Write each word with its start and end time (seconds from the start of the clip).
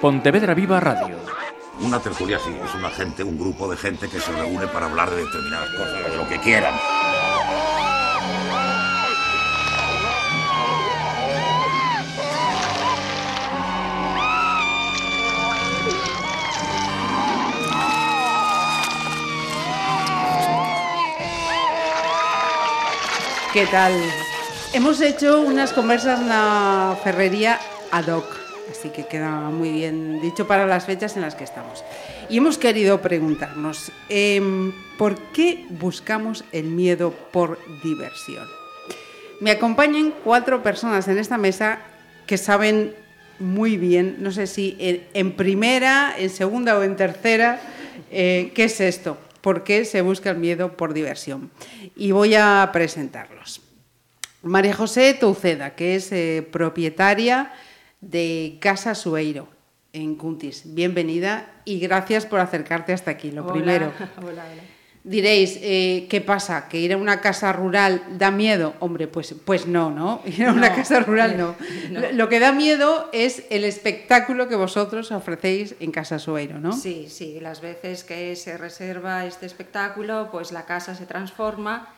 Pontevedra 0.00 0.54
Viva 0.54 0.80
Radio. 0.80 1.18
Una 1.80 2.00
tertulia 2.00 2.38
sí, 2.38 2.56
es 2.64 2.74
una 2.74 2.88
gente, 2.88 3.22
un 3.22 3.38
grupo 3.38 3.70
de 3.70 3.76
gente 3.76 4.08
que 4.08 4.18
se 4.18 4.32
reúne 4.32 4.66
para 4.66 4.86
hablar 4.86 5.10
de 5.10 5.16
determinadas 5.16 5.68
cosas, 5.76 6.10
de 6.10 6.16
lo 6.16 6.26
que 6.26 6.38
quieran. 6.38 6.74
¿Qué 23.52 23.66
tal? 23.66 23.92
Hemos 24.72 25.02
hecho 25.02 25.42
unas 25.42 25.74
conversas 25.74 26.20
en 26.20 26.30
la 26.30 26.96
ferrería 27.04 27.60
ad 27.90 28.06
hoc, 28.06 28.39
así 28.80 28.88
que 28.88 29.06
queda 29.06 29.50
muy 29.50 29.72
bien 29.72 30.22
dicho 30.22 30.46
para 30.46 30.66
las 30.66 30.86
fechas 30.86 31.14
en 31.16 31.22
las 31.22 31.34
que 31.34 31.44
estamos. 31.44 31.84
Y 32.30 32.38
hemos 32.38 32.56
querido 32.56 33.02
preguntarnos, 33.02 33.92
em, 34.08 34.72
¿por 34.96 35.18
qué 35.32 35.66
buscamos 35.68 36.44
el 36.50 36.64
miedo 36.64 37.12
por 37.30 37.58
diversión? 37.82 38.48
Me 39.40 39.50
acompañan 39.50 40.14
cuatro 40.24 40.62
personas 40.62 41.08
en 41.08 41.18
esta 41.18 41.36
mesa 41.36 41.80
que 42.26 42.38
saben 42.38 42.94
muy 43.38 43.76
bien, 43.76 44.16
no 44.20 44.32
sé 44.32 44.46
si 44.46 44.76
en, 44.78 45.32
primera, 45.32 46.14
en 46.16 46.30
segunda 46.30 46.78
o 46.78 46.82
en 46.82 46.96
tercera, 46.96 47.60
eh, 48.10 48.50
qué 48.54 48.64
es 48.64 48.80
esto, 48.80 49.18
por 49.42 49.62
qué 49.62 49.84
se 49.84 50.00
busca 50.00 50.30
el 50.30 50.38
miedo 50.38 50.74
por 50.74 50.94
diversión. 50.94 51.50
Y 51.96 52.12
voy 52.12 52.34
a 52.34 52.68
presentarlos. 52.72 53.60
María 54.42 54.74
José 54.74 55.12
Touceda, 55.12 55.74
que 55.74 55.96
es 55.96 56.12
eh, 56.12 56.46
propietaria 56.50 57.52
de 58.00 58.58
Casa 58.60 58.94
Sueiro 58.94 59.48
en 59.92 60.14
Cuntis. 60.16 60.62
Bienvenida 60.74 61.50
y 61.64 61.80
gracias 61.80 62.26
por 62.26 62.40
acercarte 62.40 62.92
hasta 62.92 63.10
aquí, 63.10 63.30
lo 63.30 63.42
Hola, 63.44 63.52
primero. 63.52 63.92
Hola, 64.18 64.44
hola. 64.44 64.44
Diréis, 65.02 65.58
eh, 65.62 66.06
¿qué 66.10 66.20
pasa? 66.20 66.68
¿Que 66.68 66.78
ir 66.78 66.92
a 66.92 66.98
una 66.98 67.22
casa 67.22 67.54
rural 67.54 68.02
da 68.18 68.30
miedo? 68.30 68.74
Hombre, 68.80 69.08
pues, 69.08 69.34
pues 69.46 69.66
no, 69.66 69.90
¿no? 69.90 70.20
Ir 70.26 70.44
a 70.44 70.52
una 70.52 70.68
No, 70.68 70.76
casa 70.76 71.00
rural 71.00 71.38
no. 71.38 71.56
no. 71.90 72.00
Lo- 72.00 72.12
Lo 72.12 72.28
que 72.28 72.38
da 72.38 72.52
miedo 72.52 73.08
es 73.14 73.44
el 73.48 73.64
espectáculo 73.64 74.46
que 74.46 74.56
vosotros 74.56 75.10
ofrecéis 75.10 75.74
en 75.80 75.90
Casa 75.90 76.18
Sueiro, 76.18 76.58
¿no? 76.60 76.74
Sí, 76.74 77.06
sí, 77.08 77.38
las 77.40 77.62
veces 77.62 78.04
que 78.04 78.36
se 78.36 78.58
reserva 78.58 79.24
este 79.24 79.46
espectáculo, 79.46 80.28
pues 80.30 80.52
la 80.52 80.66
casa 80.66 80.94
se 80.94 81.06
transforma 81.06 81.88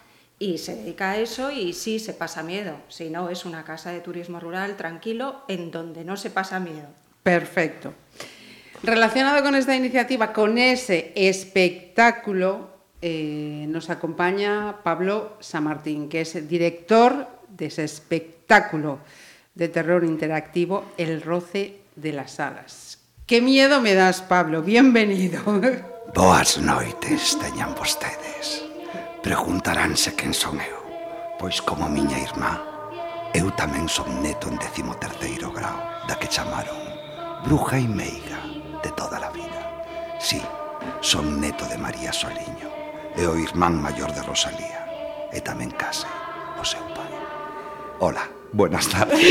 y 0.42 0.58
se 0.58 0.74
dedica 0.74 1.12
a 1.12 1.18
eso 1.18 1.52
y 1.52 1.72
sí 1.72 2.00
se 2.00 2.14
pasa 2.14 2.42
miedo. 2.42 2.76
Si 2.88 3.10
no, 3.10 3.28
es 3.28 3.44
una 3.44 3.62
casa 3.62 3.92
de 3.92 4.00
turismo 4.00 4.40
rural 4.40 4.76
tranquilo 4.76 5.42
en 5.46 5.70
donde 5.70 6.04
no 6.04 6.16
se 6.16 6.30
pasa 6.30 6.58
miedo. 6.58 6.88
Perfecto. 7.22 7.94
Relacionado 8.82 9.44
con 9.44 9.54
esta 9.54 9.76
iniciativa, 9.76 10.32
con 10.32 10.58
ese 10.58 11.12
espectáculo, 11.14 12.70
eh, 13.00 13.66
nos 13.68 13.88
acompaña 13.88 14.78
Pablo 14.82 15.36
Samartín, 15.38 16.08
que 16.08 16.22
es 16.22 16.48
director 16.48 17.28
de 17.48 17.66
ese 17.66 17.84
espectáculo 17.84 18.98
de 19.54 19.68
terror 19.68 20.02
interactivo, 20.02 20.86
El 20.96 21.22
roce 21.22 21.82
de 21.94 22.12
las 22.12 22.40
alas. 22.40 22.98
¡Qué 23.26 23.40
miedo 23.40 23.80
me 23.80 23.94
das, 23.94 24.20
Pablo! 24.20 24.62
Bienvenido. 24.62 25.40
Boas 26.14 26.58
noites 26.58 27.38
teñan 27.38 27.76
vostedes. 27.76 28.71
Preguntaránse 29.22 30.16
quen 30.18 30.34
son 30.34 30.58
eu, 30.58 30.82
pois 31.38 31.62
como 31.62 31.86
miña 31.86 32.18
irmá, 32.18 32.58
eu 33.30 33.54
tamén 33.54 33.86
son 33.86 34.10
neto 34.18 34.50
en 34.50 34.58
décimo 34.58 34.98
terceiro 34.98 35.54
grau, 35.54 35.78
da 36.10 36.18
que 36.18 36.26
chamaron 36.26 36.74
Bruja 37.46 37.78
e 37.78 37.86
Meiga 37.86 38.42
de 38.82 38.90
toda 38.98 39.22
a 39.22 39.30
vida. 39.30 39.62
Sí, 40.18 40.42
son 40.98 41.38
neto 41.38 41.62
de 41.70 41.78
María 41.78 42.10
Soliño 42.10 42.66
e 43.14 43.22
o 43.22 43.38
irmán 43.38 43.78
maior 43.78 44.10
de 44.10 44.26
Rosalía, 44.26 44.82
e 45.30 45.38
tamén 45.38 45.70
case 45.70 46.10
o 46.58 46.66
seu 46.66 46.82
pai. 46.90 47.14
Hola, 48.02 48.26
buenas 48.50 48.90
tardes. 48.90 49.22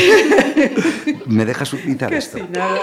¿Me 1.27 1.43
dejas 1.43 1.75
utilizar 1.75 2.15
que 2.15 2.23
esto? 2.23 2.39
Sin 2.39 2.47
nada. 2.55 2.79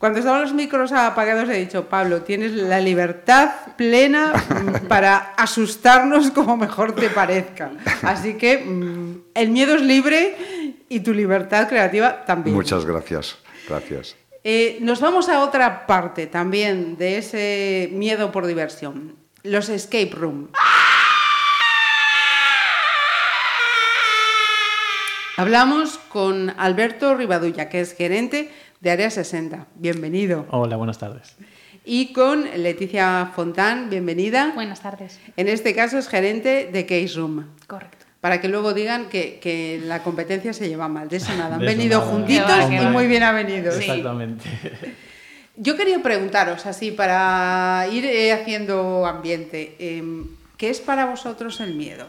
Cuando 0.00 0.18
estaban 0.18 0.40
los 0.40 0.54
micros 0.54 0.92
apagados 0.92 1.46
he 1.50 1.58
dicho, 1.58 1.90
Pablo, 1.90 2.22
tienes 2.22 2.52
la 2.52 2.80
libertad 2.80 3.50
plena 3.76 4.32
para 4.88 5.34
asustarnos 5.36 6.30
como 6.30 6.56
mejor 6.56 6.94
te 6.94 7.10
parezca. 7.10 7.72
Así 8.00 8.38
que 8.38 8.64
mm, 8.64 9.24
el 9.34 9.50
miedo 9.50 9.74
es 9.74 9.82
libre 9.82 10.82
y 10.88 11.00
tu 11.00 11.12
libertad 11.12 11.68
creativa 11.68 12.24
también. 12.24 12.56
Muchas 12.56 12.86
gracias, 12.86 13.36
gracias. 13.68 14.16
Eh, 14.42 14.78
nos 14.80 15.02
vamos 15.02 15.28
a 15.28 15.42
otra 15.42 15.86
parte 15.86 16.26
también 16.26 16.96
de 16.96 17.18
ese 17.18 17.90
miedo 17.92 18.32
por 18.32 18.46
diversión. 18.46 19.16
Los 19.42 19.68
escape 19.68 20.12
room. 20.14 20.48
Hablamos 25.36 25.98
con 26.08 26.54
Alberto 26.58 27.14
Rivadulla, 27.14 27.68
que 27.68 27.80
es 27.80 27.94
gerente 27.94 28.50
de 28.80 28.90
Área 28.90 29.10
60. 29.10 29.66
Bienvenido. 29.74 30.46
Hola, 30.50 30.76
buenas 30.76 30.98
tardes. 30.98 31.36
Y 31.84 32.12
con 32.12 32.44
Leticia 32.62 33.30
Fontán, 33.34 33.90
bienvenida. 33.90 34.52
Buenas 34.54 34.80
tardes. 34.80 35.18
En 35.36 35.48
este 35.48 35.74
caso 35.74 35.98
es 35.98 36.08
gerente 36.08 36.68
de 36.72 36.86
Case 36.86 37.14
Room. 37.16 37.46
Correcto. 37.66 38.06
Para 38.20 38.40
que 38.40 38.48
luego 38.48 38.74
digan 38.74 39.08
que, 39.08 39.38
que 39.40 39.80
la 39.84 40.02
competencia 40.02 40.52
se 40.52 40.68
lleva 40.68 40.88
mal. 40.88 41.08
De 41.08 41.16
eso 41.18 41.34
nada. 41.36 41.54
Han 41.56 41.60
De 41.60 41.66
venido 41.66 42.00
nada. 42.00 42.10
juntitos 42.10 42.48
va, 42.48 42.74
y 42.74 42.86
muy 42.86 43.06
bien 43.06 43.22
avenidos. 43.22 43.76
Exactamente. 43.78 44.44
Yo 45.56 45.76
quería 45.76 46.02
preguntaros, 46.02 46.64
así, 46.66 46.90
para 46.90 47.86
ir 47.92 48.04
eh, 48.06 48.32
haciendo 48.32 49.04
ambiente, 49.06 49.76
em, 49.78 50.26
¿qué 50.56 50.70
es 50.70 50.80
para 50.80 51.06
vosotros 51.06 51.60
el 51.60 51.74
miedo? 51.74 52.06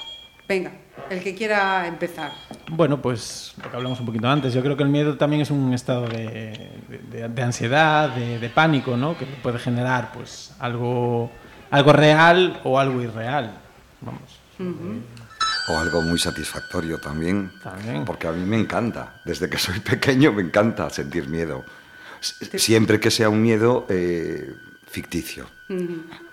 Venga, 0.48 0.72
el 1.10 1.22
que 1.22 1.34
quiera 1.36 1.88
empezar. 1.88 2.32
Bueno, 2.74 3.02
pues 3.02 3.54
lo 3.62 3.70
que 3.70 3.76
hablamos 3.76 4.00
un 4.00 4.06
poquito 4.06 4.28
antes, 4.30 4.54
yo 4.54 4.62
creo 4.64 4.78
que 4.78 4.84
el 4.84 4.90
miedo 4.90 5.18
también 5.18 5.42
es 5.42 5.52
un 5.52 5.74
estado 5.74 6.08
de, 6.08 6.72
de- 7.12 7.28
de 7.28 7.42
ansiedad, 7.44 8.10
de, 8.16 8.40
de 8.40 8.50
pánico, 8.50 8.96
¿no? 8.96 9.18
Que 9.18 9.26
puede 9.26 9.60
generar 9.60 10.12
pues 10.14 10.54
algo, 10.58 11.30
algo 11.70 11.92
real 11.94 12.60
o 12.64 12.80
algo 12.80 13.02
irreal. 13.02 13.52
Vamos. 14.00 14.40
O 15.70 15.78
algo 15.78 16.02
muy 16.02 16.18
satisfactorio 16.18 16.98
también, 17.00 17.52
También. 17.62 18.06
porque 18.06 18.28
a 18.28 18.32
mí 18.32 18.46
me 18.46 18.58
encanta, 18.60 19.22
desde 19.26 19.50
que 19.50 19.58
soy 19.58 19.80
pequeño 19.94 20.32
me 20.32 20.42
encanta 20.44 20.90
sentir 20.90 21.28
miedo. 21.28 21.64
Siempre 22.22 23.00
que 23.00 23.12
sea 23.12 23.30
un 23.30 23.42
miedo 23.42 23.86
eh, 23.90 24.54
ficticio, 24.88 25.46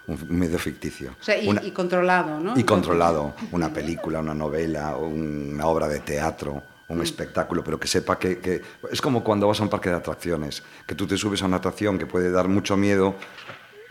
un 0.09 0.39
miedo 0.39 0.59
ficticio. 0.59 1.13
O 1.21 1.23
sea, 1.23 1.39
y, 1.41 1.47
Una- 1.49 1.63
y 1.63 1.71
controlado, 1.71 2.41
¿no? 2.41 2.59
y 2.59 2.65
controlado, 2.65 3.35
una 3.53 3.73
película, 3.73 4.21
una 4.21 4.35
novela, 4.35 4.97
una 4.97 5.67
obra 5.67 5.87
de 5.87 6.01
teatro, 6.01 6.63
un 6.89 7.03
espectáculo, 7.03 7.63
pero 7.63 7.79
que 7.79 7.87
sepa 7.87 8.19
que, 8.19 8.39
que- 8.39 8.63
Es 8.91 9.01
como 9.03 9.23
cuando 9.23 9.47
vas 9.47 9.61
a 9.61 9.63
un 9.63 9.69
parque 9.69 9.91
de 9.91 9.97
atracciones, 9.97 10.63
que 10.87 10.95
tú 10.95 11.07
te 11.07 11.17
subes 11.17 11.43
a 11.43 11.47
una 11.47 11.59
atracción 11.59 11.99
que 11.99 12.07
puede 12.07 12.31
dar 12.31 12.49
mucho 12.49 12.77
miedo, 12.77 13.15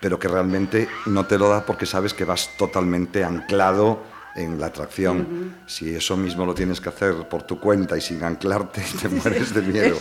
pero 0.01 0.17
que 0.19 0.28
realmente 0.28 0.88
no 1.05 1.25
te 1.25 1.38
lo 1.38 1.50
da 1.50 1.66
porque 1.66 1.85
sabes 1.85 2.13
que 2.13 2.25
vas 2.25 2.49
totalmente 2.57 3.23
anclado 3.23 4.01
en 4.35 4.59
la 4.59 4.67
atracción. 4.67 5.55
Si 5.67 5.95
eso 5.95 6.16
mismo 6.17 6.45
lo 6.45 6.53
tienes 6.53 6.79
que 6.81 6.89
hacer 6.89 7.28
por 7.29 7.44
tu 7.44 7.59
cuenta 7.59 7.97
y 7.97 8.01
sin 8.01 8.23
anclarte, 8.23 8.81
te 9.01 9.09
mueres 9.09 9.53
de 9.53 9.61
miedo. 9.63 9.97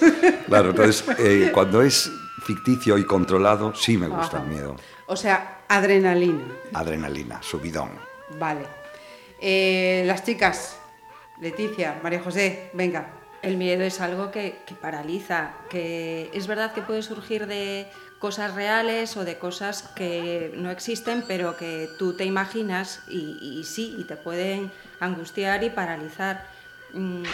Claro, 0.47 0.71
entonces, 0.71 1.04
eh, 1.19 1.50
cuando 1.53 1.81
es 1.83 2.10
ficticio 2.43 2.97
y 2.98 3.04
controlado, 3.04 3.75
sí 3.75 3.97
me 3.98 4.09
gusta 4.09 4.38
Ajá. 4.38 4.43
el 4.47 4.48
miedo. 4.53 4.77
O 5.07 5.16
sea, 5.16 5.56
adrenalina. 5.68 6.45
Adrenalina, 6.74 7.42
subidón. 7.42 7.91
Vale. 8.39 8.66
Eh, 9.41 10.04
las 10.07 10.24
chicas, 10.24 10.78
Leticia, 11.41 12.01
María 12.03 12.21
José, 12.21 12.71
venga. 12.72 13.13
El 13.42 13.57
miedo 13.57 13.84
es 13.84 14.01
algo 14.01 14.30
que, 14.30 14.59
que 14.66 14.74
paraliza, 14.74 15.53
que 15.68 16.30
es 16.33 16.47
verdad 16.47 16.72
que 16.72 16.83
puede 16.83 17.03
surgir 17.03 17.47
de 17.47 17.86
cosas 18.18 18.54
reales 18.54 19.16
o 19.16 19.24
de 19.24 19.39
cosas 19.39 19.83
que 19.95 20.53
no 20.57 20.71
existen, 20.71 21.22
pero 21.28 21.57
que 21.57 21.89
tú 21.98 22.15
te 22.15 22.24
imaginas 22.24 23.03
y, 23.09 23.39
y 23.41 23.65
sí, 23.65 23.95
y 23.98 24.04
te 24.04 24.16
pueden 24.16 24.72
angustiar 25.01 25.62
y 25.62 25.71
paralizar. 25.71 26.47
Mm, 26.92 27.24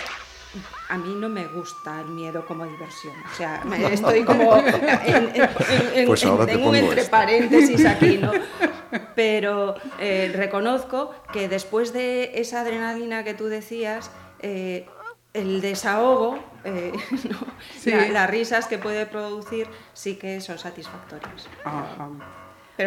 A 0.88 0.99
mí 0.99 1.14
no 1.14 1.28
me 1.28 1.46
gusta 1.46 2.00
el 2.00 2.08
miedo 2.08 2.44
como 2.46 2.64
diversión. 2.66 3.14
O 3.32 3.34
sea, 3.37 3.62
estoy 3.90 4.25
como 4.25 4.56
en, 4.56 5.31
en- 5.37 5.50
en- 5.94 6.06
Pues 6.06 6.25
ahora 6.25 6.43
en- 6.44 6.46
te 6.49 6.52
en 6.52 6.58
un 6.58 6.64
pongo 6.64 6.75
entre 6.76 7.00
esta. 7.02 7.10
paréntesis 7.19 7.84
aquí, 7.87 8.19
¿no? 8.19 8.32
Pero 9.14 9.75
eh, 9.99 10.31
reconozco 10.34 11.14
que 11.32 11.49
después 11.49 11.93
de 11.93 12.32
esa 12.40 12.60
adrenalina 12.60 13.25
que 13.25 13.32
tú 13.34 13.46
decías, 13.46 14.10
eh, 14.40 14.87
el 15.32 15.62
desahogo, 15.62 16.38
eh, 16.64 16.93
¿no? 17.31 17.38
Sí. 17.78 17.90
La- 17.90 18.08
las 18.08 18.31
risas 18.31 18.66
que 18.66 18.76
puede 18.78 19.06
producir 19.06 19.66
sí 19.94 20.16
que 20.16 20.40
son 20.43 20.58
satisfactorias. 20.58 21.49
Ajá. 21.64 22.08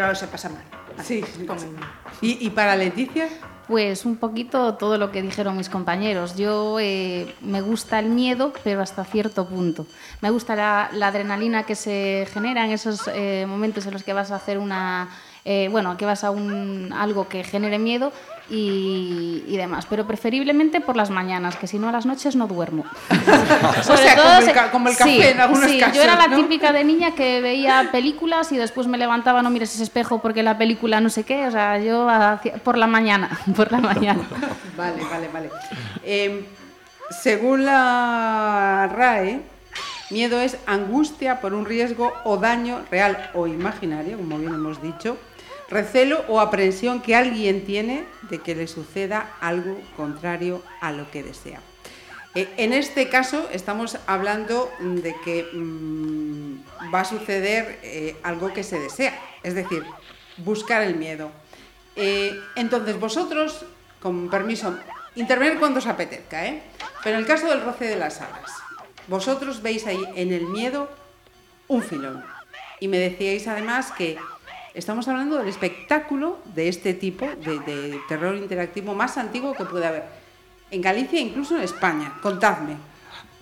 Pero 0.01 0.15
se 0.15 0.27
pasa 0.27 0.49
mal. 0.49 0.63
Sí. 1.03 1.23
Como- 1.47 1.59
¿Y, 2.21 2.45
y 2.45 2.49
para 2.49 2.75
Leticia? 2.75 3.27
Pues 3.67 4.05
un 4.05 4.17
poquito 4.17 4.75
todo 4.75 4.97
lo 4.99 5.11
que 5.11 5.21
dijeron 5.23 5.57
mis 5.57 5.69
compañeros. 5.69 6.35
Yo 6.37 6.77
eh, 6.79 7.33
me 7.41 7.61
gusta 7.61 7.97
el 7.99 8.09
miedo, 8.09 8.53
pero 8.63 8.81
hasta 8.81 9.03
cierto 9.05 9.47
punto. 9.47 9.87
Me 10.21 10.29
gusta 10.29 10.55
la, 10.55 10.89
la 10.93 11.07
adrenalina 11.07 11.63
que 11.63 11.73
se 11.75 12.27
genera 12.31 12.63
en 12.65 12.71
esos 12.71 13.09
eh, 13.13 13.45
momentos 13.47 13.85
en 13.87 13.93
los 13.93 14.03
que 14.03 14.13
vas 14.13 14.29
a 14.31 14.35
hacer 14.35 14.59
una, 14.59 15.09
eh, 15.45 15.67
bueno, 15.71 15.95
que 15.95 16.05
vas 16.05 16.23
a 16.23 16.31
un 16.31 16.91
algo 16.97 17.27
que 17.29 17.43
genere 17.43 17.77
miedo 17.79 18.11
y, 18.49 19.43
y 19.47 19.57
demás. 19.57 19.85
Pero 19.89 20.05
preferiblemente 20.07 20.81
por 20.81 20.95
las 20.95 21.09
mañanas, 21.11 21.55
que 21.55 21.67
si 21.67 21.77
no 21.79 21.87
a 21.89 21.91
las 21.91 22.05
noches 22.05 22.35
no 22.35 22.47
duermo. 22.47 22.83
O 23.87 23.97
sea, 23.97 24.15
como 24.15 24.37
el 24.47 24.53
ca- 24.53 24.71
como 24.71 24.89
el 24.89 24.97
café 24.97 25.09
sí, 25.11 25.21
en 25.21 25.39
algunos 25.39 25.69
sí, 25.69 25.79
casos, 25.79 25.95
Yo 25.95 26.01
era 26.01 26.15
la 26.15 26.27
¿no? 26.27 26.35
típica 26.37 26.71
de 26.73 26.83
niña 26.83 27.13
que 27.13 27.41
veía 27.41 27.89
películas 27.91 28.51
y 28.51 28.57
después 28.57 28.87
me 28.87 28.97
levantaba, 28.97 29.41
no 29.41 29.49
mires 29.49 29.73
ese 29.73 29.83
espejo 29.83 30.19
porque 30.19 30.41
la 30.43 30.57
película 30.57 30.99
no 30.99 31.09
sé 31.09 31.23
qué. 31.23 31.45
O 31.47 31.51
sea, 31.51 31.77
yo 31.79 32.09
hacía- 32.09 32.53
por 32.55 32.77
la 32.77 32.87
mañana, 32.87 33.29
por 33.55 33.71
la 33.71 33.79
mañana. 33.79 34.21
Vale, 34.77 35.03
vale, 35.09 35.29
vale. 35.31 35.49
Eh, 36.03 36.45
según 37.21 37.65
la 37.65 38.89
RAE, 38.93 39.41
miedo 40.09 40.39
es 40.41 40.57
angustia 40.65 41.39
por 41.39 41.53
un 41.53 41.65
riesgo 41.65 42.11
o 42.23 42.37
daño 42.37 42.81
real 42.91 43.29
o 43.35 43.47
imaginario, 43.47 44.17
como 44.17 44.37
bien 44.37 44.53
hemos 44.53 44.81
dicho, 44.81 45.17
recelo 45.69 46.23
o 46.27 46.39
aprensión 46.39 47.01
que 47.01 47.15
alguien 47.15 47.65
tiene 47.65 48.05
de 48.29 48.39
que 48.39 48.55
le 48.55 48.67
suceda 48.67 49.33
algo 49.41 49.79
contrario 49.95 50.61
a 50.81 50.91
lo 50.91 51.09
que 51.11 51.23
desea. 51.23 51.59
Eh, 52.35 52.49
en 52.57 52.73
este 52.73 53.07
caso 53.09 53.47
estamos 53.51 53.97
hablando 54.07 54.69
de 54.79 55.15
que 55.23 55.47
mm, 55.53 56.93
va 56.93 57.01
a 57.01 57.05
suceder 57.05 57.79
eh, 57.81 58.17
algo 58.23 58.53
que 58.53 58.63
se 58.63 58.77
desea, 58.77 59.17
es 59.41 59.55
decir, 59.55 59.83
buscar 60.37 60.81
el 60.81 60.95
miedo. 60.95 61.31
Eh, 61.95 62.37
entonces 62.55 62.99
vosotros, 62.99 63.65
con 64.01 64.29
permiso, 64.29 64.77
intervenir 65.15 65.59
cuando 65.59 65.79
os 65.79 65.87
apetezca, 65.87 66.43
pero 67.03 67.15
en 67.15 67.21
el 67.21 67.25
caso 67.25 67.47
del 67.47 67.61
roce 67.61 67.85
de 67.85 67.95
las 67.95 68.19
alas, 68.19 68.51
vosotros 69.07 69.61
veis 69.61 69.87
ahí 69.87 70.03
en 70.15 70.33
el 70.33 70.45
miedo 70.47 70.89
un 71.69 71.81
filón. 71.81 72.23
Y 72.81 72.89
me 72.89 72.97
decíais 72.97 73.47
además 73.47 73.93
que 73.93 74.17
estamos 74.75 75.07
hablando 75.07 75.37
del 75.37 75.47
espectáculo 75.47 76.39
de 76.53 76.67
este 76.67 76.93
tipo, 76.93 77.25
de, 77.25 77.59
de 77.59 77.99
terror 78.07 78.35
interactivo 78.35 78.93
más 78.93 79.17
antiguo 79.17 79.53
que 79.53 79.65
puede 79.65 79.85
haber. 79.85 80.03
En 80.69 80.81
Galicia, 80.81 81.19
incluso 81.19 81.55
en 81.55 81.63
España. 81.63 82.13
Contadme. 82.21 82.75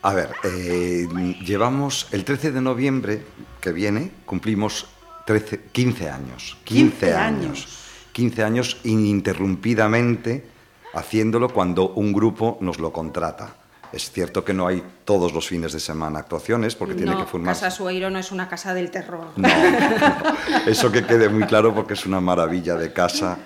A 0.03 0.13
ver, 0.13 0.31
eh, 0.44 1.07
llevamos 1.45 2.07
el 2.12 2.25
13 2.25 2.51
de 2.51 2.62
noviembre 2.62 3.24
que 3.62 3.71
viene, 3.71 4.12
cumplimos 4.25 4.88
13, 5.25 5.62
15 5.71 6.09
años. 6.09 6.57
15, 6.65 6.91
15 6.91 7.13
años. 7.13 7.45
años. 7.45 7.80
15 8.12 8.44
años 8.44 8.77
ininterrumpidamente 8.83 10.45
haciéndolo 10.94 11.50
cuando 11.50 11.89
un 11.89 12.13
grupo 12.13 12.57
nos 12.62 12.80
lo 12.80 12.94
contrata. 12.94 13.56
Es 13.94 14.12
cierto 14.12 14.44
que 14.44 14.54
no 14.54 14.68
hay 14.68 14.84
todos 15.06 15.34
los 15.34 15.48
fines 15.48 15.72
de 15.74 15.80
semana 15.80 16.19
actuaciones 16.19 16.75
porque 16.75 16.95
tiene 16.95 17.16
que 17.16 17.25
formar. 17.25 17.54
Casa 17.54 17.69
Sueiro 17.69 18.10
no 18.10 18.19
es 18.19 18.31
una 18.31 18.50
casa 18.50 18.74
del 18.74 18.90
terror. 18.90 19.28
No, 19.36 19.48
no. 19.48 20.68
eso 20.68 20.92
que 20.92 21.06
quede 21.06 21.30
muy 21.30 21.44
claro 21.44 21.74
porque 21.75 21.94
es 21.94 22.06
una 22.06 22.19
maravilla 22.19 22.75
de 22.75 22.92
casa 22.92 23.38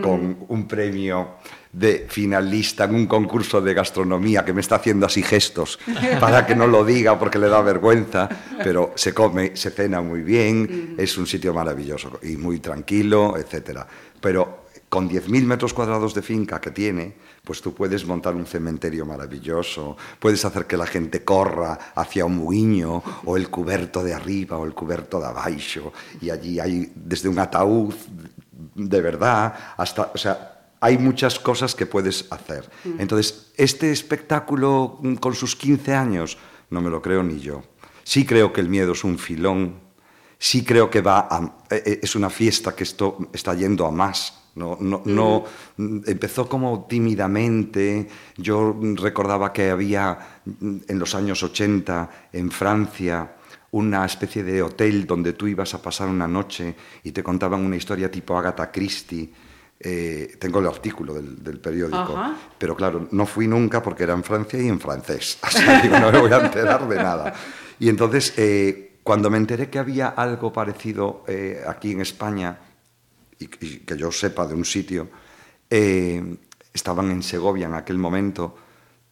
con 0.00 0.38
un 0.48 0.66
premio 0.66 1.36
de 1.72 2.06
finalista 2.08 2.84
en 2.84 2.94
un 2.94 3.06
concurso 3.06 3.60
de 3.60 3.74
gastronomía 3.74 4.44
que 4.44 4.52
me 4.52 4.60
está 4.60 4.76
haciendo 4.76 5.06
así 5.06 5.22
gestos 5.22 5.78
para 6.20 6.46
que 6.46 6.54
no 6.54 6.66
lo 6.66 6.84
diga 6.84 7.18
porque 7.18 7.38
le 7.38 7.48
da 7.48 7.60
vergüenza, 7.62 8.28
pero 8.62 8.92
se 8.94 9.14
come, 9.14 9.56
se 9.56 9.70
cena 9.70 10.00
muy 10.00 10.22
bien, 10.22 10.94
es 10.98 11.16
un 11.16 11.26
sitio 11.26 11.54
maravilloso 11.54 12.20
y 12.22 12.36
muy 12.36 12.58
tranquilo, 12.58 13.36
etcétera. 13.36 13.86
Pero 14.20 14.61
con 14.92 15.08
10.000 15.08 15.46
metros 15.46 15.72
cuadrados 15.72 16.12
de 16.12 16.20
finca 16.20 16.60
que 16.60 16.70
tiene, 16.70 17.16
pues 17.42 17.62
tú 17.62 17.72
puedes 17.72 18.04
montar 18.04 18.34
un 18.34 18.44
cementerio 18.44 19.06
maravilloso, 19.06 19.96
puedes 20.20 20.44
hacer 20.44 20.66
que 20.66 20.76
la 20.76 20.84
gente 20.84 21.24
corra 21.24 21.78
hacia 21.94 22.26
un 22.26 22.36
muiño, 22.36 23.02
o 23.24 23.38
el 23.38 23.48
cuberto 23.48 24.04
de 24.04 24.12
arriba, 24.12 24.58
o 24.58 24.66
el 24.66 24.74
cuberto 24.74 25.18
de 25.18 25.28
abaixo, 25.28 25.94
y 26.20 26.28
allí 26.28 26.60
hay 26.60 26.92
desde 26.94 27.30
un 27.30 27.38
ataúd 27.38 27.94
de 28.74 29.00
verdad 29.00 29.54
hasta, 29.78 30.12
o 30.14 30.18
sea, 30.18 30.68
hay 30.78 30.98
muchas 30.98 31.38
cosas 31.38 31.74
que 31.74 31.86
puedes 31.86 32.26
hacer. 32.30 32.68
Entonces, 32.98 33.50
este 33.56 33.92
espectáculo 33.92 34.98
mm, 35.00 35.14
con 35.14 35.34
sus 35.34 35.56
15 35.56 35.94
años, 35.94 36.36
no 36.68 36.82
me 36.82 36.90
lo 36.90 37.00
creo 37.00 37.22
ni 37.22 37.40
yo. 37.40 37.62
Sí 38.04 38.26
creo 38.26 38.52
que 38.52 38.60
el 38.60 38.68
miedo 38.68 38.92
es 38.92 39.04
un 39.04 39.18
filón, 39.18 39.80
sí 40.38 40.62
creo 40.66 40.90
que 40.90 41.00
va 41.00 41.20
a- 41.30 41.54
eh, 41.70 41.82
eh, 41.86 42.00
es 42.02 42.14
una 42.14 42.28
fiesta 42.28 42.76
que 42.76 42.84
esto 42.84 43.16
está 43.32 43.54
yendo 43.54 43.86
a 43.86 43.90
más. 43.90 44.41
No, 44.54 44.76
no, 44.80 45.02
no, 45.06 45.44
empezó 45.78 46.48
como 46.48 46.84
tímidamente. 46.86 48.06
Yo 48.36 48.78
recordaba 48.96 49.52
que 49.52 49.70
había 49.70 50.18
mm, 50.44 50.76
en 50.88 50.98
los 50.98 51.14
años 51.14 51.42
80 51.42 52.28
en 52.32 52.50
Francia 52.50 53.36
una 53.72 54.04
especie 54.04 54.42
de 54.44 54.62
hotel 54.62 55.06
donde 55.06 55.32
tú 55.32 55.46
ibas 55.46 55.72
a 55.72 55.80
pasar 55.80 56.08
una 56.08 56.28
noche 56.28 56.74
y 57.02 57.12
te 57.12 57.22
contaban 57.22 57.64
una 57.64 57.76
historia 57.76 58.10
tipo 58.10 58.36
Agatha 58.36 58.70
Christie. 58.70 59.32
Eh, 59.80 60.36
tengo 60.38 60.60
el 60.60 60.66
artículo 60.66 61.14
del, 61.14 61.42
del 61.42 61.58
periódico, 61.58 62.16
Ajá. 62.16 62.36
pero 62.56 62.76
claro, 62.76 63.08
no 63.10 63.26
fui 63.26 63.48
nunca 63.48 63.82
porque 63.82 64.04
era 64.04 64.12
en 64.12 64.22
Francia 64.22 64.60
y 64.60 64.68
en 64.68 64.78
francés. 64.78 65.38
Sea, 65.48 65.80
digo, 65.80 65.98
no 65.98 66.12
me 66.12 66.20
voy 66.20 66.32
a 66.32 66.44
enterar 66.44 66.86
de 66.86 66.96
nada. 66.96 67.34
Y 67.80 67.88
entonces, 67.88 68.34
eh, 68.36 68.98
cuando 69.02 69.28
me 69.30 69.38
enteré 69.38 69.70
que 69.70 69.80
había 69.80 70.08
algo 70.08 70.52
parecido 70.52 71.24
eh, 71.26 71.64
aquí 71.66 71.92
en 71.92 72.00
España, 72.00 72.58
y, 73.42 73.66
y 73.66 73.78
que 73.80 73.96
yo 73.96 74.10
sepa 74.12 74.46
de 74.46 74.54
un 74.54 74.64
sitio, 74.64 75.08
eh, 75.70 76.36
estaban 76.72 77.10
en 77.10 77.22
Segovia 77.22 77.66
en 77.66 77.74
aquel 77.74 77.98
momento, 77.98 78.56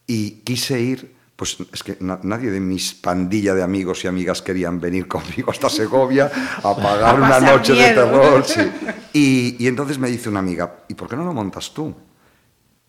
y 0.07 0.41
quise 0.43 0.79
ir, 0.79 1.15
pues 1.35 1.57
es 1.73 1.83
que 1.83 1.97
na- 2.01 2.19
nadie 2.23 2.51
de 2.51 2.59
mis 2.59 2.93
pandilla 2.93 3.53
de 3.55 3.63
amigos 3.63 4.03
y 4.03 4.07
amigas 4.07 4.41
querían 4.41 4.79
venir 4.79 5.07
conmigo 5.15 5.51
hasta 5.51 5.69
Segovia 5.69 6.31
a 6.57 6.75
pagar 6.75 7.15
A 7.15 7.17
una 7.17 7.39
noche 7.39 7.73
de 7.73 7.79
miedo. 7.79 8.05
terror. 8.05 8.45
sí. 8.45 8.61
Y, 9.13 9.57
y 9.59 9.67
entonces 9.67 9.99
me 9.99 10.09
dice 10.09 10.29
una 10.29 10.39
amiga, 10.39 10.83
¿y 10.87 10.93
por 10.93 11.09
qué 11.09 11.17
no 11.17 11.25
lo 11.25 11.33
montas 11.33 11.73
tú? 11.73 11.93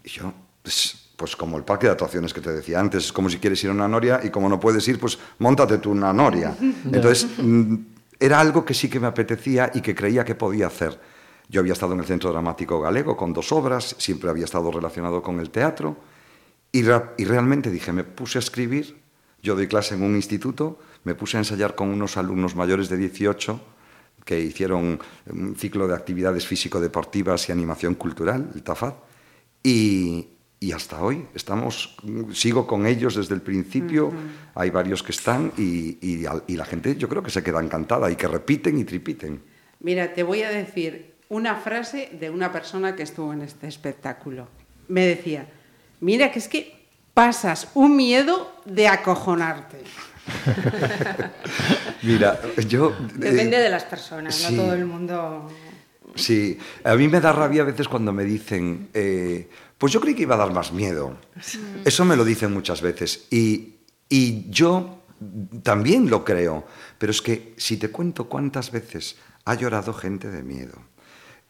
Y 0.04 0.08
yo, 0.10 0.32
pues, 0.62 1.08
pues 1.16 1.34
como 1.34 1.56
el 1.56 1.64
parque 1.64 1.86
de 1.88 1.92
atracciones 1.94 2.32
que 2.32 2.40
te 2.40 2.52
decía 2.52 2.78
antes, 2.78 3.06
es 3.06 3.12
como 3.12 3.28
si 3.28 3.38
quieres 3.38 3.62
ir 3.64 3.70
a 3.70 3.72
una 3.72 3.88
noria 3.88 4.20
y 4.22 4.30
como 4.30 4.48
no 4.48 4.60
puedes 4.60 4.86
ir, 4.86 5.00
pues 5.00 5.18
montate 5.40 5.78
tú 5.78 5.90
una 5.90 6.12
noria. 6.12 6.56
Entonces, 6.92 7.26
mm, 7.38 7.74
era 8.20 8.38
algo 8.38 8.64
que 8.64 8.72
sí 8.72 8.88
que 8.88 9.00
me 9.00 9.08
apetecía 9.08 9.72
y 9.74 9.80
que 9.80 9.96
creía 9.96 10.24
que 10.24 10.36
podía 10.36 10.68
hacer. 10.68 10.96
Yo 11.52 11.60
había 11.60 11.74
estado 11.74 11.92
en 11.92 12.00
el 12.00 12.06
Centro 12.06 12.32
Dramático 12.32 12.80
Galego 12.80 13.14
con 13.14 13.34
dos 13.34 13.52
obras, 13.52 13.94
siempre 13.98 14.30
había 14.30 14.46
estado 14.46 14.72
relacionado 14.72 15.22
con 15.22 15.38
el 15.38 15.50
teatro 15.50 15.98
y, 16.72 16.78
y 16.78 17.24
realmente 17.26 17.70
dije, 17.70 17.92
me 17.92 18.04
puse 18.04 18.38
a 18.38 18.40
escribir, 18.40 18.96
yo 19.42 19.54
doy 19.54 19.68
clase 19.68 19.94
en 19.94 20.02
un 20.02 20.16
instituto, 20.16 20.78
me 21.04 21.14
puse 21.14 21.36
a 21.36 21.40
ensayar 21.40 21.74
con 21.74 21.90
unos 21.90 22.16
alumnos 22.16 22.56
mayores 22.56 22.88
de 22.88 22.96
18 22.96 23.60
que 24.24 24.40
hicieron 24.40 24.98
un 25.26 25.54
ciclo 25.54 25.86
de 25.86 25.94
actividades 25.94 26.46
físico-deportivas 26.46 27.46
y 27.50 27.52
animación 27.52 27.96
cultural, 27.96 28.50
el 28.54 28.62
TAFAD, 28.62 28.94
y, 29.62 30.28
y 30.58 30.72
hasta 30.72 31.02
hoy 31.02 31.26
estamos, 31.34 31.98
sigo 32.32 32.66
con 32.66 32.86
ellos 32.86 33.16
desde 33.16 33.34
el 33.34 33.42
principio, 33.42 34.10
hay 34.54 34.70
varios 34.70 35.02
que 35.02 35.12
están 35.12 35.52
y, 35.58 35.98
y 36.00 36.24
y 36.46 36.56
la 36.56 36.64
gente 36.64 36.96
yo 36.96 37.10
creo 37.10 37.22
que 37.22 37.30
se 37.30 37.42
queda 37.42 37.62
encantada 37.62 38.10
y 38.10 38.16
que 38.16 38.26
repiten 38.26 38.78
y 38.78 38.84
tripiten. 38.84 39.42
Mira, 39.80 40.14
te 40.14 40.22
voy 40.22 40.44
a 40.44 40.50
decir 40.50 41.11
una 41.32 41.56
frase 41.56 42.10
de 42.20 42.28
una 42.28 42.52
persona 42.52 42.94
que 42.94 43.02
estuvo 43.02 43.32
en 43.32 43.40
este 43.40 43.66
espectáculo. 43.66 44.48
Me 44.88 45.06
decía, 45.06 45.46
mira 46.00 46.30
que 46.30 46.38
es 46.38 46.46
que 46.46 46.84
pasas 47.14 47.68
un 47.72 47.96
miedo 47.96 48.52
de 48.66 48.86
acojonarte. 48.86 49.78
Mira, 52.02 52.38
yo... 52.68 52.94
Depende 53.14 53.56
eh, 53.56 53.60
de 53.60 53.68
las 53.70 53.84
personas, 53.84 54.34
sí. 54.34 54.54
no 54.54 54.62
todo 54.62 54.74
el 54.74 54.84
mundo. 54.84 55.48
Sí, 56.14 56.58
a 56.84 56.94
mí 56.96 57.08
me 57.08 57.20
da 57.20 57.32
rabia 57.32 57.62
a 57.62 57.64
veces 57.64 57.88
cuando 57.88 58.12
me 58.12 58.24
dicen, 58.24 58.90
eh, 58.92 59.48
pues 59.78 59.90
yo 59.92 60.00
creí 60.00 60.14
que 60.14 60.22
iba 60.22 60.34
a 60.34 60.38
dar 60.38 60.52
más 60.52 60.70
miedo. 60.70 61.16
Eso 61.84 62.04
me 62.04 62.14
lo 62.14 62.24
dicen 62.26 62.52
muchas 62.52 62.82
veces. 62.82 63.26
Y, 63.30 63.76
y 64.08 64.50
yo 64.50 65.02
también 65.62 66.10
lo 66.10 66.24
creo. 66.24 66.66
Pero 66.98 67.10
es 67.10 67.22
que 67.22 67.54
si 67.56 67.78
te 67.78 67.88
cuento 67.88 68.28
cuántas 68.28 68.70
veces 68.70 69.16
ha 69.44 69.54
llorado 69.54 69.92
gente 69.94 70.30
de 70.30 70.42
miedo, 70.42 70.91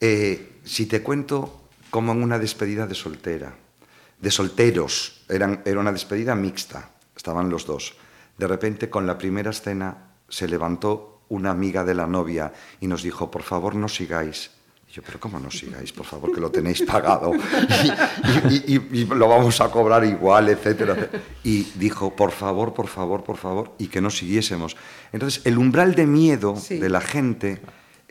eh, 0.02 0.58
si 0.64 0.86
te 0.86 1.00
cuento 1.02 1.60
como 1.90 2.12
en 2.12 2.22
una 2.22 2.38
despedida 2.38 2.86
de 2.86 2.94
soltera, 2.94 3.54
de 4.20 4.30
solteros, 4.30 5.22
eran, 5.28 5.62
era 5.64 5.80
una 5.80 5.92
despedida 5.92 6.34
mixta, 6.34 6.90
estaban 7.16 7.48
los 7.48 7.66
dos. 7.66 7.94
De 8.36 8.46
repente, 8.46 8.90
con 8.90 9.06
la 9.06 9.16
primera 9.16 9.50
escena, 9.50 10.10
se 10.28 10.48
levantó 10.48 11.22
una 11.28 11.50
amiga 11.50 11.84
de 11.84 11.94
la 11.94 12.06
novia 12.06 12.52
y 12.80 12.86
nos 12.88 13.02
dijo, 13.02 13.30
por 13.30 13.42
favor, 13.42 13.74
no 13.74 13.88
sigáis. 13.88 14.50
Y 14.88 14.92
yo, 14.94 15.02
pero 15.02 15.18
¿cómo 15.20 15.38
no 15.38 15.50
sigáis? 15.50 15.92
Por 15.92 16.04
favor, 16.04 16.32
que 16.34 16.40
lo 16.40 16.50
tenéis 16.50 16.82
pagado 16.82 17.32
y, 18.50 18.54
y- 18.54 18.76
y- 18.76 18.98
y 19.00 19.04
lo 19.06 19.28
vamos 19.28 19.60
a 19.60 19.70
cobrar 19.70 20.04
igual, 20.04 20.48
etcétera. 20.48 21.08
Y 21.44 21.62
dijo, 21.76 22.14
por 22.16 22.30
favor, 22.32 22.74
por 22.74 22.88
favor, 22.88 23.22
por 23.24 23.36
favor, 23.36 23.72
y 23.78 23.86
que 23.88 24.00
no 24.00 24.10
siguiésemos. 24.10 24.76
Entonces, 25.12 25.42
el 25.46 25.58
umbral 25.58 25.94
de 25.94 26.06
miedo 26.06 26.56
Sí. 26.56 26.78
de 26.78 26.88
la 26.90 27.00
gente 27.00 27.60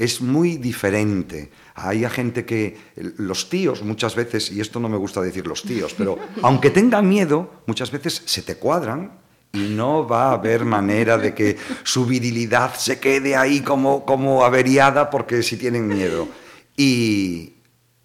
es 0.02 0.20
muy 0.20 0.58
diferente. 0.58 1.52
Hay 1.76 2.08
gente 2.10 2.44
que, 2.44 2.76
los 3.18 3.50
tíos 3.50 3.84
muchas 3.84 4.16
veces, 4.16 4.52
y 4.52 4.60
esto 4.60 4.80
no 4.80 4.90
me 4.90 4.98
gusta 4.98 5.22
decir 5.22 5.46
los 5.46 5.62
tíos, 5.62 5.94
pero 5.96 6.18
aunque 6.42 6.72
tengan 6.72 7.08
miedo, 7.08 7.62
muchas 7.68 7.92
veces 7.92 8.24
se 8.26 8.42
te 8.42 8.56
cuadran 8.56 9.20
y 9.54 9.60
no 9.60 10.08
va 10.08 10.30
a 10.30 10.34
haber 10.34 10.66
manera 10.66 11.20
de 11.20 11.36
que 11.36 11.56
su 11.84 12.06
virilidad 12.06 12.74
se 12.74 13.00
quede 13.00 13.36
ahí 13.36 13.62
como, 13.62 14.04
como 14.04 14.44
averiada 14.44 15.12
porque 15.12 15.44
si 15.44 15.56
tienen 15.58 15.88
miedo. 15.88 16.28
Y, 16.76 17.54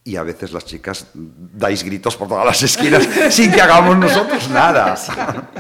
y 0.07 0.17
a 0.17 0.23
veces 0.23 0.53
las 0.53 0.65
chicas 0.65 1.09
dais 1.15 1.83
gritos 1.83 2.17
por 2.17 2.29
todas 2.29 2.47
las 2.47 2.63
esquinas 2.63 3.07
sin 3.31 3.51
que 3.53 3.61
hagamos 3.61 3.99
nosotros 3.99 4.49
nada. 4.49 4.95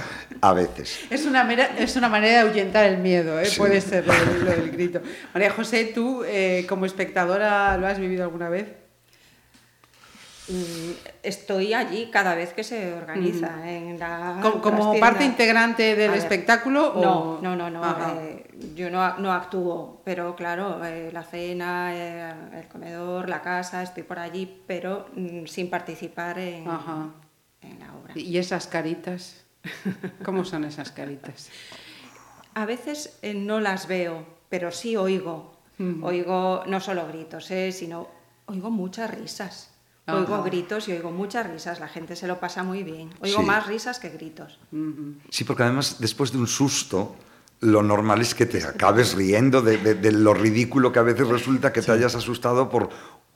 A 0.42 0.52
veces. 0.52 0.98
Es 1.10 1.24
una, 1.24 1.42
mera, 1.44 1.70
es 1.78 1.96
una 1.96 2.08
manera 2.10 2.42
de 2.42 2.48
ahuyentar 2.48 2.84
el 2.84 2.98
miedo, 2.98 3.40
¿eh? 3.40 3.46
Sí. 3.46 3.58
puede 3.58 3.80
ser 3.80 4.06
lo, 4.06 4.12
del- 4.12 4.44
lo 4.44 4.50
del 4.50 4.70
grito. 4.76 5.00
María 5.32 5.50
José, 5.50 5.90
tú 5.94 6.22
eh, 6.26 6.66
como 6.68 6.84
espectadora, 6.84 7.76
¿lo 7.78 7.86
has 7.86 7.98
vivido 7.98 8.22
alguna 8.22 8.48
vez? 8.50 8.66
Mm, 10.48 10.92
Estoy 11.22 11.74
allí 11.74 12.08
cada 12.10 12.34
vez 12.34 12.52
que 12.52 12.62
se 12.62 12.92
organiza 12.92 13.68
en 13.68 13.98
la 13.98 14.40
¿Como, 14.62 14.98
parte 15.00 15.24
integrante 15.24 15.96
del 15.96 16.10
ver, 16.10 16.18
espectáculo? 16.18 16.92
No, 16.94 17.18
o... 17.34 17.42
no, 17.42 17.56
no, 17.56 17.68
no. 17.68 17.82
Eh, 18.20 18.46
yo 18.74 18.88
no, 18.90 19.18
no 19.18 19.32
actúo, 19.32 20.02
pero 20.04 20.36
claro, 20.36 20.84
eh, 20.84 21.10
la 21.12 21.24
cena, 21.24 21.90
eh, 21.94 22.34
el 22.54 22.68
comedor, 22.68 23.28
la 23.28 23.42
casa, 23.42 23.82
estoy 23.82 24.04
por 24.04 24.18
allí, 24.20 24.62
pero 24.66 25.08
mm, 25.14 25.46
sin 25.46 25.68
participar 25.68 26.38
en, 26.38 26.68
Ajá. 26.68 27.10
en 27.62 27.78
la 27.80 27.94
obra. 27.94 28.12
¿Y 28.16 28.38
esas 28.38 28.68
caritas? 28.68 29.44
¿Cómo 30.24 30.44
son 30.44 30.64
esas 30.64 30.92
caritas? 30.92 31.50
A 32.54 32.64
veces 32.64 33.18
eh, 33.22 33.34
no 33.34 33.60
las 33.60 33.86
veo, 33.88 34.24
pero 34.48 34.70
sí 34.70 34.96
oigo. 34.96 35.54
Oigo 36.00 36.62
no 36.66 36.80
solo 36.80 37.06
gritos, 37.06 37.50
eh, 37.50 37.70
sino 37.70 38.08
oigo 38.46 38.70
muchas 38.70 39.10
risas. 39.10 39.75
Ajá. 40.06 40.18
Oigo 40.18 40.42
gritos 40.44 40.88
y 40.88 40.92
oigo 40.92 41.10
muchas 41.10 41.50
risas. 41.50 41.80
La 41.80 41.88
gente 41.88 42.14
se 42.14 42.26
lo 42.28 42.38
pasa 42.38 42.62
muy 42.62 42.82
bien. 42.84 43.10
Oigo 43.20 43.40
Sí. 43.40 43.44
más 43.46 43.66
risas 43.66 43.98
que 43.98 44.08
gritos. 44.10 44.58
Sí, 45.30 45.44
porque 45.44 45.64
además 45.64 45.96
después 45.98 46.30
de 46.32 46.38
un 46.38 46.46
susto, 46.46 47.16
lo 47.60 47.82
normal 47.82 48.20
es 48.20 48.34
que 48.34 48.46
te 48.46 48.62
acabes 48.62 49.14
riendo 49.14 49.62
de, 49.62 49.78
de- 49.78 49.94
de 49.94 50.12
lo 50.12 50.32
ridículo 50.34 50.92
que 50.92 50.98
a 51.00 51.02
veces 51.02 51.26
resulta 51.26 51.72
que 51.72 51.82
te 51.82 51.90
hayas 51.90 52.14
asustado 52.14 52.68
por 52.68 52.88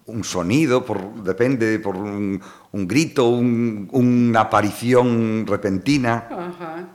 un 0.06 0.22
sonido, 0.24 0.84
por 0.84 1.22
depende, 1.24 1.78
por 1.80 1.96
un, 1.96 2.40
un 2.72 2.88
grito, 2.88 3.28
un- 3.28 3.88
una 3.92 4.40
aparición 4.42 5.46
repentina. 5.46 6.28
Ajá. 6.30 6.88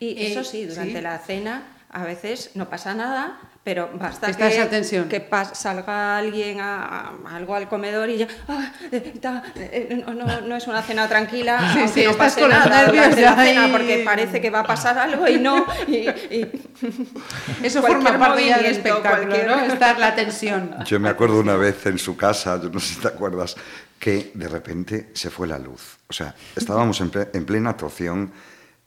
Y 0.00 0.08
Eh, 0.18 0.32
eso 0.32 0.44
sí, 0.44 0.66
durante 0.66 0.96
sí. 0.96 1.00
la 1.02 1.18
cena 1.18 1.76
a 1.90 2.04
veces 2.04 2.50
no 2.54 2.68
pasa 2.68 2.94
nada, 2.94 3.38
pero 3.64 3.88
basta 3.94 4.28
Está 4.28 4.48
que, 4.48 4.54
esa 4.56 4.68
tensión. 4.68 5.08
que 5.08 5.28
pas- 5.30 5.54
salga 5.54 6.18
alguien 6.18 6.60
a, 6.60 6.82
a- 6.84 7.12
algo 7.36 7.54
al 7.54 7.68
comedor 7.68 8.10
y 8.10 8.18
ya, 8.18 8.26
"Ah, 8.48 8.72
eh, 8.90 9.14
ta, 9.20 9.42
eh, 9.54 10.02
no, 10.04 10.14
no- 10.14 10.40
no 10.40 10.56
es 10.56 10.66
una 10.66 10.82
cena 10.82 11.08
tranquila, 11.08 11.58
Sí, 11.72 11.78
aunque 11.78 11.88
sí, 12.00 12.04
no 12.04 12.10
estás 12.10 12.26
pase 12.32 12.40
con 12.40 12.50
nada 12.50 12.82
nervios 12.86 13.18
la 13.20 13.36
cena 13.44 13.68
porque 13.70 14.02
parece 14.04 14.40
que 14.40 14.50
va 14.50 14.60
a 14.60 14.64
pasar 14.66 14.98
algo 14.98 15.28
y 15.28 15.38
no. 15.38 15.64
y- 15.86 16.08
y- 16.08 16.50
Eso 17.62 17.82
forma 17.82 18.18
parte 18.18 18.46
ya 18.46 18.56
del 18.56 18.66
espectáculo, 18.66 19.28
cualquier- 19.36 19.46
¿no? 19.46 19.60
Estar 19.72 19.98
la 19.98 20.14
tensión. 20.14 20.74
Yo 20.84 20.98
me 20.98 21.08
acuerdo 21.08 21.38
una 21.40 21.54
vez 21.56 21.86
en 21.86 21.98
su 21.98 22.16
casa, 22.16 22.60
yo 22.60 22.68
no 22.68 22.80
sé 22.80 22.94
si 22.94 23.00
te 23.00 23.08
acuerdas, 23.08 23.54
que 23.98 24.32
de 24.34 24.48
repente 24.48 25.10
se 25.14 25.30
fue 25.30 25.46
la 25.46 25.58
luz. 25.58 25.98
O 26.08 26.12
sea, 26.12 26.34
estábamos 26.56 27.00
en, 27.00 27.12
ple- 27.12 27.28
en 27.32 27.44
plena 27.46 27.70
actuación, 27.70 28.32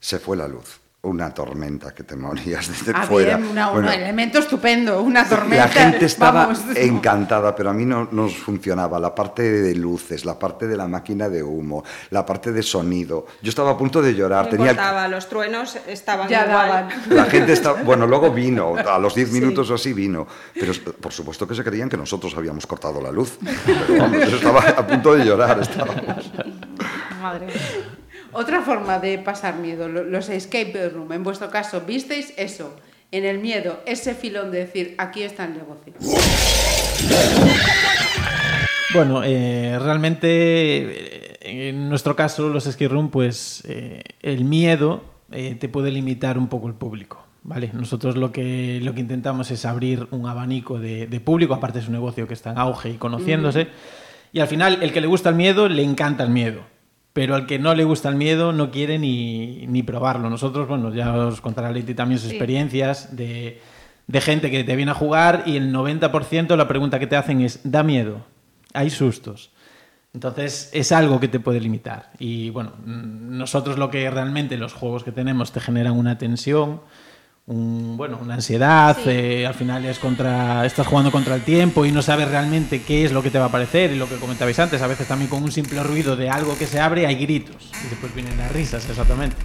se 0.02 0.20
fue 0.20 0.36
la 0.36 0.48
luz. 0.50 0.82
Una 1.06 1.32
tormenta 1.34 1.94
que 1.94 2.04
te 2.04 2.16
morías 2.16 2.68
desde 2.68 2.92
Ah, 2.96 3.04
fuera. 3.04 3.38
bien, 3.38 3.52
una- 3.52 3.68
un 3.68 3.74
Bueno, 3.76 3.92
elemento 3.92 4.40
estupendo, 4.40 5.02
una 5.04 5.28
tormenta. 5.30 5.66
La 5.66 5.72
gente 5.72 6.06
estaba 6.08 6.48
vamos. 6.48 6.62
encantada, 6.76 7.56
pero 7.56 7.70
a 7.70 7.74
mí 7.74 7.86
no 7.86 8.08
nos 8.12 8.36
funcionaba. 8.38 9.00
La 9.00 9.14
parte 9.14 9.44
de 9.44 9.76
luces, 9.76 10.26
la 10.26 10.38
parte 10.40 10.66
de 10.68 10.76
la 10.76 10.88
máquina 10.88 11.30
de 11.30 11.44
humo, 11.44 11.84
la 12.10 12.26
parte 12.26 12.52
de 12.52 12.64
sonido. 12.64 13.28
Yo 13.44 13.50
estaba 13.50 13.72
a 13.72 13.78
punto 13.78 14.02
de 14.02 14.16
llorar. 14.16 14.46
no 14.46 14.50
Tenía 14.52 14.72
importaba, 14.72 15.08
los 15.08 15.30
truenos 15.30 15.78
estaban 15.88 16.28
Ya 16.28 16.46
igual. 16.46 16.68
daban. 16.68 16.90
la 17.10 17.26
gente 17.26 17.54
estaba, 17.54 17.84
bueno, 17.84 18.08
luego 18.08 18.32
vino, 18.32 18.76
a 18.76 18.98
los 18.98 19.14
10 19.14 19.32
minutos 19.32 19.70
o 19.70 19.76
así 19.76 19.94
vino, 19.94 20.26
pero 20.54 20.74
por 21.00 21.12
supuesto 21.14 21.48
que 21.48 21.54
se 21.54 21.64
creían 21.64 21.88
que 21.88 21.98
nosotros 21.98 22.36
habíamos 22.36 22.66
cortado 22.66 23.00
la 23.00 23.12
luz. 23.12 23.38
Pero 23.66 24.00
vamos, 24.00 24.30
yo 24.30 24.38
estaba 24.38 24.62
a 24.62 24.88
punto 24.88 25.14
de 25.16 25.24
llorar, 25.26 25.60
estábamos. 25.60 26.32
Madre 27.22 27.46
mía. 27.46 27.56
Otra 28.32 28.62
forma 28.62 29.00
de 29.00 29.18
pasar 29.20 29.58
miedo, 29.58 29.88
lo- 29.88 30.04
los 30.04 30.30
escape 30.30 30.90
room. 30.90 31.12
En 31.14 31.24
vuestro 31.24 31.50
caso, 31.50 31.82
¿visteis 31.82 32.34
eso? 32.38 32.76
En 33.12 33.24
el 33.26 33.40
miedo, 33.40 33.80
ese 33.86 34.14
filón 34.16 34.52
de 34.52 34.60
decir, 34.60 34.96
aquí 34.98 35.24
está 35.24 35.46
el 35.46 35.54
negocio. 35.54 35.94
Bueno, 38.94 39.24
eh, 39.24 39.78
realmente 39.80 41.38
eh, 41.42 41.70
en 41.70 41.90
nuestro 41.90 42.16
caso, 42.16 42.50
los 42.50 42.66
escape 42.66 42.88
room, 42.88 43.10
pues 43.10 43.64
eh, 43.68 44.02
el 44.22 44.46
miedo 44.46 45.04
eh, 45.32 45.56
te 45.56 45.68
puede 45.70 45.92
limitar 45.92 46.38
un 46.38 46.48
poco 46.48 46.68
el 46.68 46.74
público. 46.76 47.26
¿vale? 47.44 47.70
Nosotros 47.74 48.16
lo 48.16 48.32
que, 48.32 48.80
lo 48.82 48.94
que 48.94 49.02
intentamos 49.02 49.52
es 49.52 49.66
abrir 49.66 50.08
un 50.12 50.28
abanico 50.28 50.80
de, 50.80 51.08
de 51.08 51.20
público, 51.20 51.54
aparte 51.54 51.80
es 51.80 51.88
un 51.88 51.94
negocio 51.94 52.28
que 52.28 52.34
está 52.34 52.52
en 52.52 52.58
auge 52.58 52.90
y 52.92 52.94
conociéndose. 52.96 53.68
Y 54.34 54.40
al 54.40 54.48
final, 54.48 54.80
el 54.82 54.92
que 54.92 55.02
le 55.02 55.08
gusta 55.08 55.30
el 55.30 55.36
miedo, 55.36 55.68
le 55.70 55.84
encanta 55.84 56.24
el 56.24 56.30
miedo. 56.30 56.62
Pero 57.16 57.34
al 57.36 57.46
que 57.48 57.60
no 57.60 57.74
le 57.76 57.86
gusta 57.86 58.10
el 58.10 58.16
miedo 58.16 58.52
no 58.52 58.72
quiere 58.72 59.00
ni, 59.00 59.66
ni 59.68 59.84
probarlo. 59.84 60.30
Nosotros, 60.30 60.68
bueno, 60.68 60.94
ya 60.94 61.14
os 61.16 61.40
contará 61.40 61.72
Leti 61.72 61.94
también 61.96 62.20
sus 62.20 62.28
Sí. 62.30 62.36
experiencias 62.36 63.16
de, 63.16 63.62
de 64.08 64.20
gente 64.22 64.52
que 64.52 64.66
te 64.66 64.76
viene 64.76 64.92
a 64.92 64.96
jugar 64.96 65.44
y 65.46 65.56
el 65.56 65.72
90% 65.74 66.58
la 66.58 66.68
pregunta 66.68 67.00
que 67.00 67.08
te 67.08 67.16
hacen 67.16 67.40
es, 67.40 67.62
¿da 67.64 67.84
miedo? 67.84 68.18
Hay 68.74 68.90
sustos. 68.90 69.52
Entonces 70.14 70.70
es 70.74 70.92
algo 70.92 71.22
que 71.22 71.30
te 71.30 71.40
puede 71.40 71.62
limitar. 71.62 72.12
Y 72.20 72.50
bueno, 72.50 72.74
nosotros 72.86 73.78
lo 73.78 73.90
que 73.90 74.10
realmente 74.12 74.58
los 74.58 74.74
juegos 74.74 75.06
que 75.06 75.14
tenemos 75.14 75.54
te 75.54 75.62
generan 75.62 75.94
una 75.94 76.18
tensión, 76.18 76.82
un, 77.48 77.96
bueno, 77.96 78.18
una 78.22 78.36
ansiedad, 78.36 78.98
eh, 79.06 79.46
al 79.46 79.54
final 79.54 79.86
es 79.86 80.00
contra, 80.00 80.66
estás 80.66 80.88
jugando 80.88 81.12
contra 81.12 81.36
el 81.36 81.44
tiempo 81.44 81.86
y 81.86 81.92
no 81.92 82.02
sabes 82.02 82.30
realmente 82.30 82.82
qué 82.82 83.06
es 83.06 83.12
lo 83.12 83.22
que 83.22 83.30
te 83.30 83.38
va 83.38 83.46
a 83.46 83.48
aparecer 83.50 83.92
y 83.92 83.98
lo 83.98 84.10
que 84.10 84.16
comentabais 84.16 84.58
antes, 84.58 84.82
a 84.82 84.88
veces 84.88 85.08
también 85.08 85.30
con 85.30 85.44
un 85.44 85.52
simple 85.52 85.84
ruido 85.84 86.16
de 86.16 86.30
algo 86.30 86.58
que 86.58 86.66
se 86.66 86.80
abre 86.80 87.06
hay 87.06 87.16
gritos 87.16 87.72
y 87.86 87.90
después 87.90 88.14
vienen 88.16 88.38
las 88.38 88.52
risas, 88.52 88.90
exactamente. 88.90 89.36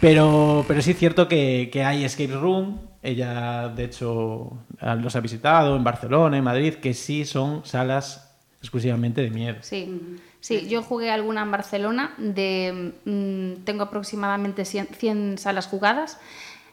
Pero, 0.00 0.64
pero 0.66 0.80
sí 0.80 0.92
es 0.92 0.98
cierto 0.98 1.28
que, 1.28 1.68
que 1.72 1.84
hay 1.84 2.04
escape 2.04 2.34
room, 2.34 2.80
ella 3.02 3.68
de 3.68 3.84
hecho 3.84 4.52
los 4.80 5.16
ha 5.16 5.20
visitado 5.20 5.76
en 5.76 5.84
Barcelona, 5.84 6.38
en 6.38 6.44
Madrid, 6.44 6.74
que 6.74 6.94
sí 6.94 7.24
son 7.24 7.64
salas 7.64 8.34
exclusivamente 8.60 9.20
de 9.22 9.30
miedo. 9.30 9.56
Sí, 9.60 10.18
sí, 10.40 10.66
yo 10.68 10.82
jugué 10.82 11.10
alguna 11.10 11.42
en 11.42 11.50
Barcelona, 11.50 12.14
de, 12.18 12.92
mm, 13.04 13.64
tengo 13.64 13.84
aproximadamente 13.84 14.64
100, 14.64 14.88
100 14.88 15.38
salas 15.38 15.66
jugadas. 15.66 16.18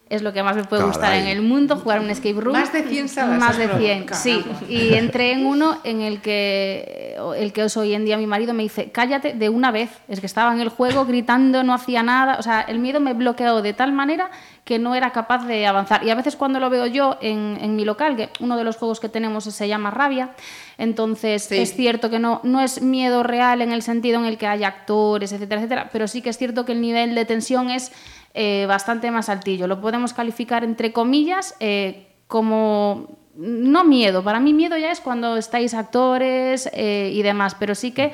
Es 0.09 0.21
lo 0.21 0.31
que 0.31 0.43
más 0.43 0.55
me 0.55 0.63
puede 0.65 0.83
gustar 0.83 1.13
en 1.15 1.25
el 1.27 1.41
mundo, 1.41 1.77
jugar 1.77 1.99
un 1.99 2.09
escape 2.09 2.33
room. 2.39 2.55
Más 2.57 2.71
de 2.71 2.83
100 2.83 3.09
salas, 3.09 3.39
Más 3.39 3.57
de 3.57 3.63
has 3.65 3.77
100, 3.79 4.05
probado. 4.05 4.23
sí. 4.23 4.43
Y 4.69 4.93
entré 4.93 5.31
en 5.31 5.45
uno 5.45 5.79
en 5.83 6.01
el 6.01 6.21
que, 6.21 7.15
el 7.37 7.51
que 7.53 7.63
es 7.63 7.77
hoy 7.77 7.93
en 7.95 8.05
día 8.05 8.17
mi 8.17 8.27
marido 8.27 8.53
me 8.53 8.61
dice, 8.63 8.91
cállate 8.91 9.33
de 9.33 9.49
una 9.49 9.71
vez. 9.71 9.89
Es 10.07 10.19
que 10.19 10.25
estaba 10.27 10.53
en 10.53 10.59
el 10.59 10.69
juego 10.69 11.05
gritando, 11.05 11.63
no 11.63 11.73
hacía 11.73 12.03
nada. 12.03 12.35
O 12.37 12.43
sea, 12.43 12.61
el 12.61 12.77
miedo 12.79 12.99
me 12.99 13.13
bloqueó 13.13 13.61
de 13.63 13.73
tal 13.73 13.91
manera 13.93 14.29
que 14.65 14.77
no 14.77 14.93
era 14.93 15.11
capaz 15.11 15.47
de 15.47 15.65
avanzar. 15.65 16.03
Y 16.05 16.09
a 16.11 16.15
veces 16.15 16.35
cuando 16.35 16.59
lo 16.59 16.69
veo 16.69 16.85
yo 16.85 17.17
en, 17.21 17.57
en 17.59 17.75
mi 17.75 17.83
local, 17.85 18.15
que 18.15 18.29
uno 18.39 18.55
de 18.55 18.63
los 18.65 18.75
juegos 18.75 18.99
que 18.99 19.09
tenemos 19.09 19.45
se 19.45 19.67
llama 19.67 19.89
Rabia, 19.89 20.31
entonces 20.77 21.43
Sí. 21.45 21.57
es 21.57 21.75
cierto 21.75 22.09
que 22.09 22.19
no, 22.19 22.39
no 22.43 22.61
es 22.61 22.81
miedo 22.81 23.23
real 23.23 23.61
en 23.61 23.71
el 23.71 23.81
sentido 23.81 24.19
en 24.19 24.25
el 24.25 24.37
que 24.37 24.47
hay 24.47 24.63
actores, 24.63 25.31
etcétera, 25.31 25.61
etcétera, 25.61 25.89
pero 25.91 26.07
sí 26.07 26.21
que 26.21 26.29
es 26.29 26.37
cierto 26.37 26.65
que 26.65 26.71
el 26.73 26.81
nivel 26.81 27.15
de 27.15 27.25
tensión 27.25 27.69
es 27.69 27.91
eh, 28.35 28.65
bastante 28.67 29.11
más 29.11 29.29
altillo. 29.29 29.67
Lo 29.67 29.79
podemos 29.79 30.11
calificar 30.13 30.63
entre 30.63 30.91
comillas 30.91 31.55
eh, 31.59 32.07
como 32.25 33.19
no 33.35 33.83
miedo. 33.83 34.23
Para 34.23 34.39
mí 34.39 34.53
miedo 34.53 34.75
ya 34.75 34.91
es 34.91 35.01
cuando 35.01 35.37
estáis 35.37 35.75
actores 35.75 36.67
eh, 36.73 37.11
y 37.13 37.21
demás, 37.21 37.55
pero 37.59 37.75
sí 37.75 37.91
que 37.91 38.11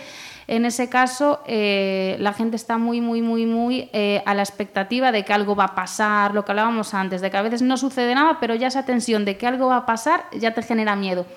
en 0.48 0.66
ese 0.66 0.90
caso 0.90 1.42
la 1.48 2.34
gente 2.34 2.56
está 2.56 2.80
muy, 2.80 3.02
muy, 3.02 3.22
muy, 3.22 3.46
muy 3.46 3.92
a 4.26 4.34
la 4.34 4.42
expectativa 4.42 5.12
de 5.12 5.24
que 5.24 5.32
algo 5.32 5.56
va 5.56 5.66
a 5.66 5.76
pasar, 5.76 6.34
lo 6.34 6.44
que 6.44 6.54
hablábamos 6.54 6.96
antes, 6.96 7.22
de 7.22 7.30
que 7.30 7.38
a 7.38 7.44
veces 7.44 7.62
no 7.62 7.78
sucede 7.78 8.16
nada, 8.16 8.40
pero 8.40 8.56
ya 8.56 8.66
esa 8.66 8.84
tensión 8.84 9.26
de 9.26 9.38
que 9.38 9.46
algo 9.46 9.68
va 9.68 9.78
a 9.78 9.86
pasar 9.86 10.26
ya 10.34 10.56
te 10.56 10.64
genera 10.64 10.96
miedo. 10.96 11.28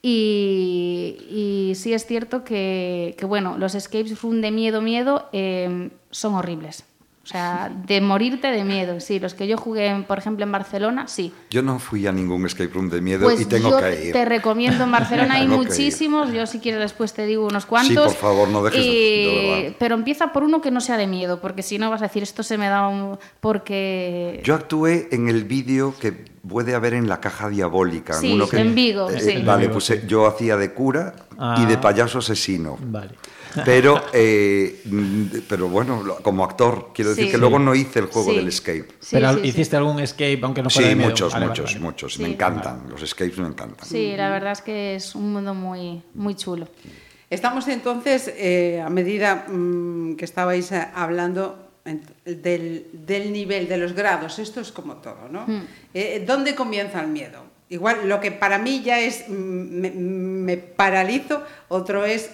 Y, 0.00 1.72
sí 1.74 1.92
es 1.92 2.06
cierto 2.06 2.44
que, 2.44 3.16
que, 3.18 3.26
bueno, 3.26 3.58
los 3.58 3.74
escape 3.74 4.14
room 4.22 4.40
de 4.40 4.52
miedo, 4.52 4.80
miedo 4.80 5.28
son 6.12 6.34
horribles. 6.34 6.84
O 7.24 7.26
sea, 7.26 7.70
de 7.86 8.00
morirte 8.00 8.48
de 8.48 8.64
miedo. 8.64 8.98
Sí, 8.98 9.20
los 9.20 9.34
que 9.34 9.46
yo 9.46 9.56
jugué, 9.56 10.04
por 10.08 10.18
ejemplo, 10.18 10.44
en 10.44 10.50
Barcelona, 10.50 11.06
sí. 11.06 11.32
Yo 11.50 11.62
no 11.62 11.78
fui 11.78 12.04
a 12.08 12.10
ningún 12.12 12.44
escape 12.46 12.70
room 12.74 12.90
de 12.90 13.00
miedo 13.00 13.22
Pues 13.24 13.40
y 13.40 13.44
tengo 13.44 13.70
yo 13.70 13.78
que 13.78 14.06
ir. 14.08 14.12
te 14.12 14.24
recomiendo 14.24 14.82
en 14.82 14.90
Barcelona, 14.90 15.34
hay 15.36 15.46
muchísimos. 15.46 16.32
Yo 16.32 16.46
si 16.48 16.58
quieres 16.58 16.80
después 16.80 17.12
te 17.12 17.24
digo 17.24 17.46
unos 17.46 17.64
cuantos. 17.64 18.12
por 18.12 18.20
favor, 18.20 18.48
no 18.48 18.64
dejes 18.64 18.84
de- 18.84 18.90
Y- 18.90 19.24
de 19.24 19.50
verdad. 19.62 19.76
Pero 19.78 19.94
empieza 19.94 20.32
por 20.32 20.42
uno 20.42 20.60
que 20.60 20.72
no 20.72 20.80
sea 20.80 20.96
de 20.96 21.06
miedo, 21.06 21.40
porque 21.40 21.62
si 21.62 21.78
no 21.78 21.90
vas 21.90 22.02
a 22.02 22.06
decir 22.06 22.24
esto 22.24 22.42
se 22.42 22.58
me 22.58 22.66
da 22.68 22.88
un... 22.88 23.16
Porque... 23.40 24.40
Yo 24.44 24.54
actué 24.56 25.08
en 25.12 25.28
el 25.28 25.44
vídeo 25.44 25.94
que 26.00 26.10
puede 26.12 26.74
haber 26.74 26.94
en 26.94 27.08
la 27.08 27.20
caja 27.20 27.48
diabólica. 27.48 28.14
Sí, 28.14 28.32
uno 28.34 28.48
que, 28.48 28.58
en 28.58 28.74
Vigo, 28.74 29.08
eh, 29.10 29.20
sí. 29.20 29.42
Vale, 29.44 29.68
pues 29.68 29.88
eh, 29.90 30.02
yo 30.08 30.26
hacía 30.26 30.56
de 30.56 30.72
cura 30.72 31.14
y 31.58 31.66
de 31.66 31.74
Ah. 31.74 31.80
payaso 31.80 32.18
asesino. 32.18 32.76
Vale. 32.80 33.10
Pero, 33.64 34.02
eh, 34.12 34.80
mm, 34.84 35.24
pero 35.48 35.68
bueno, 35.68 36.02
como 36.22 36.44
actor, 36.44 36.90
quiero 36.94 37.10
decir 37.10 37.26
Sí. 37.26 37.30
que 37.32 37.38
luego 37.38 37.58
no 37.58 37.74
hice 37.74 37.98
el 37.98 38.06
juego 38.06 38.30
Sí. 38.30 38.36
del 38.36 38.48
escape. 38.48 38.88
Sí, 39.00 39.08
Pero 39.16 39.34
sí, 39.34 39.40
sí. 39.42 39.48
hiciste 39.48 39.76
algún 39.76 40.00
escape, 40.00 40.40
aunque 40.42 40.62
no 40.62 40.70
fuera 40.70 40.88
Sí, 40.90 40.94
de 40.94 41.04
muchos, 41.04 41.32
Vale, 41.32 41.46
muchos, 41.46 41.64
vale, 41.64 41.74
vale. 41.76 41.84
muchos. 41.92 42.14
Sí. 42.14 42.22
Me 42.22 42.28
encantan, 42.30 42.84
los 42.88 43.02
escapes 43.02 43.38
me 43.38 43.48
encantan. 43.48 43.86
Sí, 43.88 44.14
la 44.16 44.30
verdad 44.30 44.52
es 44.52 44.62
que 44.62 44.94
es 44.96 45.14
un 45.14 45.32
mundo 45.32 45.54
muy, 45.54 46.02
muy 46.14 46.34
chulo. 46.34 46.68
Estamos 47.30 47.66
entonces, 47.68 48.32
eh, 48.36 48.82
a 48.84 48.90
medida 48.90 49.46
mm, 49.48 50.16
que 50.16 50.24
estabais 50.24 50.70
eh, 50.72 50.86
hablando 50.94 51.68
del, 52.24 52.86
del 52.92 53.32
nivel, 53.32 53.68
de 53.68 53.76
los 53.76 53.92
grados, 53.92 54.38
esto 54.38 54.60
es 54.60 54.70
como 54.70 54.96
todo, 54.96 55.28
¿no? 55.30 55.46
Eh, 55.94 56.22
¿Dónde 56.26 56.54
comienza 56.54 57.00
el 57.00 57.08
miedo? 57.08 57.42
Igual 57.70 58.06
lo 58.08 58.20
que 58.20 58.30
para 58.32 58.58
mí 58.58 58.82
ya 58.84 59.00
es, 59.00 59.24
mm, 59.28 59.32
me, 59.32 59.90
me 59.90 60.56
paralizo, 60.58 61.42
otro 61.68 62.04
es, 62.04 62.30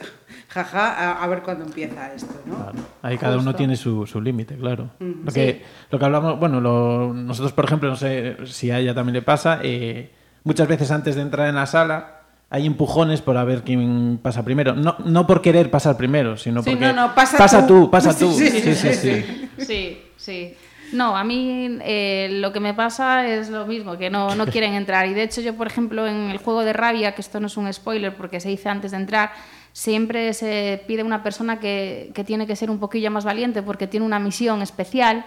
jaja, 0.49 0.95
a, 0.95 1.23
a 1.23 1.27
ver 1.27 1.43
cuándo 1.43 1.65
empieza 1.65 2.13
esto, 2.15 2.35
¿no? 2.47 2.57
Claro. 2.57 2.73
Ahí 3.03 3.19
cada 3.19 3.37
uno 3.39 3.55
tiene 3.55 3.77
su, 3.77 4.07
su 4.07 4.21
límite, 4.21 4.57
claro. 4.57 4.91
Mm, 4.99 5.25
lo, 5.27 5.33
que, 5.33 5.63
lo 5.91 5.99
que 5.99 6.05
hablamos, 6.05 6.39
bueno, 6.39 6.61
lo- 6.61 7.13
nosotros, 7.15 7.53
por 7.53 7.65
ejemplo, 7.67 7.89
no 7.91 7.97
sé 7.97 8.37
si 8.47 8.71
a 8.71 8.79
ella 8.79 8.95
también 8.95 9.15
le 9.15 9.23
pasa, 9.23 9.61
eh, 9.63 10.11
muchas 10.45 10.67
veces 10.69 10.91
antes 10.91 11.17
de 11.17 11.23
entrar 11.23 11.49
en 11.49 11.55
la 11.57 11.67
sala 11.67 12.15
hay 12.51 12.65
empujones 12.67 13.21
por 13.21 13.37
a 13.37 13.45
ver 13.45 13.63
quién 13.63 14.19
pasa 14.23 14.43
primero. 14.43 14.75
No, 14.75 14.97
no 15.05 15.27
por 15.27 15.43
querer 15.43 15.71
pasar 15.71 15.99
primero, 15.99 16.39
sino 16.39 16.63
Sí, 16.63 16.71
porque... 16.71 16.87
no, 16.87 16.93
no, 17.09 17.15
pasa 17.15 17.67
tú, 17.67 17.85
tú. 17.85 17.91
pasa 17.91 18.15
tú. 18.19 18.33
sí, 18.33 18.49
Sí, 18.49 18.61
sí, 18.63 18.75
sí, 18.75 18.93
sí, 18.95 18.95
sí. 18.95 19.65
Sí, 19.67 20.03
sí. 20.17 20.55
No, 20.95 21.15
a 21.15 21.23
mí 21.23 21.77
eh, 21.83 22.29
lo 22.41 22.51
que 22.51 22.61
me 22.61 22.73
pasa 22.73 23.27
es 23.29 23.51
lo 23.51 23.67
mismo, 23.67 23.99
que 23.99 24.09
no, 24.09 24.35
no 24.35 24.47
quieren 24.47 24.73
entrar. 24.73 25.07
Y 25.07 25.13
de 25.13 25.25
hecho 25.25 25.43
yo, 25.43 25.55
por 25.55 25.67
ejemplo, 25.67 26.07
en 26.07 26.31
el 26.31 26.39
juego 26.39 26.65
de 26.65 26.73
rabia, 26.73 27.13
que 27.15 27.21
esto 27.21 27.39
no 27.41 27.49
es 27.49 27.59
un 27.59 27.71
spoiler 27.71 28.15
porque 28.17 28.41
se 28.41 28.49
dice 28.49 28.71
antes 28.71 28.93
de 28.93 28.97
entrar, 28.97 29.31
siempre 29.79 30.35
se 30.35 30.83
pide 30.89 31.05
una 31.05 31.23
persona 31.23 31.61
que, 31.61 32.11
que 32.13 32.25
tiene 32.25 32.49
que 32.49 32.57
ser 32.57 32.69
un 32.69 32.81
poquillo 32.81 33.13
más 33.13 33.25
valiente 33.25 33.63
porque 33.63 33.87
tiene 33.87 34.05
una 34.05 34.19
misión 34.19 34.61
especial. 34.61 35.25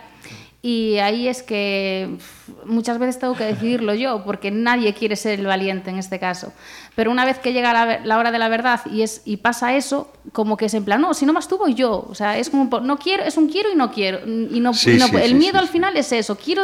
Y 0.61 0.97
ahí 0.99 1.27
es 1.29 1.41
que 1.41 2.17
muchas 2.65 2.99
veces 2.99 3.17
tengo 3.17 3.33
que 3.33 3.45
decidirlo 3.45 3.93
yo, 3.95 4.23
porque 4.25 4.51
nadie 4.51 4.93
quiere 4.93 5.15
ser 5.15 5.39
el 5.39 5.47
valiente 5.47 5.89
en 5.89 5.97
este 5.97 6.19
caso. 6.19 6.51
Pero 6.95 7.09
una 7.11 7.23
vez 7.25 7.39
que 7.39 7.53
llega 7.53 7.71
la, 7.73 8.01
la 8.05 8.17
hora 8.19 8.29
de 8.31 8.37
la 8.39 8.47
verdad 8.49 8.81
y, 8.91 9.01
es, 9.03 9.21
y 9.25 9.37
pasa 9.37 9.75
eso, 9.75 10.11
como 10.33 10.57
que 10.57 10.65
es 10.65 10.73
en 10.75 10.83
plan, 10.85 10.99
no, 11.01 11.13
si 11.15 11.25
no 11.25 11.31
vas 11.33 11.47
tú 11.47 11.57
voy 11.57 11.73
yo. 11.73 12.05
O 12.09 12.13
sea, 12.13 12.37
es 12.37 12.49
como, 12.51 12.79
no 12.81 12.97
quiero, 12.99 13.23
es 13.23 13.37
un 13.37 13.47
quiero 13.47 13.71
y 13.71 13.75
no 13.75 13.89
quiero. 13.91 14.19
Y 14.27 14.59
no, 14.59 14.73
Sí, 14.73 14.91
y 14.91 14.97
no- 14.99 15.07
sí, 15.07 15.15
el 15.15 15.29
sí, 15.29 15.33
miedo 15.35 15.53
sí, 15.53 15.59
al 15.59 15.67
sí. 15.67 15.71
final 15.73 15.95
es 15.97 16.11
eso, 16.11 16.35
quiero, 16.35 16.63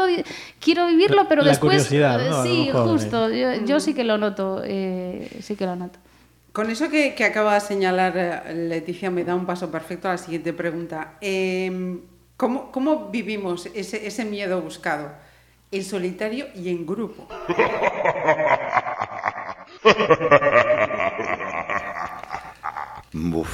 quiero 0.60 0.86
vivirlo, 0.88 1.26
pero 1.30 1.42
La 1.42 1.52
después... 1.52 1.88
curiosidad, 1.88 2.20
¿no? 2.30 2.44
Sí, 2.44 2.66
mejor, 2.68 2.90
justo, 2.90 3.30
yo, 3.32 3.66
yo 3.66 3.80
sí 3.80 3.94
que 3.96 4.04
lo 4.04 4.18
noto, 4.20 4.62
eh, 4.66 5.40
sí 5.42 5.56
que 5.56 5.66
lo 5.66 5.76
noto. 5.78 5.98
Con 6.58 6.72
eso 6.72 6.90
que, 6.90 7.14
que 7.14 7.24
acaba 7.24 7.54
de 7.54 7.62
señalar 7.62 8.14
eh, 8.18 8.56
Leticia 8.72 9.12
me 9.12 9.24
da 9.24 9.36
un 9.36 9.46
paso 9.46 9.70
perfecto 9.70 10.10
a 10.10 10.14
la 10.14 10.18
siguiente 10.18 10.54
pregunta. 10.54 11.14
Eh, 11.22 11.70
¿cómo, 12.36 12.72
cómo 12.72 13.10
vivimos 13.12 13.68
ese, 13.76 14.08
ese 14.08 14.26
miedo 14.26 14.60
buscado? 14.60 15.12
En 15.70 15.84
solitario 15.84 16.48
y 16.56 16.70
en 16.70 16.84
grupo. 16.88 17.28
Uf. 23.14 23.50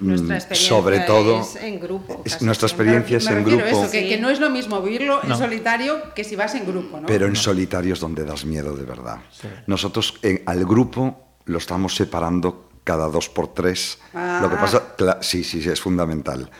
Nuestra 0.00 0.28
Mm, 0.36 0.38
experiencia 0.38 0.68
Sobre 0.68 1.00
todo, 1.00 1.40
es 1.40 1.56
en 1.56 1.80
grupo. 1.80 2.22
es- 2.24 2.40
nuestra 2.42 2.68
experiencia 2.68 3.16
es 3.16 3.24
Me 3.28 3.38
en 3.38 3.44
grupo, 3.44 3.64
eso, 3.64 3.90
que, 3.90 4.02
Sí. 4.02 4.08
que 4.08 4.18
no 4.18 4.30
es 4.30 4.38
lo 4.38 4.48
mismo 4.48 4.80
vivirlo 4.80 5.20
en 5.24 5.30
No. 5.30 5.36
solitario 5.36 6.14
que 6.14 6.22
si 6.22 6.36
vas 6.36 6.54
en 6.54 6.64
grupo, 6.66 7.00
¿no? 7.00 7.06
pero 7.08 7.26
en 7.26 7.34
solitario 7.34 7.94
es 7.94 8.00
donde 8.00 8.24
das 8.24 8.44
miedo 8.44 8.76
de 8.76 8.84
verdad. 8.84 9.18
Nosotros 9.66 10.20
al 10.46 10.64
grupo 10.64 11.27
lo 11.48 11.58
estamos 11.58 11.96
separando 11.96 12.68
cada 12.84 13.08
dos 13.08 13.28
por 13.28 13.48
tres. 13.52 13.98
Ah. 14.14 14.38
Lo 14.40 14.48
que 14.48 14.56
pasa, 14.56 14.94
sí, 15.20 15.44
sí, 15.44 15.60
sí, 15.62 15.68
es 15.68 15.80
fundamental. 15.80 16.50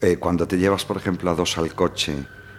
Eh, 0.00 0.16
cuando 0.18 0.46
te 0.46 0.58
llevas, 0.58 0.84
por 0.84 0.96
ejemplo, 0.96 1.30
a 1.30 1.34
dos 1.34 1.58
al 1.58 1.74
coche 1.74 2.14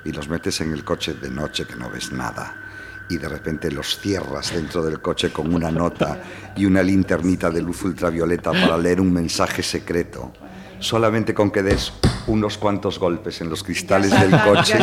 y 0.06 0.12
los 0.12 0.28
metes 0.28 0.60
en 0.62 0.72
el 0.72 0.84
coche 0.84 1.14
de 1.14 1.30
noche 1.30 1.66
que 1.66 1.76
no 1.76 1.90
ves 1.90 2.12
nada 2.12 2.64
y 3.10 3.18
de 3.18 3.28
repente 3.28 3.72
los 3.72 4.00
cierras 4.00 4.54
dentro 4.54 4.84
del 4.84 5.02
coche 5.02 5.32
con 5.32 5.54
una 5.54 5.72
nota 5.72 6.22
y 6.56 6.66
una 6.66 6.82
linternita 6.82 7.50
de 7.50 7.62
luz 7.62 7.84
ultravioleta 7.84 8.52
para 8.52 8.78
leer 8.78 9.02
un 9.02 9.12
mensaje 9.12 9.62
secreto. 9.62 10.32
Solamente 10.80 11.34
con 11.34 11.52
que 11.52 11.64
des 11.64 11.94
unos 12.28 12.58
cuantos 12.58 13.00
golpes 13.00 13.40
en 13.42 13.50
los 13.50 13.64
cristales 13.64 14.12
del 14.12 14.32
coche, 14.42 14.78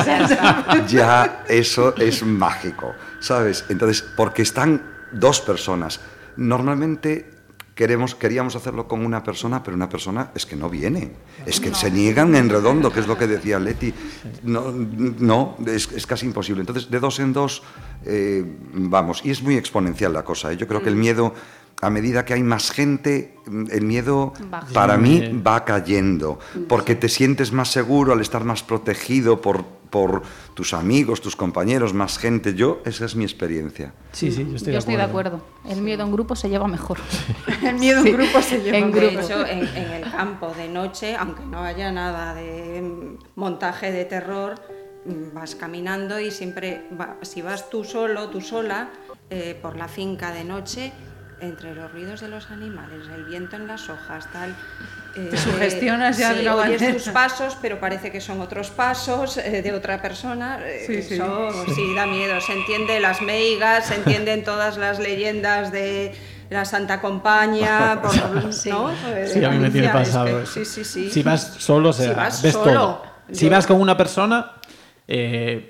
ya 0.88 1.44
eso 1.48 1.94
es 1.96 2.22
mágico, 2.22 2.94
¿sabes? 3.20 3.64
Entonces, 3.68 4.02
porque 4.16 4.42
están 4.42 4.82
dos 5.12 5.40
personas. 5.40 6.00
Normalmente 6.40 7.26
queremos, 7.74 8.14
queríamos 8.14 8.56
hacerlo 8.56 8.88
con 8.88 9.04
una 9.04 9.22
persona, 9.22 9.62
pero 9.62 9.76
una 9.76 9.90
persona 9.90 10.30
es 10.34 10.46
que 10.46 10.56
no 10.56 10.70
viene. 10.70 11.12
Es 11.44 11.60
que 11.60 11.74
se 11.74 11.90
niegan 11.90 12.34
en 12.34 12.48
redondo, 12.48 12.90
que 12.90 13.00
es 13.00 13.06
lo 13.06 13.18
que 13.18 13.26
decía 13.26 13.58
Leti. 13.58 13.92
No, 14.42 14.72
no 14.72 15.56
es, 15.66 15.92
es 15.92 16.06
casi 16.06 16.24
imposible. 16.24 16.62
Entonces, 16.62 16.90
de 16.90 16.98
dos 16.98 17.20
en 17.20 17.34
dos, 17.34 17.62
eh, 18.06 18.42
vamos, 18.72 19.20
y 19.22 19.30
es 19.30 19.42
muy 19.42 19.56
exponencial 19.56 20.14
la 20.14 20.24
cosa. 20.24 20.50
¿eh? 20.50 20.56
Yo 20.56 20.66
creo 20.66 20.82
que 20.82 20.88
el 20.88 20.96
miedo, 20.96 21.34
a 21.80 21.90
medida 21.90 22.24
que 22.24 22.34
hay 22.34 22.42
más 22.42 22.70
gente, 22.70 23.34
el 23.70 23.82
miedo 23.82 24.32
Baja. 24.50 24.66
para 24.74 24.96
mí 24.98 25.40
va 25.46 25.64
cayendo, 25.64 26.38
porque 26.68 26.94
te 26.94 27.08
sientes 27.08 27.52
más 27.52 27.68
seguro 27.70 28.12
al 28.12 28.20
estar 28.20 28.44
más 28.44 28.62
protegido 28.62 29.40
por, 29.40 29.64
por 29.64 30.22
tus 30.54 30.74
amigos, 30.74 31.20
tus 31.22 31.36
compañeros, 31.36 31.94
más 31.94 32.18
gente. 32.18 32.54
Yo, 32.54 32.80
esa 32.84 33.06
es 33.06 33.16
mi 33.16 33.24
experiencia. 33.24 33.94
Sí, 34.12 34.30
sí, 34.30 34.46
yo 34.48 34.56
estoy, 34.56 34.72
Yo 34.74 34.78
estoy 34.78 34.96
de 34.96 35.02
acuerdo. 35.02 35.42
El 35.68 35.80
miedo 35.80 36.04
en 36.04 36.12
grupo 36.12 36.36
se 36.36 36.48
lleva 36.50 36.68
mejor. 36.68 36.98
el 37.64 37.76
miedo 37.76 38.04
en 38.04 38.12
grupo 38.12 38.42
se 38.42 38.60
lleva 38.60 38.76
En 38.78 38.90
más. 38.90 39.00
De 39.00 39.06
grupo. 39.08 39.20
hecho, 39.24 39.46
en, 39.46 39.60
en 39.76 39.90
el 39.92 40.10
campo 40.10 40.52
de 40.56 40.68
noche, 40.68 41.16
aunque 41.16 41.44
no 41.46 41.60
haya 41.62 41.90
nada 41.90 42.34
de 42.34 42.82
mm, 42.82 43.18
montaje 43.36 43.90
de 43.90 44.04
terror, 44.04 44.54
mm, 45.06 45.34
vas 45.34 45.54
caminando 45.54 46.20
y 46.20 46.30
siempre, 46.30 46.82
va- 47.00 47.16
si 47.22 47.40
vas 47.40 47.70
tú 47.70 47.84
solo, 47.84 48.28
tú 48.28 48.40
sola, 48.42 48.90
eh, 49.30 49.58
por 49.62 49.76
la 49.76 49.88
finca 49.88 50.30
de 50.32 50.44
noche, 50.44 50.92
entre 51.40 51.74
los 51.74 51.90
ruidos 51.92 52.20
de 52.20 52.28
los 52.28 52.50
animales, 52.50 53.06
el 53.14 53.24
viento 53.24 53.56
en 53.56 53.66
las 53.66 53.88
hojas, 53.88 54.26
tal. 54.32 54.54
eh, 55.14 55.28
Te 55.30 55.36
sugestionas 55.36 56.18
ya 56.18 56.32
de 56.34 56.40
sí, 56.40 56.46
una 56.46 56.54
oyes 56.56 56.92
tus 56.92 57.08
pasos, 57.12 57.56
pero 57.60 57.80
parece 57.80 58.12
que 58.12 58.20
son 58.20 58.40
otros 58.40 58.70
pasos 58.70 59.36
eh, 59.38 59.62
de 59.62 59.72
otra 59.72 60.00
persona. 60.00 60.60
eh, 60.64 60.84
Sí, 60.86 61.02
sí. 61.02 61.14
eso 61.14 61.52
sí 61.74 61.94
da 61.94 62.06
miedo. 62.06 62.40
Se 62.40 62.52
entiende 62.52 63.00
las 63.00 63.22
meigas, 63.22 63.86
se 63.86 63.94
entienden 63.96 64.44
todas 64.44 64.76
las 64.76 64.98
leyendas 64.98 65.72
de 65.72 66.14
la 66.50 66.64
Santa 66.64 67.00
Compañía, 67.00 68.00
por, 68.02 68.14
¿no? 68.16 68.90
Eh, 68.90 69.28
Sí, 69.32 69.44
a 69.44 69.50
mí 69.50 69.58
me 69.58 69.70
tiene 69.70 69.86
Galicia, 69.88 70.02
es 70.02 70.08
pasado 70.08 70.26
que- 70.38 70.42
eso. 70.42 70.52
sí, 70.52 70.64
sí, 70.64 70.84
sí. 70.84 71.10
Si 71.10 71.22
vas 71.22 71.54
solo, 71.58 71.88
o 71.90 71.92
sea, 71.92 72.08
Si 72.10 72.14
vas 72.14 72.42
ves 72.42 72.52
solo, 72.52 72.72
todo. 72.72 73.02
Si 73.32 73.44
yo- 73.46 73.50
vas 73.50 73.66
con 73.66 73.80
una 73.80 73.96
persona, 73.96 74.52
eh, 75.08 75.69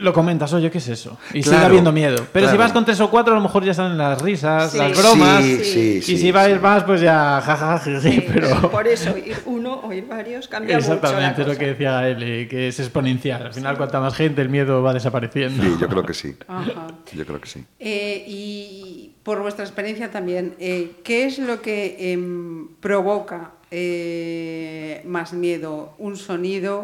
lo 0.00 0.12
comentas, 0.12 0.52
oye, 0.52 0.70
¿qué 0.70 0.78
es 0.78 0.88
eso? 0.88 1.18
Y 1.32 1.42
sigue 1.42 1.56
habiendo 1.56 1.92
miedo. 1.92 2.26
Pero 2.32 2.50
si 2.50 2.56
vas 2.56 2.72
con 2.72 2.84
tres 2.84 3.00
o 3.00 3.10
cuatro, 3.10 3.32
a 3.34 3.36
lo 3.36 3.42
mejor 3.42 3.64
ya 3.64 3.74
salen 3.74 3.98
las 3.98 4.20
risas, 4.20 4.72
Sí. 4.72 4.78
las 4.78 4.96
bromas. 4.96 5.44
Sí, 5.44 5.64
sí, 5.64 5.80
y 5.98 6.02
sí, 6.02 6.18
si 6.18 6.32
vais 6.32 6.54
sí. 6.54 6.60
más, 6.60 6.84
pues 6.84 7.00
ya 7.00 7.40
jajaja, 7.44 8.00
Sí, 8.00 8.24
pero... 8.32 8.70
Por 8.70 8.86
eso, 8.86 9.16
ir 9.16 9.36
uno 9.46 9.80
o 9.84 9.92
ir 9.92 10.06
varios 10.06 10.48
cambia 10.48 10.76
mucho 10.76 10.88
la 10.88 10.94
Exactamente, 10.94 11.42
es 11.42 11.48
lo 11.48 11.56
que 11.56 11.66
decía 11.66 12.08
Eli, 12.08 12.48
que 12.48 12.68
es 12.68 12.80
exponencial. 12.80 13.46
Al 13.46 13.52
final, 13.54 13.76
cuanta 13.76 14.00
más 14.00 14.14
gente, 14.14 14.42
el 14.42 14.48
miedo 14.48 14.82
va 14.82 14.92
desapareciendo. 14.94 15.62
Sí, 15.62 15.76
yo 15.80 15.88
creo 15.88 16.02
que 16.02 16.14
sí. 16.14 16.34
Ajá. 16.48 16.86
Yo 17.12 17.26
creo 17.26 17.40
que 17.40 17.48
sí. 17.48 17.64
Eh, 17.78 18.24
y 18.26 19.12
por 19.22 19.40
vuestra 19.40 19.64
experiencia 19.64 20.10
también, 20.10 20.54
eh, 20.58 20.92
¿qué 21.04 21.24
es 21.26 21.38
lo 21.38 21.60
que 21.60 22.12
em, 22.12 22.68
provoca 22.80 23.52
eh, 23.70 25.02
más 25.04 25.32
miedo? 25.32 25.94
¿Un 25.98 26.16
sonido? 26.16 26.82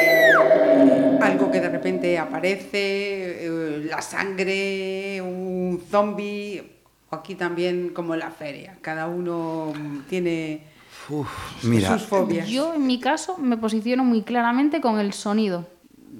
eh, 0.00 1.18
¿Algo 1.20 1.50
que 1.50 1.60
de 1.60 1.68
repente 1.68 2.18
aparece? 2.18 3.46
eh, 3.46 3.86
¿La 3.88 4.00
sangre? 4.02 5.20
¿Un 5.22 5.82
zombie? 5.90 6.62
O 7.10 7.14
aquí 7.16 7.34
también 7.34 7.90
como 7.90 8.14
en 8.14 8.20
la 8.20 8.30
feria, 8.30 8.76
cada 8.80 9.06
uno 9.06 9.72
tiene 10.08 10.62
Mira, 11.62 11.98
sus 11.98 12.06
fobias. 12.08 12.48
Yo, 12.48 12.74
en 12.74 12.86
mi 12.86 12.98
caso, 12.98 13.36
me 13.36 13.56
posiciono 13.56 14.04
muy 14.04 14.22
claramente 14.22 14.80
con 14.80 14.98
el 14.98 15.12
sonido. 15.12 15.66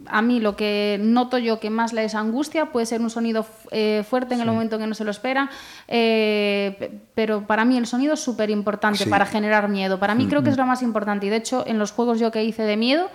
A 0.08 0.22
mí 0.22 0.40
lo 0.40 0.56
que 0.56 0.98
noto 1.00 1.38
yo 1.38 1.60
que 1.60 1.70
más 1.70 1.92
le 1.92 2.04
es 2.04 2.14
angustia 2.14 2.66
puede 2.66 2.86
ser 2.86 3.00
un 3.00 3.10
sonido 3.10 3.46
eh, 3.70 4.04
fuerte 4.08 4.34
en 4.34 4.40
el 4.40 4.46
momento 4.46 4.78
que 4.78 4.86
no 4.86 4.94
se 4.94 5.04
lo 5.04 5.10
espera, 5.10 5.50
eh, 5.88 6.76
pe- 6.78 6.90
pero 7.14 7.46
para 7.46 7.64
mí 7.64 7.76
el 7.76 7.86
sonido 7.86 8.14
es 8.14 8.20
súper 8.20 8.50
importante 8.50 9.04
Sí. 9.04 9.08
para 9.10 9.26
generar 9.26 9.68
miedo. 9.68 9.98
Para 9.98 10.14
mí 10.14 10.26
creo 10.26 10.42
que 10.42 10.50
es 10.50 10.56
lo 10.56 10.66
más 10.66 10.82
importante 10.82 11.26
y 11.26 11.30
de 11.30 11.36
hecho 11.36 11.64
en 11.66 11.78
los 11.78 11.92
juegos 11.92 12.18
yo 12.20 12.30
que 12.30 12.44
hice 12.44 12.62
de 12.64 12.76
miedo 12.76 13.08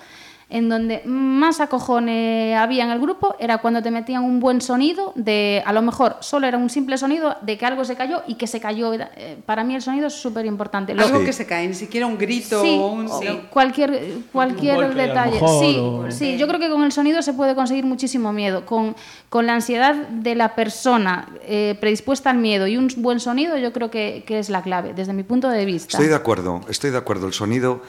en 0.50 0.68
donde 0.68 1.04
más 1.06 1.60
acojone 1.60 2.56
había 2.58 2.84
en 2.84 2.90
el 2.90 3.00
grupo 3.00 3.36
era 3.40 3.60
cuando 3.60 3.84
te 3.84 3.92
metían 3.92 4.24
un 4.24 4.40
buen 4.40 4.62
sonido 4.62 5.14
de, 5.16 5.62
a 5.66 5.74
lo 5.74 5.82
mejor 5.84 6.18
solo 6.22 6.48
era 6.48 6.58
un 6.58 6.70
simple 6.72 6.98
sonido 6.98 7.36
de 7.42 7.58
que 7.58 7.66
algo 7.68 7.86
se 7.86 7.96
cayó 7.96 8.24
y 8.28 8.34
que 8.36 8.48
se 8.48 8.60
cayó. 8.60 8.94
Eh, 8.94 9.38
Para 9.46 9.64
mí 9.64 9.76
el 9.76 9.82
sonido 9.82 10.08
es 10.08 10.14
súper 10.14 10.46
importante. 10.48 10.94
Algo 10.94 11.20
Sí. 11.20 11.26
que 11.26 11.34
se 11.34 11.46
cae, 11.46 11.68
ni 11.68 11.74
siquiera 11.76 12.08
un 12.08 12.18
grito 12.18 12.62
Sí, 12.64 12.78
o 12.82 12.88
un... 12.88 13.06
o 13.08 13.20
sí. 13.20 13.28
cualquier, 13.52 14.14
cualquier 14.32 14.78
Un 14.78 14.84
golpe, 14.86 15.02
detalle. 15.02 15.34
mejor, 15.34 15.64
sí, 15.66 15.78
o- 15.80 16.12
sí, 16.12 16.38
yo 16.38 16.48
creo 16.48 16.60
que 16.60 16.70
con 16.70 16.84
el 16.84 16.92
sonido 16.92 17.22
se 17.22 17.34
puede 17.34 17.54
conseguir 17.54 17.86
muchísimo 17.86 18.34
miedo. 18.34 18.66
Con, 18.66 18.96
con 19.30 19.46
la 19.46 19.54
ansiedad 19.54 19.94
de 19.96 20.34
la 20.36 20.56
persona 20.56 21.30
eh, 21.44 21.78
predispuesta 21.80 22.30
al 22.32 22.38
miedo 22.40 22.66
y 22.68 22.76
un 22.78 22.88
buen 22.98 23.20
sonido, 23.20 23.58
yo 23.58 23.72
creo 23.72 23.92
que, 23.92 24.24
que 24.26 24.40
es 24.40 24.50
la 24.50 24.62
clave, 24.64 24.94
desde 24.96 25.14
mi 25.14 25.24
punto 25.24 25.48
de 25.50 25.66
vista. 25.66 25.98
Estoy 25.98 26.08
de 26.08 26.16
acuerdo, 26.16 26.62
estoy 26.70 26.90
de 26.90 26.98
acuerdo. 26.98 27.28
El 27.28 27.34
sonido, 27.34 27.82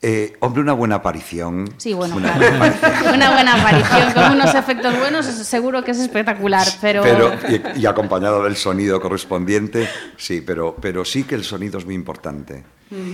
eh, 0.00 0.36
hombre, 0.40 0.62
una 0.62 0.72
buena 0.74 0.96
aparición. 0.96 1.68
Sí, 1.76 1.92
bueno, 1.92 2.16
Una 2.16 2.32
claro. 2.34 2.56
buena 2.58 2.66
aparición. 2.66 3.14
Una 3.14 3.32
buena 3.32 3.54
aparición 3.60 4.12
con 4.12 4.32
unos 4.32 4.54
efectos 4.54 4.98
buenos, 4.98 5.26
seguro 5.26 5.82
que 5.84 5.90
es 5.90 5.98
espectacular, 5.98 6.66
pero... 6.80 7.02
Pero, 7.02 7.32
y, 7.74 7.80
y 7.80 7.86
acompañado 7.86 8.44
del 8.44 8.56
sonido 8.56 9.00
correspondiente, 9.00 9.88
sí, 10.16 10.40
pero, 10.40 10.76
pero 10.80 11.04
sí 11.04 11.24
que 11.24 11.34
el 11.34 11.42
sonido 11.44 11.78
es 11.78 11.84
muy 11.84 11.94
importante. 11.94 12.64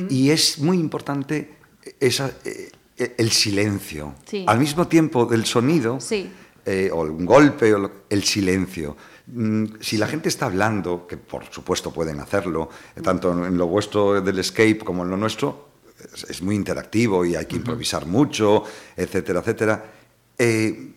Y 0.08 0.30
es 0.30 0.58
muy 0.60 0.78
importante 0.78 1.56
esa, 1.98 2.30
eh, 2.44 2.70
el 3.18 3.30
silencio. 3.32 4.14
Sí. 4.26 4.44
Al 4.46 4.58
mismo 4.60 4.86
tiempo 4.86 5.26
del 5.26 5.46
sonido, 5.46 5.98
Sí. 6.00 6.30
eh, 6.64 6.90
o 6.92 7.00
un 7.00 7.24
golpe, 7.26 7.74
o 7.74 7.78
lo- 7.78 7.90
el 8.08 8.22
silencio. 8.24 8.96
Mm, 9.26 9.64
Si 9.80 9.96
la 9.96 10.06
gente 10.06 10.28
está 10.28 10.46
hablando, 10.46 11.06
que 11.08 11.16
por 11.16 11.44
supuesto 11.50 11.90
pueden 11.92 12.20
hacerlo, 12.20 12.68
tanto 13.02 13.32
en 13.46 13.56
lo 13.58 13.66
vuestro 13.66 14.20
del 14.20 14.38
escape 14.38 14.78
como 14.78 15.02
en 15.02 15.10
lo 15.10 15.16
nuestro, 15.16 15.70
es, 16.28 16.42
muy 16.42 16.54
interactivo 16.54 17.24
y 17.24 17.34
hay 17.36 17.46
que 17.46 17.56
improvisar 17.56 18.06
mucho, 18.06 18.64
etcétera, 18.96 19.40
etcétera. 19.40 19.84
Eh, 20.38 20.92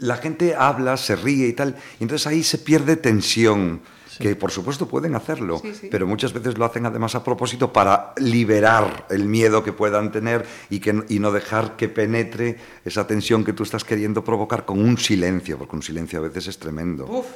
la 0.00 0.16
gente 0.16 0.54
habla, 0.54 0.96
se 0.96 1.16
ríe 1.16 1.48
y 1.48 1.52
tal, 1.52 1.76
y 2.00 2.04
entonces 2.04 2.26
ahí 2.26 2.42
se 2.42 2.58
pierde 2.58 2.96
tensión, 2.96 3.82
que 4.18 4.36
por 4.36 4.50
supuesto 4.50 4.86
pueden 4.86 5.14
hacerlo, 5.16 5.58
Sí, 5.58 5.74
sí. 5.74 5.88
pero 5.90 6.06
muchas 6.06 6.32
veces 6.32 6.56
lo 6.56 6.64
hacen 6.64 6.86
además 6.86 7.14
a 7.14 7.24
propósito 7.24 7.72
para 7.72 8.12
liberar 8.18 9.06
el 9.10 9.24
miedo 9.24 9.64
que 9.64 9.72
puedan 9.72 10.12
tener 10.12 10.46
y, 10.70 10.80
que, 10.80 11.02
y 11.08 11.18
no 11.18 11.32
dejar 11.32 11.76
que 11.76 11.88
penetre 11.88 12.56
esa 12.84 13.06
tensión 13.06 13.42
que 13.44 13.52
tú 13.52 13.62
estás 13.64 13.84
queriendo 13.84 14.22
provocar 14.22 14.64
con 14.64 14.78
un 14.78 14.96
silencio, 14.98 15.58
porque 15.58 15.76
un 15.76 15.82
silencio 15.82 16.18
a 16.20 16.22
veces 16.22 16.46
es 16.46 16.58
tremendo. 16.58 17.06
Uf. 17.06 17.26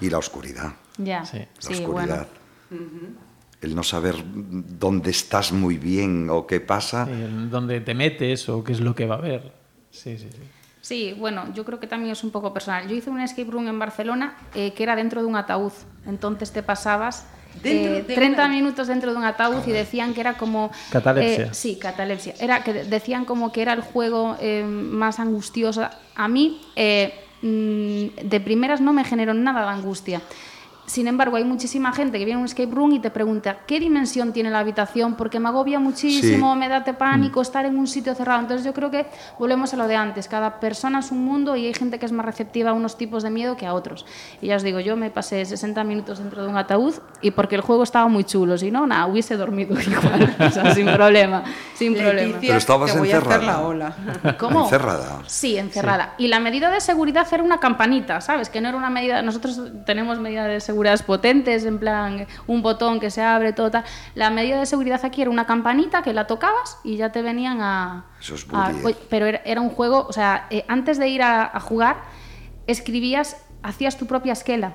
Y 0.00 0.10
la 0.10 0.18
oscuridad, 0.18 0.74
Ya, 0.98 1.24
Sí. 1.24 1.38
la 1.38 1.70
oscuridad. 1.70 2.28
bueno. 2.70 3.24
El 3.64 3.74
no 3.74 3.82
saber 3.82 4.16
dónde 4.24 5.10
estás 5.10 5.52
muy 5.52 5.78
bien 5.78 6.28
o 6.30 6.46
qué 6.46 6.60
pasa. 6.60 7.06
Sí, 7.06 7.12
dónde 7.50 7.80
te 7.80 7.94
metes 7.94 8.48
o 8.50 8.62
qué 8.62 8.72
es 8.72 8.80
lo 8.80 8.94
que 8.94 9.06
va 9.06 9.14
a 9.14 9.18
haber. 9.18 9.52
Sí, 9.90 10.18
sí, 10.18 10.28
sí. 10.30 10.38
Sí, 10.82 11.16
bueno, 11.18 11.44
yo 11.54 11.64
creo 11.64 11.80
que 11.80 11.86
también 11.86 12.12
es 12.12 12.22
un 12.24 12.30
poco 12.30 12.52
personal. 12.52 12.86
Yo 12.86 12.94
hice 12.94 13.08
un 13.08 13.20
escape 13.20 13.50
room 13.50 13.68
en 13.68 13.78
Barcelona 13.78 14.36
eh, 14.54 14.74
que 14.74 14.82
era 14.82 14.94
dentro 14.96 15.22
de 15.22 15.26
un 15.28 15.36
ataúd. 15.36 15.72
Entonces 16.06 16.52
te 16.52 16.62
pasabas 16.62 17.26
eh, 17.62 18.04
de 18.06 18.14
30 18.14 18.44
una- 18.44 18.54
minutos 18.54 18.88
dentro 18.88 19.12
de 19.12 19.16
un 19.16 19.24
ataúd 19.24 19.66
y 19.66 19.70
decían 19.72 20.12
que 20.12 20.20
era 20.20 20.36
como... 20.36 20.70
Catalepsia. 20.90 21.44
eh, 21.46 21.48
sí, 21.54 21.76
catalepsia. 21.80 22.34
Era 22.38 22.62
que 22.62 22.74
de- 22.74 22.84
decían 22.84 23.24
como 23.24 23.50
que 23.50 23.62
era 23.62 23.72
el 23.72 23.80
juego 23.80 24.36
eh, 24.40 24.62
más 24.62 25.20
angustioso. 25.20 25.88
A 26.14 26.28
mí, 26.28 26.60
eh, 26.76 27.14
mm, 27.40 28.28
de 28.28 28.40
primeras, 28.40 28.82
no 28.82 28.92
me 28.92 29.04
generó 29.04 29.32
nada 29.32 29.62
de 29.62 29.68
angustia. 29.68 30.20
Sin 30.86 31.08
embargo, 31.08 31.36
hay 31.36 31.44
muchísima 31.44 31.92
gente 31.92 32.18
que 32.18 32.24
viene 32.26 32.38
a 32.38 32.40
un 32.40 32.44
escape 32.44 32.70
room 32.70 32.92
y 32.92 32.98
te 33.00 33.10
pregunta 33.10 33.58
qué 33.66 33.80
dimensión 33.80 34.32
tiene 34.32 34.50
la 34.50 34.58
habitación, 34.58 35.14
porque 35.14 35.40
me 35.40 35.48
agobia 35.48 35.80
muchísimo, 35.80 36.52
Sí. 36.52 36.58
me 36.58 36.68
da 36.68 36.84
pánico 36.84 37.40
estar 37.40 37.64
en 37.64 37.78
un 37.78 37.86
sitio 37.86 38.14
cerrado. 38.14 38.40
Entonces 38.40 38.66
yo 38.66 38.74
creo 38.74 38.90
que 38.90 39.06
volvemos 39.38 39.72
a 39.72 39.76
lo 39.78 39.88
de 39.88 39.96
antes. 39.96 40.28
Cada 40.28 40.60
persona 40.60 40.98
es 40.98 41.10
un 41.10 41.24
mundo 41.24 41.56
y 41.56 41.66
hay 41.66 41.72
gente 41.74 41.98
que 41.98 42.04
es 42.04 42.12
más 42.12 42.26
receptiva 42.26 42.70
a 42.70 42.72
unos 42.74 42.98
tipos 42.98 43.22
de 43.22 43.30
miedo 43.30 43.56
que 43.56 43.66
a 43.66 43.72
otros. 43.72 44.04
Y 44.42 44.48
ya 44.48 44.56
os 44.56 44.62
digo, 44.62 44.78
yo 44.78 44.94
me 44.96 45.10
pasé 45.10 45.42
60 45.44 45.82
minutos 45.84 46.18
dentro 46.18 46.42
de 46.42 46.48
un 46.48 46.56
ataúd 46.58 46.94
y 47.22 47.30
porque 47.30 47.54
el 47.56 47.62
juego 47.62 47.82
estaba 47.82 48.06
muy 48.08 48.24
chulo. 48.24 48.58
Si 48.58 48.70
no, 48.70 48.86
nada, 48.86 49.06
hubiese 49.06 49.36
dormido 49.38 49.74
igual. 49.80 50.36
o 50.38 50.50
sea, 50.50 50.74
sin 50.74 50.86
problema. 50.86 51.44
Sin 51.74 51.94
problema. 51.94 52.12
Leticia, 52.14 52.40
Pero 52.40 52.58
estabas 52.58 52.92
te 52.92 52.98
voy 52.98 53.10
a 53.10 53.16
hacer 53.18 53.26
encerrada. 53.32 53.52
la 53.60 53.66
ola. 53.66 53.96
¿Cómo? 54.38 54.64
Encerrada. 54.64 55.22
Sí, 55.26 55.56
encerrada. 55.56 56.14
Y 56.18 56.28
la 56.28 56.40
medida 56.40 56.70
de 56.70 56.80
seguridad 56.80 57.26
era 57.32 57.42
una 57.42 57.58
campanita, 57.58 58.20
¿sabes? 58.20 58.50
Que 58.50 58.60
no 58.60 58.68
era 58.68 58.76
una 58.76 58.90
medida. 58.90 59.22
Nosotros 59.22 59.60
tenemos 59.86 60.20
medidas 60.20 60.46
de 60.46 60.60
seguridad 60.60 60.73
potentes, 61.02 61.64
en 61.64 61.78
plan 61.78 62.26
un 62.46 62.62
botón 62.62 63.00
que 63.00 63.10
se 63.10 63.22
abre, 63.22 63.52
todo 63.52 63.70
tal. 63.70 63.84
La 64.14 64.30
medida 64.30 64.58
de 64.58 64.66
seguridad 64.66 65.00
aquí 65.04 65.22
era 65.22 65.30
una 65.30 65.46
campanita 65.46 66.02
que 66.02 66.12
la 66.12 66.26
tocabas 66.26 66.78
y 66.84 66.96
ya 66.96 67.10
te 67.12 67.22
venían 67.22 67.60
a. 67.60 68.04
Eso 68.20 68.34
es 68.34 68.46
a- 68.52 68.72
pero 69.08 69.26
era, 69.26 69.40
era 69.44 69.60
un 69.60 69.70
juego, 69.70 70.06
o 70.08 70.12
sea, 70.12 70.46
eh, 70.50 70.64
antes 70.68 70.98
de 70.98 71.08
ir 71.08 71.22
a, 71.22 71.44
a 71.44 71.60
jugar, 71.60 71.96
escribías, 72.66 73.36
hacías 73.62 73.96
tu 73.96 74.06
propia 74.06 74.32
esquela. 74.32 74.74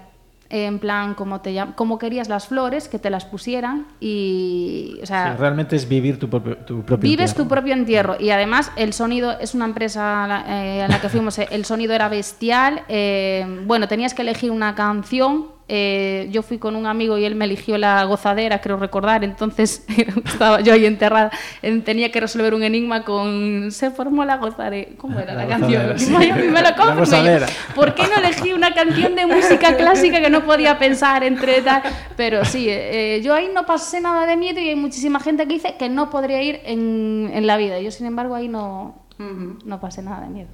En 0.52 0.80
plan, 0.80 1.14
como, 1.14 1.42
te 1.42 1.54
llam- 1.54 1.76
como 1.76 2.00
querías 2.00 2.28
las 2.28 2.48
flores, 2.48 2.88
que 2.88 2.98
te 2.98 3.12
las 3.12 3.24
pusieran 3.24 3.86
y. 4.00 4.98
O 5.04 5.06
sea, 5.06 5.34
Sí, 5.34 5.38
realmente 5.40 5.76
es 5.76 5.88
vivir 5.88 6.18
tu 6.18 6.28
propio, 6.28 6.58
tu 6.58 6.82
propio 6.82 7.08
Vives 7.08 7.30
entierro. 7.32 7.44
tu 7.44 7.50
propio 7.50 7.74
entierro 7.74 8.16
y 8.20 8.32
además 8.32 8.72
el 8.76 8.94
sonido 8.94 9.38
es 9.40 9.54
una 9.54 9.66
empresa 9.66 10.24
a 10.24 10.28
la- 10.28 10.46
eh, 10.66 10.82
en 10.86 10.90
la 10.90 11.00
que 11.00 11.10
fuimos, 11.10 11.38
eh, 11.38 11.48
el 11.52 11.66
sonido 11.66 11.94
era 11.94 12.10
bestial. 12.10 12.82
eh, 12.88 13.62
bueno, 13.68 13.88
tenías 13.88 14.16
que 14.16 14.24
elegir 14.24 14.50
una 14.50 14.74
canción. 14.74 15.59
Eh, 15.72 16.28
yo 16.32 16.42
fui 16.42 16.58
con 16.58 16.76
un 16.76 16.88
amigo 16.88 17.18
y 17.18 17.26
él 17.26 17.36
me 17.36 17.46
eligió 17.46 17.78
la 17.78 18.04
gozadera, 18.06 18.60
creo 18.60 18.78
recordar. 18.78 19.24
Entonces 19.24 19.86
estaba 20.26 20.62
yo 20.62 20.74
ahí 20.74 20.86
enterrada. 20.86 21.32
eh, 21.62 21.80
tenía 21.82 22.12
que 22.12 22.20
resolver 22.20 22.54
un 22.56 22.64
enigma 22.64 23.06
con 23.06 23.72
se 23.72 23.92
formó 23.92 24.26
la 24.26 24.38
gozadera. 24.38 24.90
¿Cómo 24.98 25.20
era 25.20 25.34
la, 25.36 25.44
La 25.46 25.48
canción? 25.48 25.92
gozadera, 25.94 26.00
sí. 26.00 26.30
Y 26.46 26.50
me 26.50 26.62
lo 26.62 26.70
La 26.70 26.76
confirmé 26.76 26.96
yo, 26.96 27.00
gozadera. 27.00 27.48
¿Por 27.76 27.94
qué 27.94 28.04
no 28.04 28.16
elegí 28.18 28.52
una 28.54 28.74
canción 28.74 29.16
de 29.16 29.26
música 29.28 29.78
clásica 29.78 30.20
que 30.22 30.30
no 30.30 30.44
podía 30.44 30.80
pensar 30.80 31.24
entre 31.24 31.62
tal? 31.62 31.84
Pero 32.18 32.44
sí, 32.46 32.66
eh, 32.68 33.22
yo 33.24 33.34
ahí 33.36 33.50
no 33.54 33.66
pasé 33.66 34.02
nada 34.02 34.26
de 34.26 34.36
miedo 34.38 34.60
y 34.60 34.70
hay 34.70 34.76
muchísima 34.76 35.20
gente 35.20 35.48
que 35.48 35.54
dice 35.54 35.76
que 35.78 35.88
no 35.90 36.10
podría 36.10 36.42
ir 36.42 36.60
en, 36.66 37.30
en 37.34 37.46
la 37.46 37.58
vida. 37.58 37.80
Yo, 37.80 37.92
sin 37.92 38.08
embargo, 38.08 38.34
ahí 38.36 38.48
no, 38.48 39.06
no 39.20 39.80
pasé 39.80 40.02
nada 40.02 40.22
de 40.22 40.30
miedo. 40.30 40.50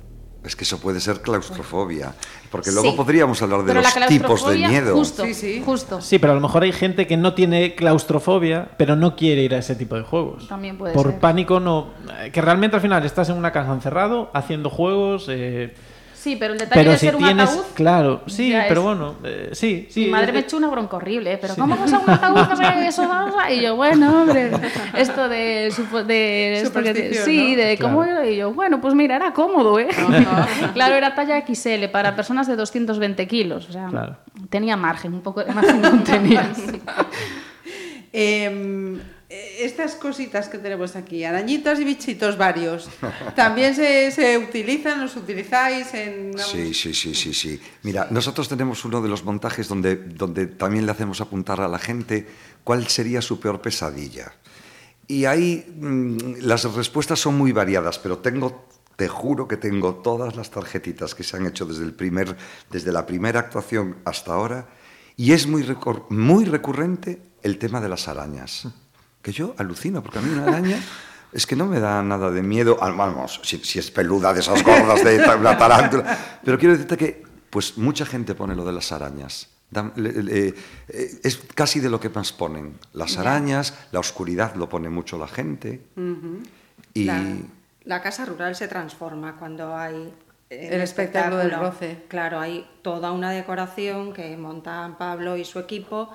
Es 0.46 0.56
que 0.56 0.64
eso 0.64 0.80
puede 0.80 1.00
ser 1.00 1.22
claustrofobia. 1.22 2.14
Porque 2.52 2.72
luego 2.72 2.92
Sí. 2.92 2.96
podríamos 2.98 3.42
hablar 3.42 3.62
de 3.62 3.66
Pero 3.74 3.82
los 3.82 4.08
tipos 4.08 4.48
de 4.48 4.58
miedo. 4.60 4.96
Justo, 4.96 5.26
Sí, 5.26 5.34
sí. 5.34 5.62
justo. 5.66 6.02
Sí, 6.02 6.20
pero 6.20 6.34
a 6.34 6.36
lo 6.36 6.42
mejor 6.42 6.64
hay 6.64 6.72
gente 6.72 7.08
que 7.08 7.18
no 7.18 7.34
tiene 7.34 7.74
claustrofobia, 7.76 8.70
pero 8.78 8.96
no 8.96 9.16
quiere 9.16 9.42
ir 9.42 9.56
a 9.56 9.58
ese 9.58 9.76
tipo 9.76 9.96
de 9.96 10.04
juegos. 10.04 10.48
También 10.48 10.78
puede 10.78 10.94
Por 10.94 11.08
ser. 11.12 11.20
pánico 11.20 11.60
no. 11.60 11.90
Que 12.32 12.42
realmente 12.42 12.76
al 12.76 12.82
final 12.82 13.04
estás 13.06 13.30
en 13.30 13.38
una 13.38 13.52
casa 13.52 13.74
encerrado, 13.74 14.30
haciendo 14.34 14.70
juegos. 14.70 15.26
eh, 15.30 15.74
Sí, 16.26 16.36
pero 16.38 16.54
el 16.54 16.60
detalle 16.60 16.82
pero 16.82 16.92
de 16.94 16.98
si 16.98 17.06
ser 17.06 17.16
un 17.18 17.24
tienes. 17.24 17.50
ataúd... 17.52 17.64
Claro, 17.76 18.22
sí, 18.26 18.52
pero 18.68 18.82
es- 18.82 18.86
bueno, 18.88 19.16
eh, 19.24 19.50
sí, 19.54 19.86
sí. 19.92 20.06
Mi 20.06 20.08
madre 20.12 20.30
eh, 20.32 20.34
me 20.34 20.40
echó 20.40 20.58
una 20.58 20.70
bronca 20.70 20.98
horrible, 20.98 21.34
¿eh? 21.34 21.38
pero 21.40 21.56
¿cómo 21.56 21.78
vas 21.78 21.94
a 21.94 22.00
un 22.00 22.10
ataúd 22.10 22.48
que 22.50 22.56
se- 22.56 22.88
eso? 22.88 23.04
Y 23.52 23.62
yo, 23.62 23.76
bueno, 23.76 24.22
hombre, 24.24 24.50
esto 24.98 25.30
de... 25.30 25.70
supo- 25.72 26.04
de 26.04 26.62
esto 26.64 26.82
sí, 27.26 27.52
¿no? 27.56 27.62
de 27.64 27.78
cómo... 27.80 28.02
Claro. 28.04 28.28
Y 28.28 28.38
yo, 28.38 28.52
bueno, 28.54 28.82
pues 28.82 28.96
mira, 28.96 29.18
era 29.18 29.34
cómodo, 29.34 29.78
¿eh? 29.80 29.88
claro, 30.74 30.96
era 30.96 31.14
talla 31.14 31.44
XL 31.46 31.86
para 31.92 32.16
personas 32.16 32.48
de 32.48 32.56
220 32.56 33.28
kilos, 33.28 33.70
o 33.70 33.72
sea, 33.72 33.86
Claro. 33.90 34.18
tenía 34.50 34.76
margen, 34.78 35.14
un 35.14 35.22
poco 35.22 35.44
de 35.44 35.54
margen 35.54 35.80
no 35.80 36.04
tenía. 36.04 36.52
sí. 36.56 36.82
Em, 38.18 38.98
eh, 38.98 39.02
estas 39.30 39.96
cositas 39.96 40.50
que 40.50 40.60
tenemos 40.60 40.96
aquí, 40.96 41.24
arañitas 41.24 41.80
y 41.80 41.84
bichitos 41.84 42.38
varios, 42.38 42.90
¿también 43.36 43.74
se, 43.74 44.12
se 44.12 44.38
utilizan, 44.38 45.02
los 45.02 45.16
utilizáis 45.16 45.94
en... 45.96 46.38
Sí, 46.38 46.74
sí, 46.74 46.94
sí, 46.94 47.16
sí, 47.16 47.34
sí. 47.34 47.60
Mira, 47.84 48.08
nosotros 48.12 48.48
tenemos 48.48 48.86
uno 48.86 49.02
de 49.02 49.10
los 49.10 49.24
montajes 49.24 49.68
donde, 49.68 49.96
donde 49.96 50.46
también 50.46 50.86
le 50.86 50.92
hacemos 50.92 51.22
apuntar 51.22 51.60
a 51.60 51.68
la 51.68 51.80
gente 51.80 52.28
cuál 52.64 52.88
sería 52.88 53.22
su 53.22 53.40
peor 53.40 53.62
pesadilla. 53.62 54.32
Y 55.08 55.26
ahí 55.26 55.66
mm, 55.76 56.42
las 56.42 56.64
respuestas 56.76 57.20
son 57.20 57.36
muy 57.36 57.52
variadas, 57.52 57.98
pero 57.98 58.20
tengo, 58.20 58.68
te 58.96 59.08
juro 59.08 59.48
que 59.48 59.58
tengo 59.58 59.96
todas 59.96 60.36
las 60.36 60.52
tarjetitas 60.52 61.16
que 61.16 61.24
se 61.24 61.38
han 61.38 61.48
hecho 61.48 61.66
desde, 61.66 61.84
el 61.84 61.94
primer, 61.94 62.38
desde 62.70 62.92
la 62.92 63.08
primera 63.08 63.40
actuación 63.40 63.98
hasta 64.06 64.34
ahora, 64.34 64.68
y 65.18 65.32
es 65.32 65.48
muy, 65.48 65.66
muy 66.10 66.46
recurrente 66.46 67.22
el 67.42 67.58
tema 67.58 67.82
de 67.82 67.90
las 67.90 68.08
arañas. 68.08 68.68
Que 69.26 69.32
yo 69.32 69.56
alucino, 69.58 70.04
porque 70.04 70.20
a 70.20 70.22
mí 70.22 70.30
una 70.32 70.44
araña 70.46 70.78
es 71.34 71.48
que 71.48 71.56
no 71.56 71.66
me 71.66 71.80
da 71.80 72.04
nada 72.04 72.30
de 72.30 72.44
miedo. 72.44 72.78
Vamos, 72.80 73.40
si, 73.44 73.58
si 73.58 73.80
es 73.80 73.90
peluda 73.90 74.32
de 74.36 74.42
esas 74.42 74.64
gordas 74.64 75.04
de 75.04 75.18
una 75.40 75.58
tarántula. 75.58 76.16
Pero 76.44 76.60
quiero 76.60 76.74
decirte 76.74 76.96
que 76.96 77.24
pues 77.50 77.76
mucha 77.76 78.06
gente 78.06 78.36
pone 78.36 78.54
lo 78.56 78.64
de 78.64 78.72
las 78.74 78.92
arañas. 78.92 79.50
Le- 79.96 80.50
eh, 80.50 80.54
es 81.24 81.40
casi 81.56 81.80
de 81.80 81.90
lo 81.90 82.00
que 82.00 82.10
más 82.10 82.32
ponen. 82.34 82.78
Las 82.94 83.18
arañas, 83.18 83.74
la 83.92 84.00
oscuridad 84.00 84.54
lo 84.54 84.70
pone 84.70 84.90
mucho 84.90 85.18
la 85.18 85.28
gente. 85.28 85.82
Y 86.94 87.06
La, 87.06 87.24
la 87.84 88.02
casa 88.04 88.26
rural 88.26 88.56
se 88.56 88.68
transforma 88.68 89.38
cuando 89.38 89.76
hay 89.76 90.14
eh, 90.52 90.70
El 90.72 90.82
espectáculo 90.82 91.38
del 91.38 91.50
roce. 91.52 92.04
Claro, 92.10 92.40
hay 92.40 92.64
toda 92.84 93.12
una 93.12 93.32
decoración 93.32 94.14
que 94.14 94.38
montan 94.38 95.00
Pablo 95.00 95.36
y 95.36 95.46
su 95.46 95.58
equipo 95.58 96.12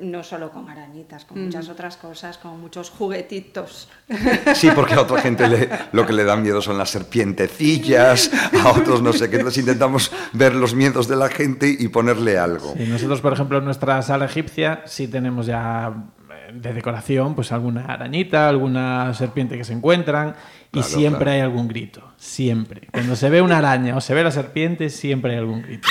no 0.00 0.22
solo 0.22 0.50
con 0.50 0.68
arañitas, 0.68 1.24
con 1.24 1.42
muchas 1.44 1.68
otras 1.68 1.96
cosas, 1.96 2.36
con 2.38 2.60
muchos 2.60 2.90
juguetitos. 2.90 3.88
Sí, 4.54 4.68
porque 4.74 4.94
a 4.94 5.00
otra 5.02 5.20
gente 5.20 5.48
le- 5.48 5.68
lo 5.92 6.06
que 6.06 6.12
le 6.12 6.24
da 6.24 6.36
miedo 6.36 6.60
son 6.62 6.78
las 6.78 6.90
serpientecillas, 6.90 8.30
a 8.62 8.70
otros 8.70 9.02
no 9.02 9.12
sé 9.12 9.28
qué. 9.30 9.36
Entonces 9.36 9.60
intentamos 9.60 10.12
ver 10.32 10.54
los 10.54 10.74
miedos 10.74 11.08
de 11.08 11.16
la 11.16 11.28
gente 11.28 11.74
y 11.78 11.88
ponerle 11.88 12.38
algo. 12.38 12.74
Sí, 12.76 12.84
nosotros, 12.86 13.20
por 13.20 13.32
ejemplo, 13.32 13.58
en 13.58 13.64
nuestra 13.64 14.00
sala 14.02 14.26
egipcia 14.26 14.82
sí 14.86 15.08
tenemos 15.08 15.46
ya 15.46 15.92
eh, 16.30 16.52
de 16.54 16.72
decoración 16.72 17.34
pues 17.34 17.52
alguna 17.52 17.84
arañita, 17.86 18.48
alguna 18.48 19.12
serpiente 19.14 19.56
que 19.56 19.64
se 19.64 19.72
encuentran 19.72 20.34
y 20.72 20.80
Claro, 20.80 20.88
siempre 20.88 21.18
claro. 21.24 21.30
hay 21.32 21.40
algún 21.40 21.68
grito, 21.68 22.12
siempre. 22.16 22.88
Cuando 22.92 23.16
se 23.16 23.30
ve 23.30 23.40
una 23.42 23.58
araña 23.58 23.96
o 23.96 24.00
se 24.00 24.12
ve 24.14 24.22
la 24.22 24.30
serpiente, 24.30 24.90
siempre 24.90 25.32
hay 25.32 25.38
algún 25.38 25.62
grito. 25.62 25.88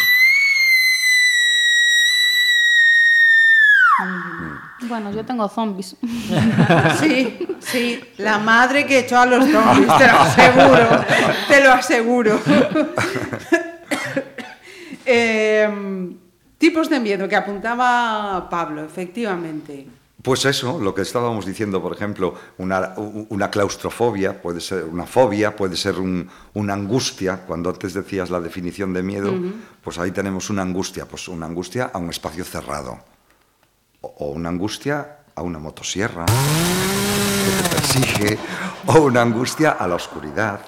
Bueno, 4.88 5.12
yo 5.12 5.24
tengo 5.26 5.48
zombies. 5.50 5.96
Sí, 7.00 7.38
sí, 7.60 8.00
la 8.18 8.38
madre 8.40 8.86
que 8.86 9.00
echó 9.00 9.18
a 9.20 9.26
los 9.26 9.46
zombies, 9.50 9.88
te 9.98 10.08
lo 10.08 10.20
aseguro, 10.20 11.06
te 11.48 11.64
lo 11.64 11.72
aseguro. 11.72 12.40
Em, 15.06 16.18
tipos 16.58 16.90
de 16.90 17.00
miedo 17.00 17.28
que 17.28 17.36
apuntaba 17.36 18.50
Pablo, 18.50 18.84
efectivamente. 18.84 19.88
Pues 20.22 20.46
eso, 20.46 20.80
lo 20.80 20.96
que 20.96 21.04
estábamos 21.04 21.46
diciendo, 21.46 21.80
por 21.82 21.94
ejemplo, 21.94 22.34
una, 22.58 23.52
claustrofobia, 23.52 24.42
puede 24.42 24.60
ser 24.60 24.86
una 24.86 25.06
fobia, 25.06 25.56
puede 25.56 25.76
ser 25.76 26.00
un- 26.00 26.28
una 26.56 26.74
angustia. 26.74 27.42
Cuando 27.46 27.70
antes 27.70 27.94
decías 27.94 28.32
la 28.32 28.40
definición 28.40 28.92
de 28.94 29.04
miedo, 29.04 29.32
pues 29.84 30.00
ahí 30.00 30.10
tenemos 30.10 30.50
una 30.50 30.64
angustia, 30.64 31.06
pues 31.06 31.28
una 31.28 31.46
angustia 31.46 31.92
a 31.94 32.00
un 32.00 32.10
espacio 32.10 32.44
cerrado. 32.44 32.98
O, 34.18 34.32
una 34.32 34.50
angustia 34.50 35.20
a 35.36 35.41
una 35.41 35.60
motosierra 35.60 36.26
que 36.26 37.63
te 37.63 37.70
persigue, 37.76 38.38
o 38.88 39.02
una 39.02 39.22
angustia 39.22 39.72
a 39.72 39.88
la 39.88 39.96
oscuridad, 39.96 40.60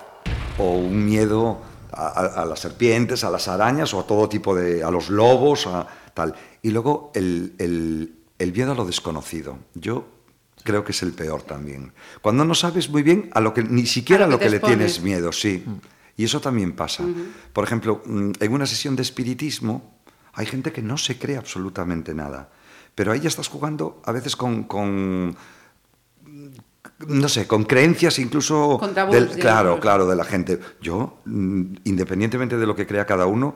o 0.57 0.73
un 0.77 1.05
miedo 1.05 1.61
a, 1.91 2.07
a- 2.07 2.41
a 2.41 2.45
las 2.45 2.59
serpientes, 2.59 3.23
a 3.23 3.29
las 3.29 3.47
arañas, 3.47 3.93
o 3.93 3.99
a 3.99 4.07
todo 4.07 4.27
tipo 4.29 4.55
de. 4.55 4.83
a 4.83 4.91
los 4.91 5.09
lobos, 5.09 5.67
a 5.67 5.87
tal. 6.13 6.35
Y 6.61 6.71
luego 6.71 7.11
el, 7.15 7.53
el- 7.59 8.13
el 8.39 8.53
miedo 8.53 8.71
a 8.73 8.75
lo 8.75 8.85
desconocido. 8.85 9.57
Yo 9.73 10.05
creo 10.63 10.83
que 10.83 10.91
es 10.91 11.01
el 11.01 11.13
peor 11.13 11.41
también. 11.43 11.93
Cuando 12.21 12.43
no 12.45 12.53
sabes 12.53 12.89
muy 12.89 13.01
bien 13.03 13.29
a 13.33 13.39
lo 13.39 13.53
que 13.53 13.63
ni 13.63 13.85
siquiera 13.87 14.25
A 14.25 14.27
a 14.27 14.29
lo 14.29 14.37
que 14.37 14.49
le 14.49 14.59
tienes 14.59 15.01
miedo, 15.01 15.31
sí. 15.31 15.63
Y 16.17 16.25
eso 16.25 16.41
también 16.41 16.73
pasa. 16.75 17.03
Por 17.53 17.63
ejemplo, 17.63 18.01
mm, 18.05 18.31
en 18.39 18.53
una 18.53 18.65
sesión 18.65 18.95
de 18.95 19.01
espiritismo 19.03 19.95
hay 20.33 20.45
gente 20.45 20.71
que 20.71 20.81
no 20.83 20.97
se 20.97 21.17
cree 21.17 21.37
absolutamente 21.37 22.13
nada. 22.13 22.49
Pero 22.97 23.11
ahí 23.11 23.19
ya 23.19 23.27
estás 23.29 23.47
jugando 23.47 24.01
a 24.05 24.11
veces 24.11 24.35
con, 24.35 24.63
con 24.63 25.37
no 27.07 27.29
sé, 27.29 27.45
con 27.45 27.63
creencias 27.65 28.17
incluso 28.17 28.77
Con 28.79 28.95
tabús, 28.95 29.13
del- 29.13 29.25
digamos. 29.25 29.41
claro, 29.43 29.79
claro, 29.79 30.07
de 30.07 30.15
la 30.15 30.23
gente. 30.23 30.59
Yo, 30.81 31.19
mm, 31.25 31.75
independientemente 31.83 32.57
de 32.57 32.65
lo 32.65 32.75
que 32.75 32.87
crea 32.87 33.05
cada 33.05 33.27
uno, 33.27 33.53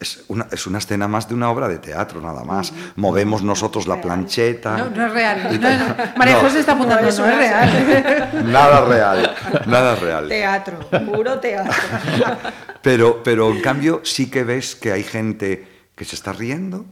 es 0.00 0.24
una, 0.26 0.48
es 0.50 0.66
una 0.66 0.78
escena 0.78 1.06
más 1.06 1.28
de 1.28 1.34
una 1.36 1.48
obra 1.48 1.68
de 1.68 1.78
teatro, 1.78 2.20
nada 2.20 2.42
más. 2.42 2.72
Movemos 2.96 3.42
nosotros 3.44 3.86
la 3.86 4.00
plancheta. 4.00 4.76
No, 4.78 4.90
no 4.90 5.06
es 5.06 5.12
real. 5.12 5.60
No, 5.60 5.70
no. 5.88 5.94
María. 6.16 6.40
José 6.40 6.58
está 6.58 6.72
apuntando, 6.72 7.02
no 7.04 7.08
es, 7.08 7.18
real. 7.38 8.30
Nada 8.52 8.84
real, 8.84 9.34
nada 9.66 9.94
real. 9.94 10.28
Teatro, 10.28 10.80
puro 11.06 11.38
teatro. 11.38 11.72
Pero, 12.82 13.22
pero 13.24 13.50
en 13.50 13.60
cambio 13.62 14.00
sí 14.04 14.28
que 14.30 14.44
ves 14.44 14.74
que 14.76 14.92
hay 14.92 15.02
gente 15.02 15.66
que 15.96 16.04
se 16.04 16.14
está 16.14 16.32
riendo, 16.32 16.84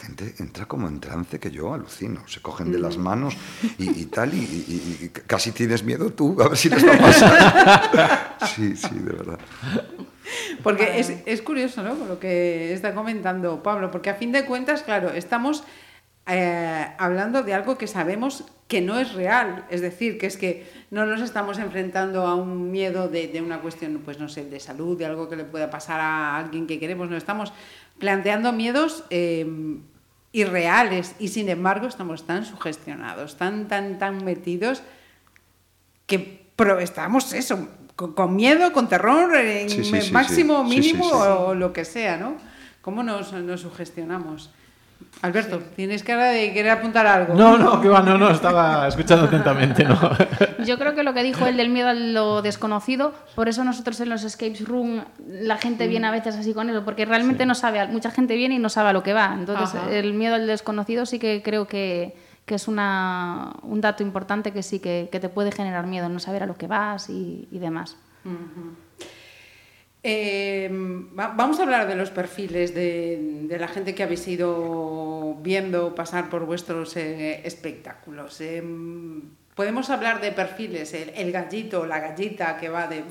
gente 0.00 0.34
entra 0.38 0.66
como 0.66 0.88
en 0.88 0.98
trance 1.00 1.38
que 1.38 1.50
yo 1.50 1.72
alucino. 1.74 2.26
Se 2.26 2.40
cogen 2.40 2.72
de 2.72 2.78
las 2.78 2.96
manos 2.98 3.36
y, 3.78 3.90
y 4.02 4.04
tal, 4.16 4.34
y, 4.34 4.38
y- 4.38 5.04
y 5.04 5.08
casi 5.08 5.52
tienes 5.52 5.84
miedo 5.84 6.12
tú, 6.12 6.40
a 6.42 6.48
ver 6.48 6.56
si 6.56 6.68
te 6.70 6.76
está 6.76 6.98
pasando. 6.98 8.46
Sí, 8.54 8.76
sí, 8.76 8.94
de 8.94 9.12
verdad. 9.12 9.38
Porque 10.62 11.00
es, 11.00 11.12
es 11.26 11.42
curioso, 11.42 11.82
¿no? 11.82 11.94
Lo 12.06 12.18
que 12.20 12.72
está 12.72 12.94
comentando 12.94 13.62
Pablo, 13.62 13.90
porque 13.90 14.10
a 14.10 14.14
fin 14.14 14.32
de 14.32 14.44
cuentas, 14.44 14.82
claro, 14.82 15.10
estamos 15.10 15.64
eh, 16.26 16.86
hablando 16.98 17.42
de 17.42 17.54
algo 17.54 17.76
que 17.78 17.86
sabemos 17.86 18.44
que 18.68 18.80
no 18.80 19.00
es 19.00 19.14
real. 19.14 19.64
Es 19.70 19.80
decir, 19.80 20.18
que 20.18 20.26
es 20.26 20.36
que 20.36 20.70
no 20.90 21.04
nos 21.06 21.20
estamos 21.22 21.58
enfrentando 21.58 22.26
a 22.26 22.36
un 22.36 22.70
miedo 22.70 23.08
de, 23.08 23.26
de 23.26 23.40
una 23.42 23.60
cuestión, 23.60 24.00
pues 24.04 24.20
no 24.20 24.28
sé, 24.28 24.44
de 24.44 24.60
salud, 24.60 24.96
de 24.96 25.06
algo 25.06 25.28
que 25.28 25.34
le 25.36 25.44
pueda 25.44 25.70
pasar 25.70 25.98
a 26.00 26.36
alguien 26.36 26.66
que 26.68 26.78
queremos. 26.78 27.10
No 27.10 27.16
estamos 27.16 27.52
planteando 27.98 28.52
miedos 28.52 29.02
eh, 29.10 29.44
irreales 30.32 31.14
y 31.18 31.28
sin 31.28 31.48
embargo 31.48 31.86
estamos 31.86 32.26
tan 32.26 32.44
sugestionados, 32.44 33.36
tan, 33.36 33.68
tan, 33.68 33.98
tan 33.98 34.24
metidos 34.24 34.82
que 36.06 36.46
estamos 36.80 37.32
eso, 37.32 37.68
con, 37.96 38.12
con 38.12 38.36
miedo, 38.36 38.72
con 38.72 38.88
terror, 38.88 39.34
en 39.36 39.70
Sí, 39.70 39.84
sí, 39.84 40.00
sí, 40.02 40.12
máximo, 40.12 40.64
sí. 40.68 40.78
Mínimo 40.78 41.06
o 41.08 41.54
lo 41.54 41.72
que 41.72 41.84
sea, 41.84 42.16
¿no? 42.16 42.36
¿Cómo 42.82 43.02
nos, 43.02 43.32
nos 43.32 43.60
sugestionamos? 43.62 44.50
Alberto, 45.22 45.58
tienes 45.76 46.02
cara 46.02 46.30
de 46.30 46.52
querer 46.54 46.70
apuntar 46.70 47.06
algo. 47.06 47.34
No, 47.34 47.58
no, 47.58 47.80
que 47.80 47.88
va, 47.88 48.00
no, 48.00 48.16
no, 48.16 48.30
estaba 48.30 48.88
escuchando 48.88 49.26
atentamente, 49.26 49.84
no. 49.84 49.98
Yo 50.64 50.78
creo 50.78 50.94
que 50.94 51.02
lo 51.02 51.12
que 51.12 51.22
dijo 51.22 51.46
él 51.46 51.58
del 51.58 51.68
miedo 51.68 51.88
a 51.88 51.94
lo 51.94 52.40
desconocido, 52.40 53.12
por 53.34 53.48
eso 53.48 53.62
nosotros 53.62 54.00
en 54.00 54.08
los 54.08 54.24
escape 54.24 54.56
room 54.64 55.04
la 55.28 55.58
gente 55.58 55.88
viene 55.88 56.06
a 56.06 56.10
veces 56.10 56.36
así 56.36 56.54
con 56.54 56.70
eso, 56.70 56.84
porque 56.86 57.04
realmente 57.04 57.44
no 57.44 57.54
sabe, 57.54 57.86
mucha 57.88 58.10
gente 58.10 58.34
viene 58.34 58.54
y 58.54 58.58
no 58.58 58.70
sabe 58.70 58.90
a 58.90 58.92
lo 58.94 59.02
que 59.02 59.12
va. 59.12 59.34
Entonces, 59.38 59.74
Ajá. 59.74 59.92
el 59.92 60.14
miedo 60.14 60.36
al 60.36 60.46
desconocido 60.46 61.04
sí 61.04 61.18
que 61.18 61.42
creo 61.42 61.66
que, 61.66 62.16
que 62.46 62.54
es 62.54 62.66
una, 62.66 63.52
un 63.62 63.82
dato 63.82 64.02
importante 64.02 64.52
que 64.52 64.62
sí 64.62 64.78
que, 64.78 65.10
que 65.12 65.20
te 65.20 65.28
puede 65.28 65.52
generar 65.52 65.86
miedo, 65.86 66.08
no 66.08 66.18
saber 66.18 66.44
a 66.44 66.46
lo 66.46 66.56
que 66.56 66.66
vas 66.66 67.10
y, 67.10 67.46
y 67.50 67.58
demás. 67.58 67.98
Eh, 70.02 70.68
va- 71.18 71.34
vamos 71.36 71.60
a 71.60 71.64
hablar 71.64 71.86
de 71.86 71.94
los 71.94 72.10
perfiles 72.10 72.74
de, 72.74 73.18
de 73.42 73.58
la 73.58 73.68
gente 73.68 73.94
que 73.94 74.02
habéis 74.02 74.26
ido 74.28 75.34
viendo 75.42 75.94
pasar 75.94 76.30
por 76.30 76.46
vuestros 76.46 76.96
eh, 76.96 77.42
espectáculos. 77.44 78.40
Eh, 78.40 78.62
Podemos 79.54 79.90
hablar 79.90 80.22
de 80.22 80.32
perfiles, 80.32 80.94
el, 80.94 81.10
el 81.10 81.32
gallito, 81.32 81.84
la 81.84 81.98
gallita 82.00 82.56
que 82.56 82.70
va 82.70 82.86
de 82.86 83.04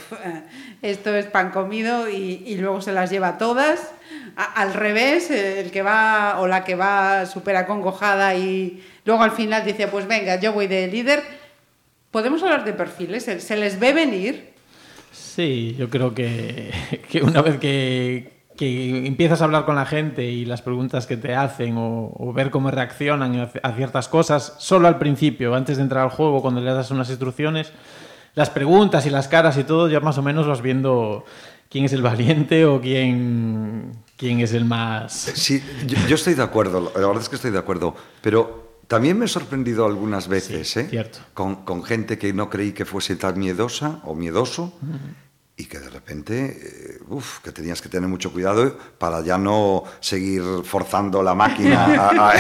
esto 0.82 1.14
es 1.16 1.28
pan 1.28 1.52
comido 1.52 2.10
y, 2.10 2.42
y 2.44 2.56
luego 2.58 2.82
se 2.82 2.92
las 2.92 3.12
lleva 3.12 3.38
todas. 3.38 3.92
A- 4.36 4.54
al 4.62 4.74
revés, 4.74 5.30
el 5.30 5.70
que 5.70 5.84
va 5.84 6.40
o 6.40 6.48
la 6.48 6.64
que 6.64 6.74
va 6.74 7.28
súper 7.28 7.56
acongojada 7.56 8.34
y 8.34 8.84
luego 9.06 9.22
al 9.22 9.32
final 9.32 9.64
dice, 9.64 9.88
pues 9.90 10.08
venga, 10.08 10.40
yo 10.40 10.52
voy 10.54 10.66
de 10.66 10.88
líder. 10.88 11.22
Podemos 12.10 12.42
hablar 12.42 12.64
de 12.66 12.74
perfiles, 12.74 13.26
¿se 13.26 13.40
se 13.42 13.56
les 13.56 13.80
ve 13.80 13.94
venir? 13.94 14.49
Sí, 15.12 15.76
yo 15.78 15.90
creo 15.90 16.14
que, 16.16 16.72
una 17.24 17.42
vez 17.42 17.58
que, 17.58 18.46
que 18.58 19.08
empiezas 19.08 19.42
a 19.42 19.46
hablar 19.46 19.66
con 19.66 19.76
la 19.76 19.86
gente 19.86 20.26
y 20.26 20.46
las 20.46 20.62
preguntas 20.62 21.08
que 21.08 21.18
te 21.18 21.36
hacen 21.36 21.78
o, 21.78 22.12
o 22.16 22.34
ver 22.34 22.50
cómo 22.52 22.72
reaccionan 22.72 23.50
a, 23.64 23.72
ciertas 23.74 24.08
cosas, 24.08 24.56
solo 24.60 24.88
al 24.88 24.98
principio, 24.98 25.56
antes 25.56 25.78
de 25.78 25.84
entrar 25.84 26.04
al 26.04 26.10
juego, 26.10 26.42
cuando 26.42 26.62
le 26.62 26.72
das 26.72 26.92
unas 26.92 27.10
instrucciones, 27.10 27.72
las 28.36 28.50
preguntas 28.50 29.06
y 29.06 29.10
las 29.10 29.28
caras 29.28 29.58
y 29.58 29.64
todo, 29.64 29.90
ya 29.90 30.00
más 30.00 30.18
o 30.18 30.22
menos 30.22 30.48
vas 30.48 30.62
viendo 30.62 31.26
quién 31.70 31.86
es 31.86 31.94
el 31.94 32.02
valiente 32.02 32.66
o 32.66 32.82
quién, 32.82 33.92
quién 34.18 34.40
es 34.40 34.54
el 34.54 34.66
más... 34.66 35.14
Sí, 35.14 35.64
yo 36.08 36.16
estoy 36.16 36.34
de 36.34 36.44
acuerdo, 36.44 36.92
la 36.96 37.08
verdad 37.08 37.22
es 37.22 37.30
que 37.30 37.36
estoy 37.36 37.52
de 37.52 37.60
acuerdo, 37.60 37.96
pero 38.22 38.69
también 38.90 39.18
me 39.18 39.26
he 39.26 39.28
sorprendido 39.30 39.86
algunas 39.86 40.28
veces, 40.28 40.68
Sí, 40.70 40.80
¿eh? 40.82 40.88
cierto. 40.90 41.20
Con, 41.34 41.64
con 41.64 41.84
gente 41.84 42.18
que 42.18 42.34
no 42.34 42.50
creí 42.50 42.74
que 42.74 42.84
fuese 42.84 43.16
tan 43.16 43.40
miedosa 43.40 44.00
o 44.04 44.14
miedoso 44.16 44.74
y 45.56 45.66
que 45.66 45.78
de 45.80 45.90
repente, 45.90 46.58
eh, 46.98 47.04
uf, 47.10 47.40
que 47.40 47.52
tenías 47.52 47.82
que 47.82 47.90
tener 47.90 48.08
mucho 48.10 48.32
cuidado 48.32 48.78
para 48.98 49.22
ya 49.22 49.38
no 49.38 49.84
seguir 50.00 50.42
forzando 50.64 51.22
la 51.22 51.36
máquina 51.36 51.86
a- 51.86 52.30
a- 52.32 52.34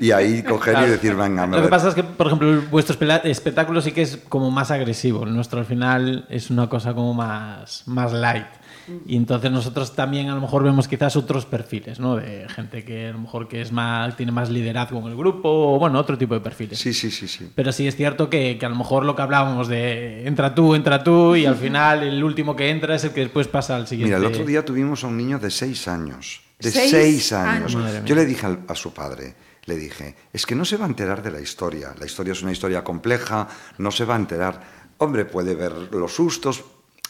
y 0.00 0.10
ahí 0.10 0.42
coger 0.42 0.78
y 0.86 0.90
decir, 0.90 1.14
venga, 1.14 1.46
me 1.46 1.58
Lo 1.58 1.62
que 1.62 1.68
pasa 1.68 1.88
es 1.90 1.94
que, 1.94 2.02
por 2.02 2.26
ejemplo, 2.26 2.62
vuestro 2.70 2.96
espectáculo 3.24 3.80
sí 3.82 3.92
que 3.92 4.02
es 4.02 4.16
como 4.28 4.50
más 4.50 4.70
agresivo. 4.70 5.24
El 5.24 5.34
nuestro 5.34 5.60
al 5.60 5.66
final 5.66 6.26
es 6.30 6.50
una 6.50 6.68
cosa 6.68 6.92
como 6.94 7.12
más, 7.14 7.82
más 7.86 8.12
light. 8.12 8.46
Y 9.06 9.16
entonces 9.16 9.50
nosotros 9.50 9.94
también 9.94 10.28
a 10.28 10.34
lo 10.34 10.40
mejor 10.40 10.62
vemos 10.62 10.88
quizás 10.88 11.16
otros 11.16 11.46
perfiles, 11.46 11.98
¿no? 12.00 12.16
De 12.16 12.46
gente 12.48 12.84
que 12.84 13.08
a 13.08 13.12
lo 13.12 13.18
mejor 13.18 13.48
que 13.48 13.60
es 13.60 13.72
más, 13.72 14.16
tiene 14.16 14.32
más 14.32 14.50
liderazgo 14.50 14.98
en 15.00 15.06
el 15.06 15.16
grupo 15.16 15.48
o, 15.74 15.78
bueno, 15.78 15.98
otro 15.98 16.18
tipo 16.18 16.34
de 16.34 16.40
perfiles. 16.40 16.78
Sí, 16.78 16.92
sí, 16.92 17.10
sí, 17.10 17.26
sí. 17.28 17.50
Pero 17.54 17.72
sí 17.72 17.86
es 17.86 17.96
cierto 17.96 18.28
que, 18.28 18.58
que 18.58 18.66
a 18.66 18.68
lo 18.68 18.76
mejor 18.76 19.04
lo 19.04 19.16
que 19.16 19.22
hablábamos 19.22 19.68
de 19.68 20.26
entra 20.26 20.54
tú, 20.54 20.74
entra 20.74 21.02
tú 21.04 21.36
y 21.36 21.46
al 21.46 21.56
final 21.56 22.02
el 22.02 22.22
último 22.22 22.54
que 22.56 22.70
entra 22.70 22.94
es 22.96 23.04
el 23.04 23.10
que 23.12 23.20
después 23.20 23.48
pasa 23.48 23.76
al 23.76 23.86
siguiente. 23.86 24.14
Mira, 24.16 24.26
el 24.26 24.32
otro 24.32 24.44
día 24.44 24.64
tuvimos 24.64 25.04
a 25.04 25.06
un 25.06 25.16
niño 25.16 25.38
de 25.38 25.50
seis 25.50 25.88
años. 25.88 26.40
De 26.58 26.70
Seis 26.70 26.90
seis, 26.90 27.32
años. 27.32 27.74
años. 27.74 28.04
Yo 28.04 28.14
le 28.14 28.24
dije 28.24 28.46
al- 28.46 28.60
a 28.68 28.74
su 28.74 28.94
padre, 28.94 29.34
le 29.66 29.76
dije, 29.76 30.14
es 30.32 30.46
que 30.46 30.54
no 30.54 30.64
se 30.64 30.76
va 30.76 30.84
a 30.84 30.88
enterar 30.88 31.22
de 31.22 31.30
la 31.32 31.40
historia. 31.40 31.94
La 31.98 32.06
historia 32.06 32.32
es 32.32 32.42
una 32.42 32.52
historia 32.52 32.84
compleja, 32.84 33.48
no 33.78 33.90
se 33.90 34.04
va 34.04 34.14
a 34.14 34.18
enterar. 34.18 34.60
Hombre, 34.98 35.24
puede 35.24 35.54
ver 35.56 35.72
los 35.92 36.14
sustos, 36.14 36.64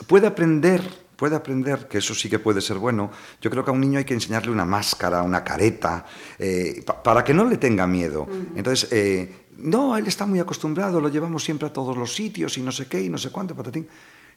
puede 0.06 0.26
aprender, 0.26 0.80
puede 1.24 1.36
aprender, 1.36 1.88
que 1.88 1.96
eso 1.98 2.14
sí 2.14 2.28
que 2.28 2.38
puede 2.38 2.60
ser 2.60 2.76
bueno, 2.76 3.10
yo 3.40 3.48
creo 3.50 3.64
que 3.64 3.70
a 3.70 3.72
un 3.72 3.80
niño 3.80 3.98
hay 3.98 4.04
que 4.04 4.12
enseñarle 4.12 4.52
una 4.52 4.66
máscara, 4.66 5.22
una 5.22 5.42
careta, 5.42 6.04
eh, 6.38 6.82
pa- 6.84 7.02
para 7.02 7.24
que 7.24 7.32
no 7.32 7.46
le 7.46 7.56
tenga 7.56 7.86
miedo. 7.86 8.26
Entonces, 8.54 8.92
eh, 8.92 9.46
no, 9.56 9.96
él 9.96 10.06
está 10.06 10.26
muy 10.26 10.38
acostumbrado, 10.38 11.00
lo 11.00 11.08
llevamos 11.08 11.42
siempre 11.42 11.66
a 11.68 11.72
todos 11.72 11.96
los 11.96 12.14
sitios 12.14 12.58
y 12.58 12.60
no 12.60 12.70
sé 12.72 12.84
qué 12.88 13.00
y 13.02 13.08
no 13.08 13.16
sé 13.16 13.30
cuánto, 13.30 13.54
patatín. 13.54 13.88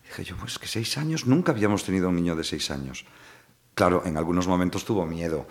Dije 0.08 0.24
yo, 0.24 0.38
pues 0.38 0.58
que 0.58 0.68
seis 0.68 0.98
años, 0.98 1.26
nunca 1.28 1.52
habíamos 1.52 1.84
tenido 1.84 2.08
un 2.08 2.16
niño 2.16 2.38
de 2.38 2.46
seis 2.46 2.72
años. 2.72 3.04
Claro, 3.76 4.04
en 4.06 4.16
algunos 4.16 4.48
momentos 4.48 4.86
tuvo 4.86 5.06
miedo, 5.06 5.46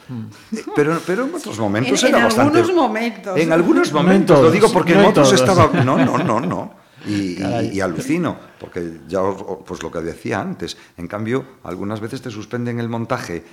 Eh, 0.57 0.65
pero, 0.75 0.99
pero 1.07 1.27
en 1.27 1.35
otros 1.35 1.59
momentos 1.59 2.01
En- 2.03 2.09
en 2.09 2.15
era 2.15 2.25
bastante... 2.25 2.59
algunos 2.61 2.75
momentos. 2.75 3.37
En 3.39 3.53
algunos 3.53 3.93
No 3.93 4.01
en 4.01 4.07
momentos, 4.07 4.37
lo 4.37 4.41
todos, 4.45 4.53
digo 4.55 4.73
porque 4.73 4.95
no 4.95 5.01
en 5.01 5.05
en 5.05 5.11
otros 5.11 5.29
todos. 5.29 5.41
estaba... 5.43 5.85
No, 5.85 5.99
no, 6.03 6.17
no, 6.17 6.41
no. 6.41 6.86
Y, 7.05 7.43
y- 7.43 7.71
y 7.75 7.81
alucino, 7.81 8.39
porque 8.59 9.01
ya 9.07 9.21
pues 9.67 9.83
lo 9.83 9.91
que 9.91 10.01
decía 10.01 10.41
antes. 10.41 10.77
En 10.97 11.09
cambio, 11.09 11.45
algunas 11.65 12.01
veces 12.01 12.23
te 12.23 12.31
suspenden 12.31 12.81
el 12.81 12.89
montaje 12.89 13.45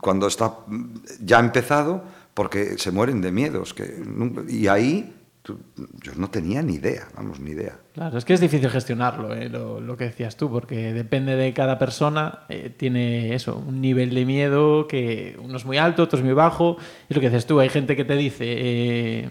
cuando 0.00 0.26
está 0.28 0.58
ya 1.20 1.40
empezado 1.40 2.04
porque 2.34 2.78
se 2.78 2.92
mueren 2.92 3.20
de 3.20 3.32
miedos. 3.32 3.74
Que 3.74 4.00
y 4.48 4.68
ahí 4.68 5.12
tú- 5.44 5.60
yo 6.02 6.12
no 6.16 6.28
tenía 6.30 6.60
ni 6.62 6.74
idea, 6.74 7.06
vamos, 7.14 7.38
ni 7.38 7.52
idea. 7.52 7.78
Claro, 7.92 8.18
es 8.18 8.24
que 8.24 8.32
es 8.34 8.40
difícil 8.40 8.68
gestionarlo, 8.70 9.32
eh, 9.36 9.48
lo, 9.48 9.80
lo 9.80 9.96
que 9.96 10.04
decías 10.06 10.36
tú, 10.36 10.50
porque 10.50 10.92
depende 10.92 11.36
de 11.36 11.52
cada 11.54 11.78
persona, 11.78 12.40
eh, 12.48 12.70
tiene 12.76 13.32
eso, 13.36 13.56
un 13.64 13.80
nivel 13.80 14.12
de 14.14 14.24
miedo 14.24 14.88
que 14.88 15.36
uno 15.40 15.56
es 15.58 15.64
muy 15.64 15.78
alto, 15.78 16.02
otro 16.02 16.18
es 16.18 16.24
muy 16.24 16.34
bajo. 16.34 16.76
Es 17.08 17.14
lo 17.16 17.20
que 17.20 17.28
dices 17.28 17.46
tú, 17.46 17.60
hay 17.60 17.68
gente 17.68 17.94
que 17.94 18.04
te 18.04 18.16
dice 18.16 18.44
eh, 18.48 19.28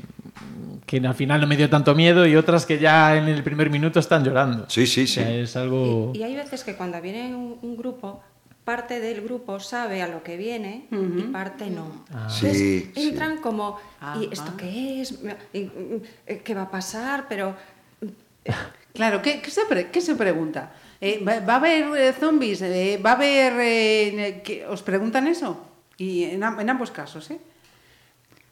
que 0.85 0.97
al 0.97 1.15
final 1.15 1.41
no 1.41 1.47
me 1.47 1.57
dio 1.57 1.69
tanto 1.69 1.95
miedo 1.95 2.25
y 2.27 2.35
otras 2.35 2.65
que 2.65 2.77
ya 2.79 3.17
en 3.17 3.27
el 3.27 3.43
primer 3.43 3.69
minuto 3.69 3.99
están 3.99 4.23
llorando. 4.23 4.65
Sí, 4.69 4.85
sí, 4.85 5.03
O 5.03 5.07
sea, 5.07 5.27
sí. 5.27 5.33
es 5.39 5.55
algo... 5.57 6.11
Y, 6.13 6.19
y 6.19 6.23
hay 6.23 6.35
veces 6.35 6.63
que 6.63 6.75
cuando 6.75 7.01
viene 7.01 7.35
un, 7.35 7.57
un 7.61 7.75
grupo, 7.75 8.21
parte 8.63 8.99
del 8.99 9.21
grupo 9.21 9.59
sabe 9.59 10.01
a 10.01 10.07
lo 10.07 10.23
que 10.23 10.37
viene 10.37 10.87
y 10.91 11.21
parte 11.23 11.69
no. 11.69 12.05
Sí, 12.29 12.45
Entonces, 12.47 12.57
sí. 12.57 12.91
entran 12.95 13.37
como, 13.37 13.77
¿y 13.99 14.03
Ajá. 14.03 14.19
esto 14.31 14.53
qué 14.57 15.01
es? 15.01 15.19
¿Y, 15.53 15.61
mm, 15.65 16.01
eh, 16.27 16.41
¿Qué 16.43 16.53
va 16.55 16.63
a 16.63 16.71
pasar? 16.71 17.25
Pero 17.27 17.55
Claro, 18.93 19.21
¿qué, 19.23 19.41
qué 19.41 19.49
se, 19.49 19.65
pre- 19.65 19.89
qué 19.89 20.01
se 20.01 20.15
pregunta? 20.15 20.71
Eh, 21.01 21.23
¿va, 21.27 21.39
va 21.39 21.53
a 21.53 21.57
haber 21.57 21.83
eh, 21.97 22.13
zombies? 22.13 22.61
Eh, 22.61 22.99
¿Va 23.03 23.11
a 23.11 23.15
haber... 23.15 23.53
eh, 23.59 24.41
que- 24.43 24.65
¿Os 24.67 24.83
preguntan 24.83 25.27
eso? 25.27 25.65
Y 25.97 26.23
en, 26.25 26.43
am- 26.43 26.59
en 26.59 26.69
ambos 26.69 26.91
casos, 26.91 27.31
¿eh? 27.31 27.39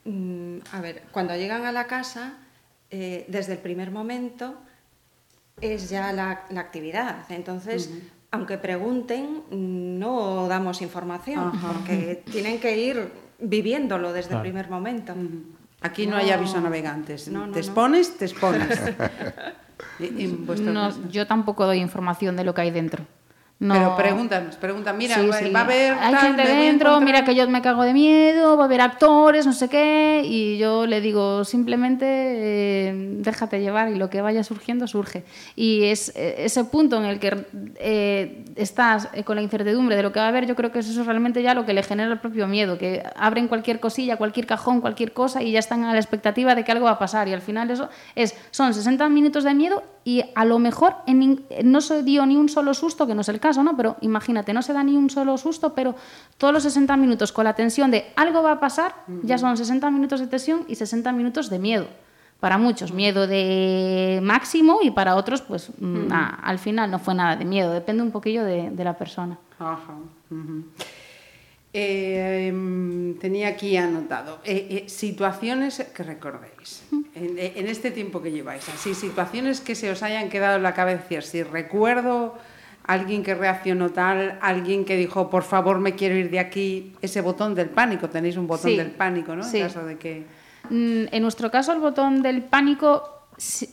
Mm, 0.04 0.58
a 0.72 0.80
ver, 0.80 1.02
cuando 1.12 1.36
llegan 1.36 1.64
a 1.64 1.72
la 1.72 1.86
casa, 1.86 2.34
eh, 2.90 3.24
desde 3.28 3.52
el 3.52 3.58
primer 3.60 3.90
momento 3.92 4.54
es 5.60 5.88
ya 5.90 6.12
la, 6.12 6.44
la 6.50 6.60
actividad. 6.60 7.24
Entonces, 7.30 7.90
aunque 8.32 8.58
pregunten, 8.58 9.42
no 9.50 10.48
damos 10.48 10.80
información, 10.82 11.52
Ajá. 11.54 11.68
porque 11.72 12.22
tienen 12.30 12.58
que 12.58 12.76
ir 12.78 13.12
viviéndolo 13.38 14.12
desde 14.12 14.30
Claro. 14.30 14.44
el 14.44 14.50
primer 14.50 14.70
momento. 14.70 15.14
Aquí 15.82 16.06
no, 16.06 16.16
hay 16.16 16.30
aviso 16.30 16.58
a 16.58 16.60
navegantes. 16.62 17.28
No, 17.28 17.40
no, 17.46 17.52
te 17.52 17.52
no. 17.52 17.58
expones, 17.58 18.16
te 18.16 18.24
expones. 18.24 18.68
Y- 19.98 20.26
No, 20.60 21.08
yo 21.10 21.26
tampoco 21.26 21.66
doy 21.66 21.78
información 21.78 22.36
de 22.36 22.44
lo 22.44 22.54
que 22.54 22.60
hay 22.62 22.70
dentro. 22.70 23.04
No. 23.62 23.74
Pero 23.74 23.96
pregúntanos, 23.96 24.56
preguntan, 24.56 24.98
mira, 24.98 25.14
Sí, 25.14 25.28
va, 25.28 25.38
sí. 25.38 25.50
va 25.50 25.60
a 25.60 25.62
haber... 25.62 25.92
Hay 25.92 26.12
tal, 26.14 26.34
gente 26.34 26.42
dentro, 26.42 27.00
mira 27.00 27.24
que 27.24 27.36
yo 27.36 27.48
me 27.48 27.62
cago 27.62 27.84
de 27.84 27.92
miedo, 27.92 28.56
va 28.56 28.64
a 28.64 28.66
haber 28.66 28.80
actores, 28.80 29.46
no 29.46 29.52
sé 29.52 29.68
qué, 29.68 30.22
y 30.24 30.58
yo 30.58 30.84
le 30.84 31.00
digo 31.00 31.44
simplemente 31.44 32.04
eh, 32.04 32.92
déjate 33.18 33.60
llevar 33.60 33.90
y 33.90 33.94
lo 33.94 34.10
que 34.10 34.20
vaya 34.20 34.42
surgiendo 34.42 34.88
surge. 34.88 35.22
Y 35.54 35.84
es 35.84 36.12
eh, 36.16 36.34
ese 36.38 36.64
punto 36.64 36.96
en 36.96 37.04
el 37.04 37.20
que 37.20 37.46
eh, 37.76 38.44
estás 38.56 39.08
eh, 39.12 39.22
con 39.22 39.36
la 39.36 39.42
incertidumbre 39.42 39.94
de 39.94 40.02
lo 40.02 40.10
que 40.10 40.18
va 40.18 40.26
a 40.26 40.30
haber, 40.30 40.46
yo 40.46 40.56
creo 40.56 40.72
que 40.72 40.80
es 40.80 40.88
eso 40.88 41.04
realmente 41.04 41.40
ya 41.40 41.54
lo 41.54 41.64
que 41.64 41.72
le 41.72 41.84
genera 41.84 42.10
el 42.10 42.18
propio 42.18 42.48
miedo, 42.48 42.78
que 42.78 43.04
abren 43.14 43.46
cualquier 43.46 43.78
cosilla, 43.78 44.16
cualquier 44.16 44.46
cajón, 44.46 44.80
cualquier 44.80 45.12
cosa 45.12 45.40
y 45.40 45.52
ya 45.52 45.60
están 45.60 45.84
a 45.84 45.92
la 45.92 46.00
expectativa 46.00 46.56
de 46.56 46.64
que 46.64 46.72
algo 46.72 46.86
va 46.86 46.92
a 46.92 46.98
pasar. 46.98 47.28
Y 47.28 47.32
al 47.32 47.42
final 47.42 47.70
eso 47.70 47.88
es, 48.16 48.34
son 48.50 48.74
60 48.74 49.08
minutos 49.08 49.44
de 49.44 49.54
miedo 49.54 49.84
y 50.04 50.24
a 50.34 50.44
lo 50.44 50.58
mejor 50.58 50.96
en 51.06 51.44
no 51.62 51.80
se 51.80 52.02
dio 52.02 52.26
ni 52.26 52.36
un 52.36 52.48
solo 52.48 52.74
susto, 52.74 53.06
que 53.06 53.14
no 53.14 53.20
es 53.20 53.28
el 53.28 53.38
caso, 53.38 53.51
¿no? 53.62 53.76
Pero 53.76 53.96
imagínate, 54.00 54.52
no 54.52 54.62
se 54.62 54.72
da 54.72 54.82
ni 54.82 54.96
un 54.96 55.10
solo 55.10 55.36
susto, 55.36 55.74
pero 55.74 55.94
todos 56.38 56.54
los 56.54 56.62
60 56.62 56.96
minutos 56.96 57.32
con 57.32 57.44
la 57.44 57.54
tensión 57.54 57.90
de 57.90 58.06
algo 58.16 58.42
va 58.42 58.52
a 58.52 58.60
pasar, 58.60 58.94
ya 59.22 59.36
son 59.36 59.56
60 59.56 59.90
minutos 59.90 60.20
de 60.20 60.26
tensión 60.26 60.64
y 60.68 60.76
60 60.76 61.12
minutos 61.12 61.50
de 61.50 61.58
miedo. 61.58 61.86
Para 62.40 62.58
muchos, 62.58 62.92
miedo 62.92 63.26
de 63.26 64.20
máximo 64.22 64.80
y 64.82 64.90
para 64.90 65.14
otros, 65.14 65.42
pues 65.42 65.70
mm, 65.78 66.08
al 66.10 66.58
final 66.58 66.90
no 66.90 66.98
fue 66.98 67.14
nada 67.14 67.36
de 67.36 67.44
miedo, 67.44 67.72
depende 67.72 68.02
un 68.02 68.10
poquillo 68.10 68.44
de, 68.44 68.70
de 68.70 68.84
la 68.84 68.94
persona. 68.94 69.38
Ajá. 69.58 69.94
Eh, 71.74 72.48
em, 72.48 73.14
tenía 73.18 73.48
aquí 73.48 73.78
anotado 73.78 74.40
eh, 74.44 74.84
eh, 74.84 74.88
situaciones 74.90 75.82
que 75.94 76.02
recordéis 76.02 76.84
en, 77.14 77.38
eh, 77.38 77.54
en 77.56 77.66
este 77.66 77.90
tiempo 77.90 78.20
que 78.20 78.30
lleváis, 78.30 78.68
así 78.68 78.92
situaciones 78.94 79.62
que 79.62 79.74
se 79.74 79.90
os 79.90 80.02
hayan 80.02 80.28
quedado 80.28 80.56
en 80.56 80.64
la 80.64 80.74
cabeza. 80.74 81.22
Si 81.22 81.42
recuerdo 81.42 82.34
alguien 82.84 83.22
que 83.22 83.34
reaccionó 83.34 83.90
tal, 83.90 84.38
alguien 84.40 84.84
que 84.84 84.96
dijo 84.96 85.30
por 85.30 85.42
favor 85.44 85.78
me 85.78 85.94
quiero 85.94 86.14
ir 86.16 86.30
de 86.30 86.38
aquí, 86.40 86.92
ese 87.02 87.20
botón 87.20 87.54
del 87.54 87.68
pánico, 87.70 88.08
tenéis 88.08 88.36
un 88.36 88.46
botón 88.46 88.70
Sí, 88.70 88.76
del 88.76 88.90
pánico, 88.90 89.34
¿no? 89.36 89.42
sí. 89.44 89.58
En 89.58 89.62
caso 89.68 89.84
de 89.84 89.98
que 89.98 90.24
Mm, 90.70 91.06
En 91.10 91.22
nuestro 91.22 91.50
caso, 91.50 91.72
el 91.72 91.80
botón 91.80 92.22
del 92.22 92.42
pánico 92.42 93.02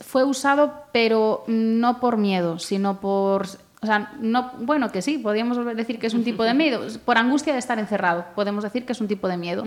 fue 0.02 0.24
usado, 0.24 0.86
pero 0.92 1.44
no 1.48 2.00
por 2.00 2.18
miedo, 2.18 2.58
sino 2.58 3.00
por. 3.00 3.46
O 3.82 3.86
sea, 3.86 4.12
no, 4.20 4.52
bueno, 4.62 4.92
que 4.92 5.02
sí, 5.04 5.20
podríamos 5.20 5.64
decir 5.78 6.00
que 6.00 6.08
es 6.08 6.14
un 6.16 6.24
tipo 6.24 6.44
de 6.44 6.54
miedo. 6.56 6.82
Por 7.06 7.18
angustia 7.18 7.54
de 7.54 7.60
estar 7.60 7.78
encerrado, 7.80 8.26
podemos 8.36 8.64
decir 8.64 8.86
que 8.86 8.92
es 8.94 9.00
un 9.02 9.08
tipo 9.08 9.28
de 9.30 9.38
miedo. 9.38 9.64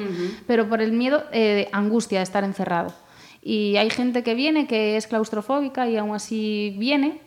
Pero 0.47 0.69
por 0.69 0.83
el 0.83 0.93
miedo 0.93 1.23
eh, 1.33 1.39
de 1.55 1.69
angustia 1.73 2.19
de 2.19 2.25
estar 2.25 2.43
encerrado. 2.45 2.93
Y 3.41 3.77
hay 3.77 3.89
gente 3.89 4.23
que 4.23 4.35
viene 4.35 4.67
que 4.67 4.97
es 4.97 5.07
claustrofóbica 5.07 5.89
y 5.89 5.97
aún 5.97 6.15
así 6.15 6.75
viene. 6.79 7.21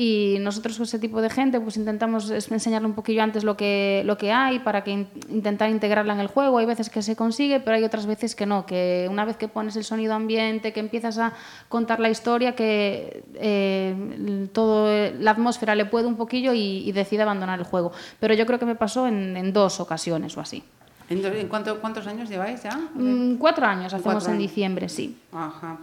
Y 0.00 0.36
nosotros 0.38 0.76
con 0.76 0.84
ese 0.84 1.00
tipo 1.00 1.20
de 1.20 1.28
gente 1.28 1.58
pues 1.60 1.76
intentamos 1.76 2.30
enseñarle 2.30 2.86
un 2.86 2.94
poquillo 2.94 3.20
antes 3.20 3.42
lo 3.42 3.56
que, 3.56 4.02
lo 4.06 4.16
que 4.16 4.30
hay 4.30 4.60
para 4.60 4.84
que 4.84 4.92
in- 4.92 5.08
intentar 5.28 5.68
integrarla 5.70 6.12
en 6.12 6.20
el 6.20 6.28
juego. 6.28 6.58
Hay 6.58 6.66
veces 6.66 6.88
que 6.88 7.02
se 7.02 7.16
consigue, 7.16 7.58
pero 7.58 7.76
hay 7.76 7.82
otras 7.82 8.06
veces 8.06 8.36
que 8.36 8.46
no, 8.46 8.64
que 8.64 9.08
una 9.10 9.24
vez 9.24 9.36
que 9.36 9.48
pones 9.48 9.74
el 9.74 9.82
sonido 9.82 10.14
ambiente, 10.14 10.72
que 10.72 10.78
empiezas 10.78 11.18
a 11.18 11.32
contar 11.68 11.98
la 11.98 12.10
historia, 12.10 12.54
que 12.54 13.24
eh, 13.34 14.48
todo 14.52 14.86
la 15.18 15.32
atmósfera 15.32 15.74
le 15.74 15.84
puede 15.84 16.06
un 16.06 16.14
poquillo 16.16 16.52
y, 16.52 16.88
y 16.88 16.92
decide 16.92 17.22
abandonar 17.22 17.58
el 17.58 17.64
juego. 17.64 17.90
Pero 18.20 18.34
yo 18.34 18.46
creo 18.46 18.60
que 18.60 18.66
me 18.66 18.76
pasó 18.76 19.08
en, 19.08 19.36
en 19.36 19.52
dos 19.52 19.80
ocasiones 19.80 20.36
o 20.36 20.40
así. 20.40 20.62
¿En, 21.10 21.48
cuánto- 21.48 21.80
¿Cuántos 21.80 22.06
años 22.06 22.28
lleváis 22.28 22.62
ya? 22.62 22.76
Mm, 22.94 23.34
cuatro 23.38 23.66
años 23.66 23.92
hacemos 23.92 24.14
Cuatro 24.14 24.30
en 24.32 24.38
diciembre, 24.38 24.88
sí. 24.88 25.16
Ajá. 25.32 25.78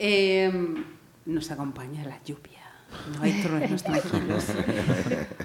Em, 0.00 0.82
nos 1.26 1.48
acompaña 1.52 2.02
la 2.04 2.18
lluvia. 2.24 2.58
No 3.16 3.22
hay 3.22 3.42
truenos 3.42 3.82
tranquilos. 3.82 4.44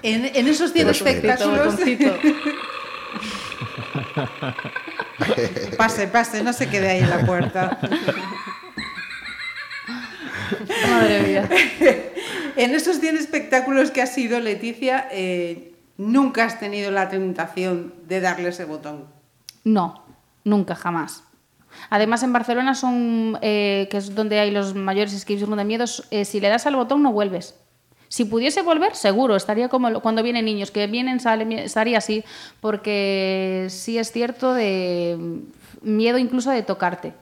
En, 0.02 0.24
en 0.26 0.46
esos 0.48 0.72
100 0.72 0.86
Pero 0.86 0.90
espera. 0.92 1.34
espectáculos. 1.36 1.74
pase, 5.76 6.06
pase, 6.06 6.42
no 6.44 6.52
se 6.52 6.68
quede 6.68 6.88
ahí 6.90 7.00
en 7.00 7.10
la 7.10 7.26
puerta. 7.26 7.78
Madre 10.90 11.22
mía. 11.22 11.48
En 12.56 12.74
esos 12.74 12.98
100 12.98 13.16
espectáculos 13.18 13.92
que 13.92 14.02
has 14.02 14.12
sido, 14.12 14.40
Leticia, 14.40 15.06
eh, 15.12 15.74
nunca 15.96 16.44
has 16.44 16.58
tenido 16.58 16.90
la 16.90 17.08
tentación 17.08 17.94
de 18.08 18.20
darle 18.20 18.48
ese 18.48 18.64
botón. 18.64 19.04
No, 19.62 20.04
nunca, 20.42 20.74
jamás. 20.74 21.22
Además, 21.90 22.22
en 22.22 22.32
Barcelona 22.32 22.74
son, 22.74 23.38
eh, 23.42 23.88
que 23.90 23.96
es 23.96 24.14
donde 24.14 24.40
hay 24.40 24.50
los 24.50 24.74
mayores 24.74 25.12
escape 25.12 25.40
room 25.40 25.56
de 25.56 25.64
miedos, 25.64 26.06
eh, 26.10 26.24
si 26.24 26.40
le 26.40 26.48
das 26.48 26.66
al 26.66 26.76
botón 26.76 27.02
no 27.02 27.12
vuelves. 27.12 27.54
Si 28.08 28.24
pudiese 28.24 28.62
volver, 28.62 28.94
seguro, 28.94 29.36
estaría 29.36 29.68
como 29.68 30.00
cuando 30.00 30.22
vienen 30.22 30.46
niños, 30.46 30.70
que 30.70 30.86
vienen, 30.86 31.20
salen, 31.20 31.52
estaría 31.52 31.98
así, 31.98 32.24
porque 32.60 33.66
sí 33.68 33.98
es 33.98 34.10
cierto 34.10 34.54
de 34.54 35.16
mm, 35.18 35.96
miedo 35.96 36.18
incluso 36.18 36.50
de 36.50 36.62
tocarte. 36.62 37.12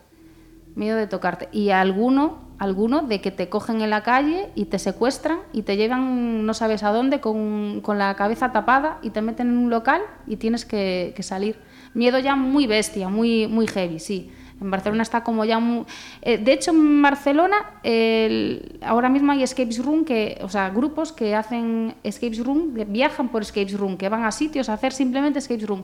Miedo 0.76 0.96
de 0.96 1.06
tocarte. 1.08 1.48
Y 1.52 1.70
alguno, 1.70 2.38
alguno 2.58 3.02
de 3.02 3.20
que 3.20 3.32
te 3.32 3.48
cogen 3.48 3.80
en 3.80 3.90
la 3.90 4.02
calle 4.02 4.50
y 4.54 4.66
te 4.66 4.78
secuestran 4.78 5.38
y 5.52 5.62
te 5.62 5.76
llevan 5.76 6.46
no 6.46 6.54
sabes 6.54 6.82
a 6.82 6.92
dónde 6.92 7.20
con, 7.20 7.80
con 7.80 7.98
la 7.98 8.14
cabeza 8.14 8.52
tapada 8.52 8.98
y 9.02 9.10
te 9.10 9.22
meten 9.22 9.48
en 9.48 9.58
un 9.58 9.70
local 9.70 10.02
y 10.26 10.36
tienes 10.36 10.64
que, 10.64 11.14
que 11.16 11.22
salir. 11.22 11.58
Miedo 11.94 12.18
ya 12.18 12.36
muy 12.36 12.66
bestia, 12.66 13.08
muy, 13.08 13.48
muy 13.48 13.66
heavy, 13.66 13.98
sí. 13.98 14.30
En 14.60 14.70
Barcelona 14.70 15.02
está 15.02 15.22
como 15.22 15.44
ya 15.44 15.58
muy... 15.58 15.84
eh, 16.22 16.38
de 16.38 16.52
hecho, 16.52 16.70
en 16.70 17.02
Barcelona 17.02 17.56
el- 17.82 18.78
ahora 18.82 19.08
mismo 19.08 19.32
hay 19.32 19.42
escape 19.42 19.70
room, 19.84 20.04
que, 20.04 20.38
o 20.42 20.48
sea, 20.48 20.70
grupos 20.70 21.12
que 21.12 21.34
hacen 21.34 21.94
escape 22.02 22.36
room, 22.42 22.74
que 22.74 22.84
viajan 22.86 23.28
por 23.28 23.42
escape 23.42 23.72
room, 23.76 23.96
que 23.98 24.08
van 24.08 24.24
a 24.24 24.32
sitios 24.32 24.68
a 24.68 24.72
hacer 24.74 24.92
simplemente 24.92 25.38
escape 25.40 25.66
room. 25.66 25.82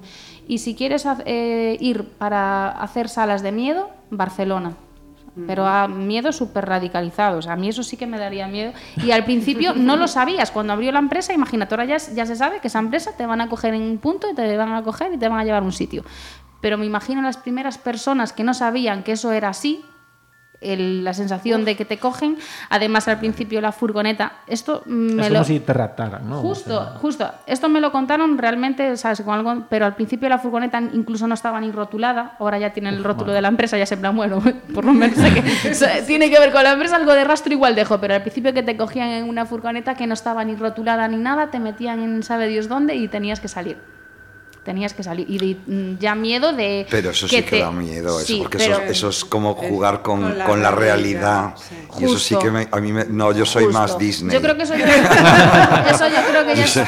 Y 0.49 0.59
si 0.59 0.74
quieres 0.74 1.07
eh, 1.26 1.76
ir 1.80 2.05
para 2.05 2.70
hacer 2.70 3.09
salas 3.11 3.42
de 3.42 3.53
miedo, 3.53 3.90
Barcelona. 4.11 4.72
pero 5.47 5.66
a 5.66 5.88
miedo 5.88 6.30
súper 6.30 6.66
radicalizados. 6.66 7.47
A 7.47 7.57
mí 7.57 7.68
eso 7.70 7.82
sí 7.82 7.97
que 7.97 8.07
me 8.07 8.18
daría 8.18 8.47
miedo. 8.49 8.72
Y 9.03 9.12
al 9.12 9.24
principio 9.24 9.72
no 9.76 9.97
lo 9.97 10.07
sabías. 10.07 10.51
Cuando 10.51 10.74
abrió 10.74 10.92
la 10.92 10.99
empresa, 10.99 11.32
imagínate, 11.32 11.74
ahora 11.74 11.86
ya, 11.86 11.97
ya 12.14 12.26
se 12.26 12.36
sabe 12.36 12.61
que 12.61 12.68
esa 12.68 12.78
empresa 12.80 13.12
te 13.16 13.24
van 13.24 13.40
a 13.40 13.49
coger 13.49 13.72
en 13.72 13.80
un 13.82 13.97
punto 13.99 14.28
y 14.30 14.34
te 14.34 14.57
van 14.59 14.74
a 14.74 14.82
coger 14.82 15.12
y 15.14 15.16
te 15.18 15.28
van 15.28 15.38
a 15.38 15.44
llevar 15.44 15.62
a 15.62 15.64
un 15.64 15.72
sitio. 15.72 16.05
Pero 16.62 16.78
me 16.78 16.86
imagino 16.86 17.20
las 17.20 17.36
primeras 17.36 17.76
personas 17.76 18.32
que 18.32 18.44
no 18.44 18.54
sabían 18.54 19.02
que 19.02 19.12
eso 19.12 19.32
era 19.32 19.50
así, 19.50 19.84
el, 20.62 21.04
la 21.04 21.12
sensación 21.12 21.64
de 21.64 21.76
que 21.76 21.84
te 21.84 21.98
cogen. 21.98 22.38
Además, 22.70 23.08
al 23.08 23.18
principio 23.18 23.60
la 23.60 23.72
furgoneta, 23.72 24.32
esto 24.46 24.82
me 24.86 25.22
es 25.22 25.28
lo... 25.28 25.34
como 25.34 25.44
si 25.44 25.60
te 25.60 25.72
raptaran, 25.72 26.28
¿no? 26.28 26.40
Justo, 26.40 26.78
O 26.78 26.84
sea, 26.84 26.92
justo. 26.98 27.30
Esto 27.46 27.68
me 27.68 27.80
lo 27.80 27.92
contaron 27.92 28.38
realmente, 28.38 28.96
¿sabes? 28.96 29.20
Con 29.22 29.34
algo, 29.34 29.66
pero 29.68 29.84
al 29.86 29.94
principio 29.94 30.28
la 30.28 30.38
furgoneta 30.38 30.80
incluso 30.92 31.26
no 31.26 31.34
estaba 31.34 31.60
ni 31.60 31.70
rotulada. 31.70 32.36
Ahora 32.38 32.58
ya 32.58 32.72
tiene 32.72 32.90
el 32.90 33.02
rótulo 33.04 33.32
de 33.32 33.42
la 33.42 33.48
empresa, 33.48 33.76
ya 33.76 33.86
se 33.86 33.96
plan, 33.96 34.16
bueno, 34.16 34.40
por 34.74 34.84
lo 34.84 34.92
menos 34.92 35.16
sé 35.16 35.34
que 35.34 35.70
o 35.70 35.74
sea, 35.74 36.04
tiene 36.06 36.30
que 36.30 36.38
ver 36.38 36.52
con 36.52 36.62
la 36.62 36.72
empresa, 36.72 36.96
algo 36.96 37.12
de 37.12 37.24
rastro 37.24 37.52
igual 37.52 37.74
dejo. 37.74 37.98
Pero 37.98 38.14
al 38.14 38.22
principio 38.22 38.54
que 38.54 38.62
te 38.62 38.76
cogían 38.76 39.08
en 39.08 39.28
una 39.28 39.46
furgoneta 39.46 39.94
que 39.94 40.06
no 40.06 40.14
estaba 40.14 40.44
ni 40.44 40.54
rotulada 40.54 41.08
ni 41.08 41.16
nada, 41.16 41.50
te 41.50 41.58
metían 41.58 42.00
en 42.00 42.22
sabe 42.22 42.46
Dios 42.46 42.68
dónde 42.68 42.94
y 42.94 43.08
tenías 43.08 43.40
que 43.40 43.48
salir. 43.48 43.91
Tenías 44.64 44.94
que 44.94 45.02
salir. 45.02 45.28
Y 45.28 45.38
de- 45.38 45.60
mm, 45.66 45.98
ya 45.98 46.14
miedo 46.14 46.52
de. 46.52 46.86
Pero 46.88 47.10
eso 47.10 47.26
sí 47.26 47.34
que 47.36 47.42
te- 47.42 47.58
da 47.60 47.72
miedo, 47.72 48.18
eso, 48.20 48.26
Sí, 48.26 48.38
porque 48.40 48.58
pero- 48.58 48.74
eso, 48.74 48.82
eso 48.84 49.08
es 49.08 49.24
como 49.24 49.54
jugar 49.54 50.02
con, 50.02 50.20
con 50.22 50.38
la 50.38 50.44
con 50.44 50.62
la 50.62 50.70
realidad, 50.70 51.54
realidad. 51.54 51.54
sí. 51.56 51.74
Y 52.00 52.04
eso 52.04 52.18
sí 52.18 52.36
que 52.36 52.50
me- 52.52 52.68
a 52.70 52.76
mí 52.78 52.92
me, 52.92 53.04
no, 53.06 53.32
yo 53.32 53.44
soy 53.44 53.64
Justo. 53.64 53.78
más 53.80 53.98
Disney. 53.98 54.32
Yo 54.32 54.40
creo 54.40 54.56
que 54.56 54.62
eso, 54.62 54.74
yo, 54.76 54.84
eso 55.90 56.08
yo 56.08 56.22
creo 56.30 56.46
que 56.46 56.54
ya 56.56 56.64
es 56.64 56.80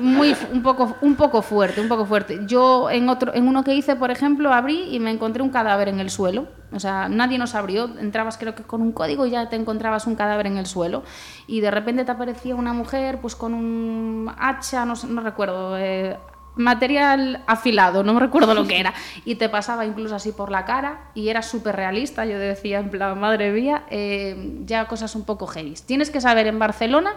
muy 0.00 0.34
un 0.52 0.62
poco 0.62 0.96
un 1.02 1.16
poco 1.16 1.42
fuerte, 1.42 1.80
un 1.80 1.88
poco 1.88 2.06
fuerte. 2.06 2.40
Yo 2.46 2.88
en 2.90 3.08
otro 3.10 3.34
en 3.34 3.46
uno 3.46 3.62
que 3.62 3.74
hice, 3.74 3.94
por 3.96 4.10
ejemplo, 4.10 4.52
abrí 4.52 4.88
y 4.94 4.98
me 4.98 5.10
encontré 5.10 5.42
un 5.42 5.50
cadáver 5.50 5.88
en 5.88 6.00
el 6.00 6.10
suelo. 6.10 6.46
O 6.72 6.80
sea, 6.80 7.08
nadie 7.08 7.38
nos 7.38 7.54
abrió, 7.54 7.90
entrabas 7.98 8.36
creo 8.38 8.54
que 8.54 8.62
con 8.62 8.82
un 8.82 8.92
código 8.92 9.26
y 9.26 9.30
ya 9.30 9.48
te 9.48 9.56
encontrabas 9.56 10.06
un 10.06 10.14
cadáver 10.16 10.46
en 10.46 10.58
el 10.58 10.66
suelo 10.66 11.02
y 11.46 11.60
de 11.60 11.70
repente 11.70 12.04
te 12.04 12.10
aparecía 12.12 12.54
una 12.54 12.72
mujer 12.74 13.20
pues 13.22 13.34
con 13.34 13.54
un 13.54 14.30
hacha, 14.38 14.84
no, 14.84 14.94
sé- 14.96 15.06
no 15.06 15.22
recuerdo, 15.22 15.78
eh, 15.78 16.18
material 16.58 17.42
afilado, 17.46 18.02
no 18.02 18.12
me 18.14 18.20
recuerdo 18.20 18.52
lo 18.52 18.66
que 18.66 18.78
era, 18.78 18.92
y 19.24 19.36
te 19.36 19.48
pasaba 19.48 19.86
incluso 19.86 20.14
así 20.14 20.32
por 20.32 20.50
la 20.50 20.64
cara 20.64 21.10
y 21.14 21.28
era 21.28 21.42
súper 21.42 21.76
realista, 21.76 22.26
yo 22.26 22.38
decía 22.38 22.80
en 22.80 22.90
plan, 22.90 23.18
madre 23.18 23.50
mía, 23.50 23.84
eh, 23.90 24.60
ya 24.64 24.86
cosas 24.86 25.14
un 25.14 25.24
poco 25.24 25.46
heavy. 25.46 25.74
Tienes 25.86 26.10
que 26.10 26.20
saber 26.20 26.46
en 26.46 26.58
Barcelona 26.58 27.14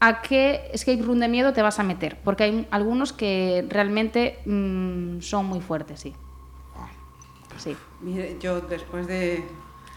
a 0.00 0.20
qué 0.20 0.70
escape 0.72 1.02
room 1.02 1.20
de 1.20 1.28
miedo 1.28 1.52
te 1.52 1.62
vas 1.62 1.78
a 1.78 1.82
meter, 1.82 2.18
porque 2.22 2.44
hay 2.44 2.68
algunos 2.70 3.12
que 3.12 3.64
realmente 3.68 4.40
mm, 4.44 5.20
son 5.20 5.46
muy 5.46 5.60
fuertes, 5.60 6.00
sí. 6.00 6.14
Sí. 7.58 7.74
Mire, 8.02 8.36
yo 8.38 8.60
después 8.60 9.06
de... 9.06 9.42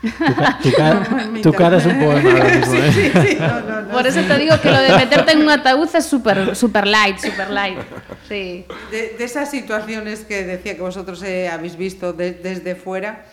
Tu, 0.01 0.35
ca- 0.35 0.59
tu 0.63 0.71
cara, 0.71 1.27
Mi 1.31 1.41
tu 1.41 1.51
cara 1.53 1.77
es 1.77 1.85
un 1.85 1.99
poema 1.99 2.21
mismo, 2.43 2.73
¿eh? 2.75 2.91
Sí, 2.93 3.11
sí, 3.27 3.37
no, 3.39 3.59
no, 3.61 3.81
no, 3.81 3.89
Por 3.89 4.07
eso 4.07 4.21
sí. 4.21 4.27
te 4.27 4.37
digo 4.37 4.59
que 4.61 4.71
lo 4.71 4.79
de 4.79 4.93
meterte 4.95 5.31
en 5.33 5.41
un 5.41 5.49
ataúd 5.49 5.89
es 5.93 6.05
súper 6.05 6.55
super 6.55 6.87
light, 6.87 7.17
super 7.19 7.49
light. 7.49 7.77
Sí. 8.27 8.65
De, 8.91 9.15
de 9.17 9.23
esas 9.23 9.51
situaciones 9.51 10.21
que 10.21 10.43
decía 10.45 10.75
que 10.75 10.81
vosotros 10.81 11.21
eh, 11.23 11.49
habéis 11.49 11.75
visto 11.75 12.13
de- 12.13 12.31
desde 12.31 12.75
fuera, 12.75 13.25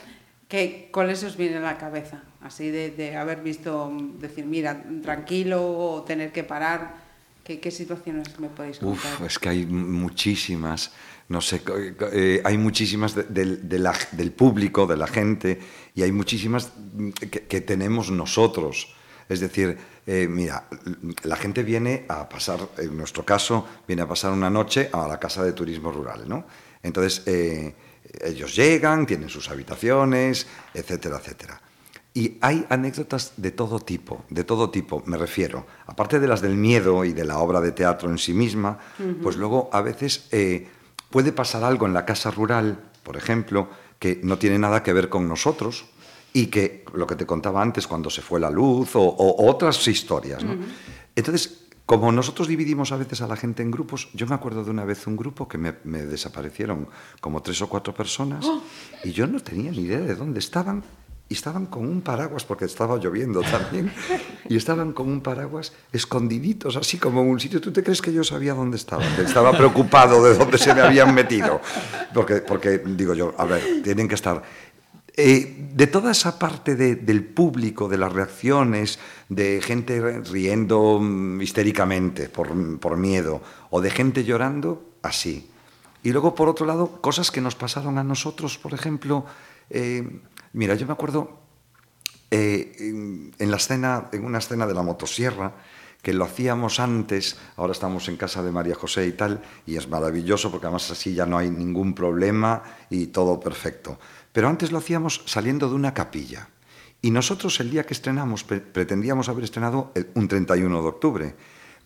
que, 0.48 0.88
¿cuáles 0.92 1.22
os 1.24 1.36
viene 1.36 1.58
a 1.58 1.60
la 1.60 1.76
cabeza? 1.78 2.22
Así 2.42 2.70
de, 2.70 2.90
de 2.90 3.16
haber 3.16 3.40
visto, 3.42 3.92
decir, 4.18 4.44
mira, 4.44 4.82
tranquilo 5.02 5.60
o 5.78 6.02
tener 6.02 6.32
que 6.32 6.44
parar. 6.44 7.05
¿Qué, 7.46 7.60
qué 7.60 7.70
situaciones 7.70 8.40
me 8.40 8.48
podéis 8.48 8.78
contar? 8.78 9.14
Uf, 9.20 9.26
es 9.26 9.38
que 9.38 9.48
hay 9.50 9.66
muchísimas, 9.66 10.90
no 11.28 11.40
sé, 11.40 11.62
eh, 12.12 12.40
hay 12.44 12.58
muchísimas 12.58 13.14
de- 13.14 13.22
del- 13.22 13.68
de 13.68 13.78
la- 13.78 13.96
del 14.10 14.32
público, 14.32 14.84
de 14.86 14.96
la 14.96 15.06
gente, 15.06 15.60
y 15.94 16.02
hay 16.02 16.10
muchísimas 16.10 16.72
que, 17.30 17.42
que 17.46 17.60
tenemos 17.60 18.10
nosotros. 18.10 18.92
Es 19.28 19.38
decir, 19.40 19.78
eh, 20.06 20.26
mira, 20.28 20.68
la 21.22 21.36
gente 21.36 21.62
viene 21.62 22.04
a 22.08 22.28
pasar, 22.28 22.58
en 22.78 22.96
nuestro 22.96 23.24
caso, 23.24 23.64
viene 23.86 24.02
a 24.02 24.08
pasar 24.08 24.32
una 24.32 24.50
noche 24.50 24.88
a 24.92 25.06
la 25.06 25.18
casa 25.20 25.44
de 25.44 25.52
turismo 25.52 25.92
rural, 25.92 26.28
¿no? 26.28 26.46
Entonces, 26.82 27.22
eh, 27.26 27.74
ellos 28.24 28.56
llegan, 28.56 29.06
tienen 29.06 29.28
sus 29.28 29.50
habitaciones, 29.50 30.46
etcétera, 30.74 31.18
etcétera. 31.18 31.60
Y 32.16 32.38
hay 32.40 32.64
anécdotas 32.70 33.34
de 33.36 33.50
todo 33.50 33.78
tipo, 33.78 34.24
de 34.30 34.42
todo 34.42 34.70
tipo, 34.70 35.02
me 35.04 35.18
refiero. 35.18 35.66
Aparte 35.86 36.18
de 36.18 36.26
las 36.26 36.40
del 36.40 36.56
miedo 36.56 37.04
y 37.04 37.12
de 37.12 37.26
la 37.26 37.40
obra 37.40 37.60
de 37.60 37.72
teatro 37.72 38.08
en 38.08 38.16
sí 38.16 38.32
misma, 38.32 38.78
pues 39.22 39.36
luego 39.36 39.68
a 39.70 39.82
veces 39.82 40.26
eh, 40.32 40.66
puede 41.10 41.32
pasar 41.32 41.62
algo 41.62 41.84
en 41.84 41.92
la 41.92 42.06
casa 42.06 42.30
rural, 42.30 42.80
por 43.02 43.18
ejemplo, 43.18 43.68
que 43.98 44.18
no 44.22 44.38
tiene 44.38 44.58
nada 44.58 44.82
que 44.82 44.94
ver 44.94 45.10
con 45.10 45.28
nosotros 45.28 45.84
y 46.32 46.46
que 46.46 46.86
lo 46.94 47.06
que 47.06 47.16
te 47.16 47.26
contaba 47.26 47.60
antes, 47.60 47.86
cuando 47.86 48.08
se 48.08 48.22
fue 48.22 48.40
la 48.40 48.48
luz 48.48 48.96
o, 48.96 49.02
o 49.02 49.50
otras 49.50 49.86
historias. 49.86 50.42
¿no? 50.42 50.56
Entonces, 51.14 51.66
como 51.84 52.10
nosotros 52.12 52.48
dividimos 52.48 52.92
a 52.92 52.96
veces 52.96 53.20
a 53.20 53.26
la 53.26 53.36
gente 53.36 53.62
en 53.62 53.70
grupos, 53.70 54.08
yo 54.14 54.26
me 54.26 54.34
acuerdo 54.34 54.64
de 54.64 54.70
una 54.70 54.86
vez 54.86 55.06
un 55.06 55.18
grupo 55.18 55.46
que 55.46 55.58
me, 55.58 55.74
me 55.84 56.06
desaparecieron 56.06 56.88
como 57.20 57.42
tres 57.42 57.60
o 57.60 57.68
cuatro 57.68 57.92
personas 57.92 58.46
y 59.04 59.12
yo 59.12 59.26
no 59.26 59.38
tenía 59.40 59.70
ni 59.70 59.82
idea 59.82 60.00
de 60.00 60.14
dónde 60.14 60.38
estaban 60.38 60.82
y 61.28 61.34
estaban 61.34 61.66
con 61.66 61.82
un 61.88 62.02
paraguas, 62.02 62.44
porque 62.44 62.66
estaba 62.66 62.96
lloviendo 62.98 63.40
también, 63.42 63.92
y 64.48 64.56
estaban 64.56 64.92
con 64.92 65.08
un 65.08 65.20
paraguas 65.20 65.72
escondiditos, 65.92 66.76
así 66.76 66.98
como 66.98 67.20
en 67.22 67.28
un 67.30 67.40
sitio. 67.40 67.60
¿Tú 67.60 67.72
te 67.72 67.82
crees 67.82 68.00
que 68.00 68.12
yo 68.12 68.22
sabía 68.22 68.54
dónde 68.54 68.76
estaban? 68.76 69.06
Estaba 69.20 69.50
preocupado 69.56 70.22
de 70.22 70.36
dónde 70.36 70.56
se 70.58 70.72
me 70.72 70.82
habían 70.82 71.12
metido. 71.14 71.60
Porque, 72.14 72.36
porque 72.36 72.78
digo 72.78 73.14
yo, 73.14 73.34
a 73.38 73.44
ver, 73.44 73.82
tienen 73.82 74.06
que 74.08 74.14
estar... 74.14 74.42
Eh, 75.18 75.70
de 75.72 75.86
toda 75.86 76.12
esa 76.12 76.38
parte 76.38 76.76
de- 76.76 76.94
del 76.96 77.24
público, 77.24 77.88
de 77.88 77.96
las 77.96 78.12
reacciones, 78.12 78.98
de 79.30 79.62
gente 79.62 80.20
riendo 80.20 81.00
mm, 81.00 81.40
histéricamente 81.40 82.28
por, 82.28 82.78
por 82.78 82.98
miedo, 82.98 83.40
o 83.70 83.80
de 83.80 83.90
gente 83.90 84.24
llorando, 84.24 84.84
así. 85.02 85.48
Y 86.02 86.12
luego, 86.12 86.34
por 86.34 86.48
otro 86.50 86.66
lado, 86.66 87.00
cosas 87.00 87.30
que 87.30 87.40
nos 87.40 87.54
pasaron 87.56 87.96
a 87.98 88.04
nosotros, 88.04 88.58
por 88.58 88.74
ejemplo, 88.74 89.24
eh, 89.70 90.20
mira, 90.56 90.74
yo 90.74 90.86
me 90.86 90.92
acuerdo 90.92 91.38
eh, 92.30 92.74
en, 92.80 93.32
en 93.38 93.48
una 94.24 94.38
escena 94.38 94.66
de 94.66 94.74
la 94.74 94.82
motosierra, 94.82 95.52
que 96.02 96.12
lo 96.12 96.24
hacíamos 96.24 96.78
antes, 96.78 97.36
ahora 97.56 97.72
estamos 97.72 98.08
en 98.08 98.16
casa 98.16 98.42
de 98.42 98.52
María 98.52 98.74
José 98.74 99.06
y 99.06 99.12
tal, 99.12 99.42
y 99.66 99.76
es 99.76 99.88
maravilloso 99.88 100.50
porque 100.50 100.66
además 100.66 100.90
así 100.90 101.14
ya 101.14 101.26
no 101.26 101.36
hay 101.38 101.50
ningún 101.50 101.94
problema 101.94 102.62
y 102.90 103.08
todo 103.08 103.40
perfecto. 103.40 103.98
Pero 104.32 104.48
antes 104.48 104.70
lo 104.70 104.78
hacíamos 104.78 105.22
saliendo 105.26 105.68
de 105.68 105.74
una 105.74 105.94
capilla. 105.94 106.48
Y 107.02 107.10
nosotros 107.10 107.58
el 107.60 107.70
día 107.70 107.84
que 107.86 107.94
estrenamos 107.94 108.44
pre- 108.44 108.60
pretendíamos 108.60 109.28
haber 109.28 109.44
estrenado 109.44 109.92
un 110.14 110.28
31 110.28 110.82
de 110.82 110.88
octubre, 110.88 111.34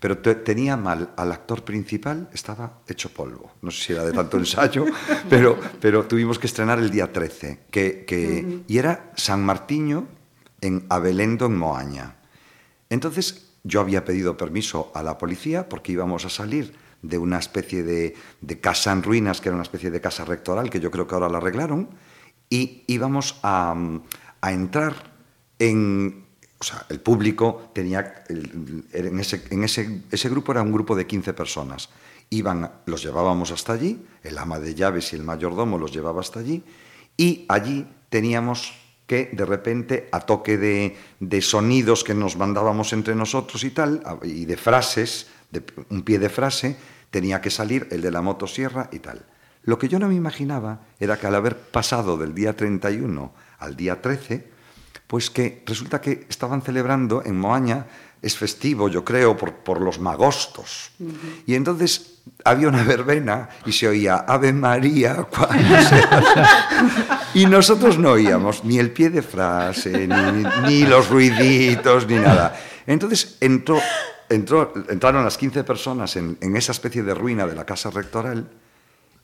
pero 0.00 0.18
te- 0.18 0.34
tenía 0.34 0.76
mal 0.76 1.12
al 1.16 1.30
actor 1.30 1.62
principal, 1.62 2.28
estaba 2.32 2.80
hecho 2.88 3.10
polvo. 3.10 3.52
No 3.62 3.70
sé 3.70 3.84
si 3.84 3.92
era 3.92 4.04
de 4.04 4.12
tanto 4.12 4.36
ensayo, 4.38 4.86
pero, 5.28 5.56
pero 5.80 6.06
tuvimos 6.06 6.38
que 6.38 6.46
estrenar 6.48 6.78
el 6.80 6.90
día 6.90 7.12
13, 7.12 7.60
que, 7.70 8.04
que- 8.06 8.62
y 8.66 8.78
era 8.78 9.12
San 9.16 9.44
Martiño 9.44 10.08
en 10.62 10.86
Abelendo, 10.88 11.46
en 11.46 11.56
Moaña. 11.56 12.16
Entonces 12.88 13.52
yo 13.62 13.80
había 13.80 14.04
pedido 14.04 14.36
permiso 14.36 14.90
a 14.94 15.02
la 15.02 15.18
policía 15.18 15.68
porque 15.68 15.92
íbamos 15.92 16.24
a 16.24 16.30
salir 16.30 16.74
de 17.02 17.18
una 17.18 17.38
especie 17.38 17.82
de, 17.82 18.14
de 18.40 18.60
casa 18.60 18.92
en 18.92 19.02
ruinas, 19.02 19.40
que 19.40 19.48
era 19.48 19.56
una 19.56 19.62
especie 19.62 19.90
de 19.90 20.00
casa 20.00 20.24
rectoral, 20.24 20.68
que 20.70 20.80
yo 20.80 20.90
creo 20.90 21.06
que 21.06 21.14
ahora 21.14 21.28
la 21.28 21.38
arreglaron, 21.38 21.88
y 22.50 22.84
íbamos 22.88 23.38
a, 23.42 23.74
a 24.40 24.52
entrar 24.52 24.94
en... 25.58 26.24
O 26.60 26.64
sea, 26.64 26.84
el 26.90 27.00
público 27.00 27.70
tenía... 27.72 28.22
en 28.28 29.18
ese, 29.18 30.28
grupo 30.28 30.52
era 30.52 30.60
un 30.60 30.72
grupo 30.72 30.94
de 30.94 31.06
15 31.06 31.32
personas. 31.32 31.88
Iban, 32.28 32.70
los 32.84 33.02
llevábamos 33.02 33.50
hasta 33.50 33.72
allí, 33.72 34.04
el 34.22 34.36
ama 34.36 34.60
de 34.60 34.74
llaves 34.74 35.12
y 35.12 35.16
el 35.16 35.22
mayordomo 35.22 35.78
los 35.78 35.90
llevaba 35.90 36.20
hasta 36.20 36.40
allí, 36.40 36.62
y 37.16 37.46
allí 37.48 37.86
teníamos 38.10 38.74
que 39.06 39.30
de 39.32 39.44
repente 39.46 40.08
a 40.12 40.20
toque 40.20 40.58
de, 40.58 41.42
sonidos 41.42 42.04
que 42.04 42.14
nos 42.14 42.36
mandábamos 42.36 42.92
entre 42.92 43.14
nosotros 43.14 43.64
y 43.64 43.70
tal, 43.70 44.02
y 44.22 44.44
de 44.44 44.56
frases, 44.58 45.28
un 45.88 46.02
pie 46.02 46.18
de 46.18 46.28
frase, 46.28 46.76
tenía 47.10 47.40
que 47.40 47.50
salir 47.50 47.88
el 47.90 48.02
de 48.02 48.10
la 48.10 48.20
motosierra 48.20 48.90
y 48.92 48.98
tal. 48.98 49.24
Lo 49.62 49.78
que 49.78 49.88
yo 49.88 49.98
no 49.98 50.08
me 50.08 50.14
imaginaba 50.14 50.82
era 51.00 51.18
que 51.18 51.26
al 51.26 51.34
haber 51.34 51.56
pasado 51.56 52.18
del 52.18 52.34
día 52.34 52.54
31 52.54 53.32
al 53.58 53.76
día 53.76 54.00
13, 54.00 54.59
pues 55.10 55.28
que 55.28 55.64
resulta 55.66 56.00
que 56.00 56.24
estaban 56.28 56.62
celebrando 56.62 57.24
en 57.26 57.36
Moaña, 57.36 57.84
es 58.22 58.36
festivo, 58.36 58.88
yo 58.88 59.04
creo, 59.04 59.36
por, 59.36 59.54
por 59.54 59.80
los 59.80 59.98
magostos. 59.98 60.92
Y 61.48 61.56
entonces 61.56 62.20
había 62.44 62.68
una 62.68 62.84
verbena 62.84 63.48
y 63.66 63.72
se 63.72 63.88
oía 63.88 64.18
Ave 64.18 64.52
María 64.52 65.24
cuando 65.36 65.82
se... 65.82 66.04
Y 67.34 67.46
nosotros 67.46 67.98
no 67.98 68.10
oíamos 68.10 68.62
ni 68.62 68.78
el 68.78 68.92
pie 68.92 69.10
de 69.10 69.22
frase, 69.22 70.06
ni, 70.06 70.44
ni 70.68 70.86
los 70.86 71.10
ruiditos, 71.10 72.06
ni 72.06 72.14
nada. 72.14 72.54
Entonces 72.86 73.36
entró, 73.40 73.80
entró, 74.28 74.72
entraron 74.90 75.24
las 75.24 75.36
15 75.36 75.64
personas 75.64 76.14
en, 76.14 76.38
en 76.40 76.56
esa 76.56 76.70
especie 76.70 77.02
de 77.02 77.14
ruina 77.14 77.48
de 77.48 77.56
la 77.56 77.66
casa 77.66 77.90
rectoral 77.90 78.48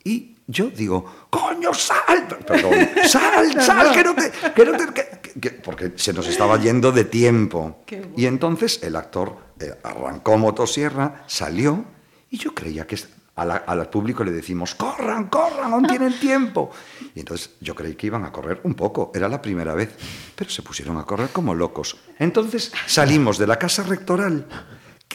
y 0.03 0.36
yo 0.47 0.70
digo, 0.70 1.26
coño, 1.30 1.74
sal, 1.74 2.26
perdón, 2.47 2.72
sal, 3.09 3.61
sal, 3.62 3.92
que 3.92 4.05
no 4.05 4.14
te, 4.14 4.30
que 4.55 4.64
no 4.64 4.76
te, 4.76 4.86
que- 4.92 5.40
que- 5.40 5.51
porque 5.51 5.92
se 5.97 6.12
nos 6.12 6.26
estaba 6.28 6.57
yendo 6.61 6.92
de 6.92 7.05
tiempo. 7.05 7.84
Y 8.16 8.26
entonces 8.26 8.80
el 8.82 8.97
actor 8.97 9.36
eh, 9.61 9.74
arrancó 9.82 10.38
motosierra, 10.38 11.24
salió, 11.26 11.84
y 12.30 12.38
yo 12.38 12.55
creía 12.55 12.86
que 12.86 12.97
a 13.34 13.44
la- 13.44 13.57
al 13.57 13.88
público 13.90 14.24
le 14.24 14.30
decimos, 14.32 14.74
corran, 14.74 15.26
corran, 15.28 15.72
aún 15.72 15.86
tienen 15.86 16.18
tiempo. 16.20 16.70
Y 17.14 17.20
entonces 17.20 17.51
yo 17.61 17.74
creí 17.74 17.94
que 17.94 18.07
iban 18.07 18.24
a 18.24 18.32
correr 18.32 18.61
un 18.64 18.74
poco, 18.74 19.11
era 19.14 19.28
la 19.28 19.42
primera 19.42 19.74
vez, 19.74 19.90
pero 20.34 20.49
se 20.49 20.62
pusieron 20.62 20.97
a 20.97 21.05
correr 21.05 21.28
como 21.30 21.55
locos. 21.55 21.97
Entonces 22.18 22.72
salimos 22.86 23.36
de 23.36 23.47
la 23.47 23.59
casa 23.59 23.82
rectoral, 23.82 24.47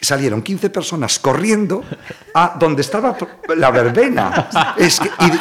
salieron 0.05 0.41
15 0.41 0.69
personas 0.69 1.19
corriendo 1.19 1.83
a 2.33 2.55
donde 2.59 2.81
estaba 2.81 3.15
la 3.55 3.71
verbena. 3.71 4.49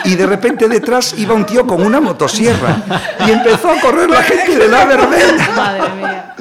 Y, 0.05 0.13
y 0.13 0.15
de 0.17 0.27
repente 0.27 0.69
detrás 0.69 1.15
iba 1.19 1.35
un 1.35 1.47
tío 1.47 1.67
con 1.67 1.83
una 1.83 2.01
motosierra 2.01 2.77
y 3.27 3.31
empezó 3.31 3.71
a 3.71 3.81
correr 3.81 4.11
la 4.11 4.23
gente 4.23 4.57
de 4.57 4.69
la 4.69 4.85
verbena. 4.85 5.51
Madre 5.57 5.89
mía. 5.97 6.35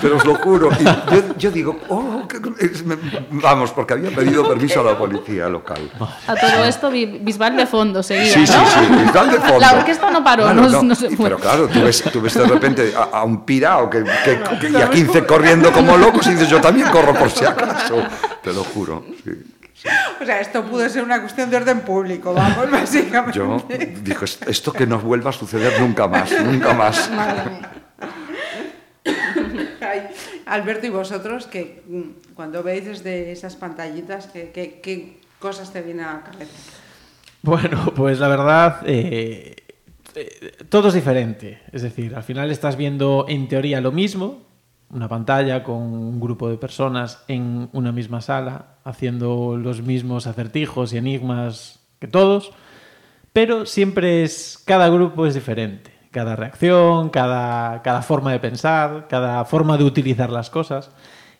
Pero 0.00 0.16
os 0.16 0.24
lo 0.24 0.34
juro. 0.36 0.70
Y 0.80 0.84
yo, 0.84 1.22
yo 1.38 1.50
digo, 1.50 1.78
oh, 1.88 2.26
qué- 2.28 2.40
es- 2.64 2.84
me- 2.84 2.96
vamos, 3.30 3.70
porque 3.72 3.94
había 3.94 4.10
pedido 4.10 4.46
permiso 4.48 4.80
a 4.80 4.84
la 4.84 4.98
policía 4.98 5.48
local. 5.48 5.90
A 6.26 6.34
todo 6.34 6.64
esto, 6.64 6.90
Bi- 6.90 7.18
Bisbal 7.20 7.56
de 7.56 7.66
fondo 7.66 8.02
seguía, 8.02 8.32
Sí, 8.32 8.46
sí, 8.46 8.52
¿no? 8.56 8.66
sí, 8.66 9.02
Bisbal 9.04 9.30
de 9.30 9.38
fondo. 9.40 9.60
La 9.60 9.72
orquesta 9.74 10.10
no 10.10 10.22
paró, 10.24 10.44
Claro, 10.44 10.68
no, 10.68 10.82
no 10.82 10.94
se 10.94 11.10
fue. 11.10 11.24
Pero 11.26 11.38
claro, 11.38 11.68
tú 11.68 11.82
ves, 11.82 12.02
tú 12.12 12.20
ves 12.20 12.34
de 12.34 12.44
repente 12.46 12.92
a, 12.96 13.18
a 13.18 13.24
un 13.24 13.44
pirao 13.44 13.88
que, 13.90 14.04
que- 14.24 14.40
que- 14.60 14.70
y 14.70 14.76
a 14.76 14.90
15 14.90 15.24
corriendo 15.26 15.72
como 15.72 15.96
locos 15.96 16.26
y 16.26 16.30
dices, 16.30 16.48
yo 16.48 16.60
también 16.60 16.88
corro 16.90 17.14
por 17.14 17.30
si 17.30 17.44
acaso. 17.44 17.96
Te 18.42 18.52
lo 18.52 18.64
juro. 18.64 19.04
sí. 19.24 19.30
O 20.18 20.24
sea, 20.24 20.40
esto 20.40 20.62
pudo 20.64 20.88
ser 20.88 21.04
una 21.04 21.20
cuestión 21.20 21.50
de 21.50 21.58
orden 21.58 21.80
público, 21.80 22.32
vamos, 22.32 22.70
básicamente. 22.70 23.36
Yo 23.38 23.62
digo, 24.02 24.24
"Es- 24.24 24.38
esto 24.46 24.72
que 24.72 24.86
no 24.86 24.98
vuelva 24.98 25.28
a 25.28 25.32
suceder 25.34 25.78
nunca 25.78 26.08
más, 26.08 26.30
nunca 26.42 26.72
más. 26.72 27.10
Madre 27.10 27.50
mía. 27.50 27.70
Alberto, 30.46 30.86
¿y 30.86 30.90
vosotros 30.90 31.46
que 31.46 31.82
mm, 31.86 32.34
cuando 32.34 32.62
veis 32.62 32.84
desde 32.84 33.32
esas 33.32 33.56
pantallitas, 33.56 34.28
qué 34.28 35.18
cosas 35.38 35.72
te 35.72 35.82
vienen 35.82 36.06
a 36.06 36.14
la 36.14 36.22
cabeza? 36.22 36.52
Bueno, 37.44 37.92
pues 37.94 38.18
la 38.18 38.28
verdad, 38.28 38.80
eh, 38.86 39.54
eh, 40.14 40.52
todo 40.70 40.88
es 40.88 40.94
diferente. 40.94 41.60
Es 41.70 41.82
decir, 41.82 42.14
al 42.14 42.22
final 42.22 42.50
estás 42.50 42.76
viendo 42.76 43.26
en 43.28 43.48
teoría 43.48 43.80
lo 43.82 43.92
mismo, 43.92 44.42
una 44.90 45.08
pantalla 45.08 45.62
con 45.62 45.76
un 45.76 46.20
grupo 46.20 46.48
de 46.48 46.56
personas 46.56 47.22
en 47.28 47.68
una 47.72 47.92
misma 47.92 48.22
sala, 48.22 48.78
haciendo 48.84 49.56
los 49.58 49.82
mismos 49.82 50.26
acertijos 50.26 50.92
y 50.92 50.96
enigmas 50.96 51.80
que 51.98 52.08
todos, 52.08 52.52
pero 53.34 53.66
siempre 53.66 54.22
es, 54.22 54.62
cada 54.64 54.88
grupo 54.88 55.26
es 55.26 55.34
diferente. 55.34 55.92
Cada 56.14 56.36
reacción, 56.36 57.10
cada, 57.10 57.82
cada 57.82 58.00
forma 58.00 58.30
de 58.30 58.38
pensar, 58.38 59.08
cada 59.08 59.44
forma 59.44 59.76
de 59.76 59.82
utilizar 59.82 60.30
las 60.30 60.48
cosas. 60.48 60.92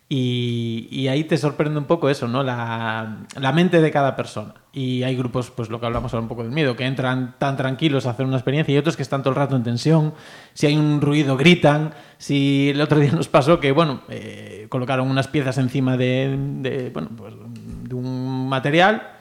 Y, 0.09 1.07
ahí 1.07 1.23
te 1.23 1.37
sorprende 1.37 1.79
un 1.79 1.85
poco 1.85 2.09
eso, 2.09 2.27
¿no? 2.27 2.43
La, 2.43 3.25
la 3.39 3.51
mente 3.53 3.79
de 3.81 3.89
cada 3.89 4.17
persona. 4.17 4.53
Y 4.73 5.03
hay 5.03 5.15
grupos, 5.15 5.49
pues 5.49 5.69
lo 5.69 5.79
que 5.79 5.85
hablamos 5.85 6.13
ahora 6.13 6.23
un 6.23 6.27
poco 6.27 6.43
del 6.43 6.51
miedo, 6.51 6.75
que 6.75 6.85
entran 6.85 7.35
tan 7.39 7.55
tranquilos 7.55 8.05
a 8.05 8.09
hacer 8.09 8.25
una 8.25 8.35
experiencia 8.35 8.75
y 8.75 8.77
otros 8.77 8.97
que 8.97 9.01
están 9.03 9.23
todo 9.23 9.29
el 9.29 9.37
rato 9.37 9.55
en 9.55 9.63
tensión. 9.63 10.13
Si 10.53 10.67
hay 10.67 10.75
un 10.75 10.99
ruido, 10.99 11.37
gritan. 11.37 11.93
Si 12.17 12.71
el 12.71 12.81
otro 12.81 12.99
día 12.99 13.13
nos 13.13 13.29
pasó 13.29 13.61
que, 13.61 13.71
bueno, 13.71 14.01
eh, 14.09 14.67
colocaron 14.67 15.09
unas 15.09 15.29
piezas 15.29 15.57
encima 15.57 15.95
de, 15.95 16.91
bueno, 16.93 17.11
pues, 17.15 17.33
de 17.83 17.95
un 17.95 18.49
material. 18.49 19.14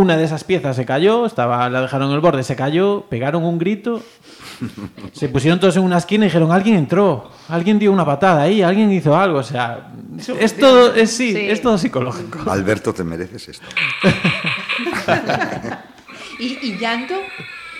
Una 0.00 0.16
de 0.16 0.24
esas 0.24 0.44
piezas 0.44 0.76
se 0.76 0.86
cayó, 0.86 1.26
estaba, 1.26 1.68
la 1.68 1.82
dejaron 1.82 2.08
en 2.08 2.14
el 2.14 2.20
borde, 2.20 2.42
se 2.42 2.56
cayó, 2.56 3.02
pegaron 3.10 3.44
un 3.44 3.58
grito, 3.58 4.02
se 5.12 5.28
pusieron 5.28 5.60
todos 5.60 5.76
en 5.76 5.82
una 5.82 5.98
esquina 5.98 6.24
y 6.24 6.28
dijeron, 6.28 6.52
alguien 6.52 6.76
entró, 6.76 7.30
alguien 7.48 7.78
dio 7.78 7.92
una 7.92 8.06
patada 8.06 8.42
ahí, 8.42 8.62
alguien 8.62 8.90
hizo 8.92 9.14
algo. 9.16 9.38
O 9.40 9.42
sea, 9.42 9.92
es 10.38 10.56
todo, 10.56 10.94
es, 10.94 11.10
sí, 11.10 11.32
Sí. 11.34 11.50
es 11.50 11.60
todo 11.60 11.76
psicológico. 11.76 12.50
Alberto, 12.50 12.94
te 12.94 13.04
mereces 13.04 13.48
esto. 13.48 13.66
¿Y, 16.38 16.58
y 16.62 16.78
llanto? 16.78 17.14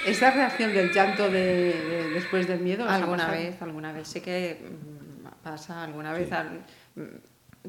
¿Esa 0.06 0.30
reacción 0.30 0.72
del 0.74 0.92
llanto 0.92 1.24
de, 1.30 1.72
de- 1.72 2.10
después 2.14 2.46
del 2.46 2.60
miedo? 2.60 2.86
Alguna 2.88 3.30
vez, 3.30 3.60
alguna 3.62 3.92
vez. 3.92 4.08
Sí 4.08 4.20
que 4.20 4.60
mm, 4.62 5.26
pasa 5.42 5.82
alguna 5.84 6.12
vez. 6.12 6.30
al- 6.32 6.60
mm, 6.96 7.00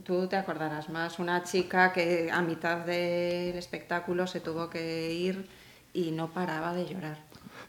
Tú 0.03 0.27
te 0.27 0.37
acordarás 0.37 0.89
más, 0.89 1.19
una 1.19 1.43
chica 1.43 1.91
que 1.91 2.29
a 2.31 2.41
mitad 2.41 2.77
del 2.85 3.57
espectáculo 3.57 4.25
se 4.25 4.39
tuvo 4.39 4.69
que 4.69 5.11
ir 5.13 5.49
y 5.93 6.11
no 6.11 6.31
paraba 6.31 6.73
de 6.73 6.85
llorar. 6.85 7.17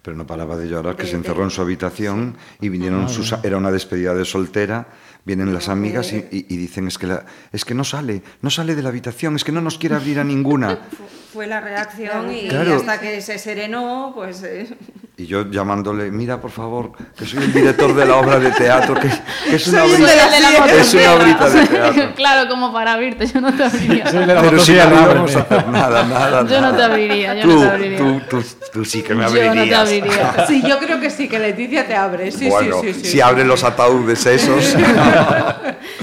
Pero 0.02 0.16
no 0.16 0.26
paraba 0.26 0.56
de 0.56 0.68
llorar, 0.68 0.96
que 0.96 1.06
se 1.06 1.16
encerró 1.16 1.42
en 1.42 1.50
su 1.50 1.60
habitación 1.60 2.36
y 2.60 2.68
vinieron 2.68 3.08
sus... 3.08 3.32
Era 3.42 3.56
una 3.56 3.70
despedida 3.70 4.14
de 4.14 4.24
soltera, 4.24 4.88
vienen 5.24 5.52
las 5.54 5.68
amigas 5.68 6.12
y, 6.12 6.16
y- 6.30 6.46
y 6.48 6.56
dicen, 6.56 6.88
es 6.88 6.98
que, 6.98 7.06
la- 7.06 7.24
es 7.52 7.64
que 7.64 7.74
no 7.74 7.84
sale, 7.84 8.22
no 8.40 8.50
sale 8.50 8.74
de 8.74 8.82
la 8.82 8.88
habitación, 8.88 9.36
es 9.36 9.44
que 9.44 9.52
no 9.52 9.60
nos 9.60 9.78
quiere 9.78 9.94
abrir 9.96 10.18
a 10.18 10.24
ninguna. 10.24 10.70
Fu- 10.90 11.04
Fue 11.32 11.46
la 11.46 11.60
reacción 11.62 12.30
y 12.34 12.48
Claro. 12.48 12.76
hasta 12.76 13.00
que 13.00 13.20
se 13.22 13.38
serenó, 13.38 14.12
pues... 14.14 14.42
eh, 14.42 14.68
Y 15.16 15.24
yo 15.26 15.48
llamándole, 15.50 16.10
mira, 16.10 16.38
por 16.40 16.50
favor, 16.50 16.92
que 17.16 17.24
soy 17.24 17.42
el 17.44 17.52
director 17.54 17.94
de 17.94 18.04
la 18.04 18.16
obra 18.16 18.38
de 18.38 18.50
teatro, 18.50 18.94
que, 18.96 19.08
que 19.48 19.56
es 19.56 19.66
una 19.68 19.84
obrita, 19.84 20.06
de 20.68 20.80
es 20.80 20.92
una 20.94 21.12
obrita 21.14 21.48
de 21.48 21.66
teatro. 21.66 22.14
claro, 22.16 22.50
como 22.50 22.70
para 22.72 22.92
abrirte, 22.94 23.26
yo 23.26 23.40
no 23.40 23.50
te 23.54 23.64
abriría. 23.64 24.10
Soy 24.10 24.20
el 24.22 24.26
de 24.28 24.34
la 24.34 24.42
Pero 24.42 24.58
si 24.60 24.72
no 24.72 24.78
íbamos 24.84 25.36
a 25.36 25.40
hacer 25.40 25.68
nada, 25.68 26.02
nada, 26.06 26.42
Yo 26.46 26.60
no 26.60 26.72
nada. 26.72 26.76
te 26.76 26.82
abriría, 26.82 27.34
yo 27.34 27.42
tú, 27.42 27.48
no 27.54 27.60
te 27.60 27.68
abriría. 27.70 27.98
Tú, 27.98 28.20
tú, 28.28 28.44
tú 28.72 28.84
sí 28.84 29.02
que 29.02 29.14
me 29.14 29.22
Yo 29.24 29.28
no 29.30 29.34
te 29.34 29.48
abrirías. 29.48 29.80
abriría. 29.80 30.46
Sí, 30.46 30.62
yo 30.68 30.78
creo 30.80 31.00
que 31.00 31.08
sí, 31.08 31.28
que 31.28 31.38
Leticia 31.38 31.86
te 31.86 31.94
abre. 31.96 32.30
Sí, 32.30 32.48
bueno, 32.50 32.80
sí, 32.82 32.92
sí, 32.92 33.00
sí. 33.04 33.06
si 33.12 33.20
abre 33.22 33.44
los 33.46 33.64
ataúdes 33.64 34.26
esos... 34.26 34.76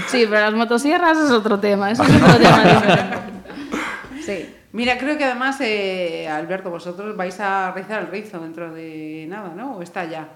Sí, 0.07 0.25
pero 0.29 0.41
las 0.41 0.53
motosierras 0.53 1.17
es 1.17 1.31
otro 1.31 1.59
tema, 1.59 1.91
eso 1.91 2.03
es 2.03 2.15
otro 2.15 2.37
tema 2.37 2.63
diferente. 2.63 3.17
Sí. 4.21 4.55
Mira, 4.71 4.97
creo 4.97 5.17
que 5.17 5.25
además, 5.25 5.59
eh, 5.61 6.27
Alberto, 6.27 6.69
vosotros 6.69 7.15
vais 7.17 7.39
a 7.39 7.71
rizar 7.71 8.01
el 8.01 8.07
rizo 8.07 8.39
dentro 8.39 8.71
de 8.71 9.25
nada, 9.27 9.53
¿no? 9.55 9.77
¿O 9.77 9.81
está 9.81 10.05
ya? 10.05 10.27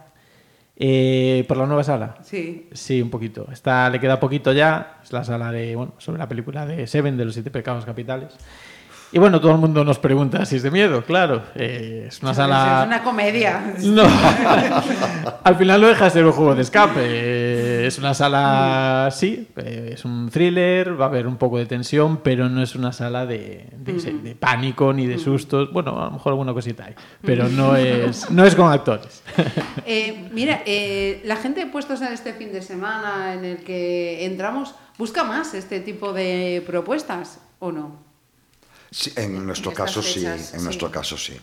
Eh, 0.76 1.46
por 1.48 1.58
la 1.58 1.68
nueva 1.68 1.84
sala. 1.84 2.16
Sí. 2.24 2.68
Sí, 2.74 3.02
un 3.02 3.12
poquito. 3.12 3.48
Está, 3.52 3.90
le 3.90 4.00
queda 4.00 4.20
poquito 4.20 4.52
ya. 4.52 4.98
Es 5.04 5.12
la 5.14 5.24
sala 5.24 5.52
de, 5.52 5.76
bueno, 5.76 5.94
sobre 6.00 6.18
la 6.18 6.28
película 6.28 6.66
de 6.66 6.88
Seven, 6.88 7.16
de 7.16 7.26
los 7.26 7.36
siete 7.36 7.52
pecados 7.52 7.86
capitales. 7.86 8.34
Y 9.12 9.20
bueno, 9.20 9.40
todo 9.40 9.52
el 9.52 9.60
mundo 9.60 9.86
nos 9.86 10.00
pregunta 10.00 10.44
si 10.44 10.56
es 10.56 10.64
de 10.64 10.72
miedo, 10.72 11.04
claro. 11.04 11.44
Eh, 11.54 12.06
es 12.08 12.24
una 12.24 12.34
sala... 12.34 12.80
Es 12.82 12.88
una 12.88 13.04
comedia. 13.04 13.76
No. 13.84 14.04
Al 15.44 15.56
final 15.56 15.82
no 15.82 15.88
deja 15.88 16.06
de 16.06 16.10
ser 16.10 16.26
un 16.26 16.32
juego 16.32 16.56
de 16.56 16.64
escape. 16.64 17.00
Eh, 17.00 17.63
Es 17.88 17.98
una 17.98 18.14
sala, 18.14 19.10
sí, 19.12 19.48
eh, 19.58 19.92
es 19.94 20.06
un 20.06 20.30
thriller, 20.30 21.00
va 21.00 21.06
a 21.06 21.08
haber 21.10 21.28
un 21.28 21.38
poco 21.38 21.58
de 21.58 21.66
tensión, 21.66 22.18
pero 22.18 22.48
no 22.50 22.62
es 22.64 22.76
una 22.76 22.94
sala 22.94 23.26
de, 23.26 23.68
de- 23.78 23.94
de 24.24 24.36
pánico 24.36 24.94
ni 24.94 25.06
de 25.06 25.18
sustos. 25.20 25.72
Bueno, 25.74 26.00
a 26.02 26.06
lo 26.06 26.12
mejor 26.12 26.32
alguna 26.34 26.54
cosita 26.54 26.86
hay, 26.86 26.96
pero 27.22 27.50
no 27.50 27.76
es, 27.76 28.30
no 28.32 28.46
es 28.46 28.56
con 28.56 28.72
actores. 28.72 29.22
Eh, 29.86 30.30
mira, 30.32 30.64
eh, 30.66 31.22
la 31.26 31.36
gente 31.36 31.66
puestos 31.66 32.02
en 32.02 32.14
este 32.14 32.34
fin 32.34 32.54
de 32.54 32.62
semana 32.62 33.34
en 33.34 33.44
el 33.44 33.58
que 33.58 34.26
entramos, 34.26 34.76
¿busca 34.98 35.26
más 35.26 35.54
este 35.54 35.82
tipo 35.82 36.14
de 36.14 36.64
propuestas 36.66 37.40
o 37.60 37.72
no? 37.74 37.98
Sí, 38.92 39.12
en 39.18 39.46
nuestro 39.46 39.74
caso 39.74 40.02
sí, 40.02 40.26
en 40.26 40.40
sí. 40.40 40.58
nuestro 40.64 40.90
caso 40.90 41.18
sí. 41.18 41.34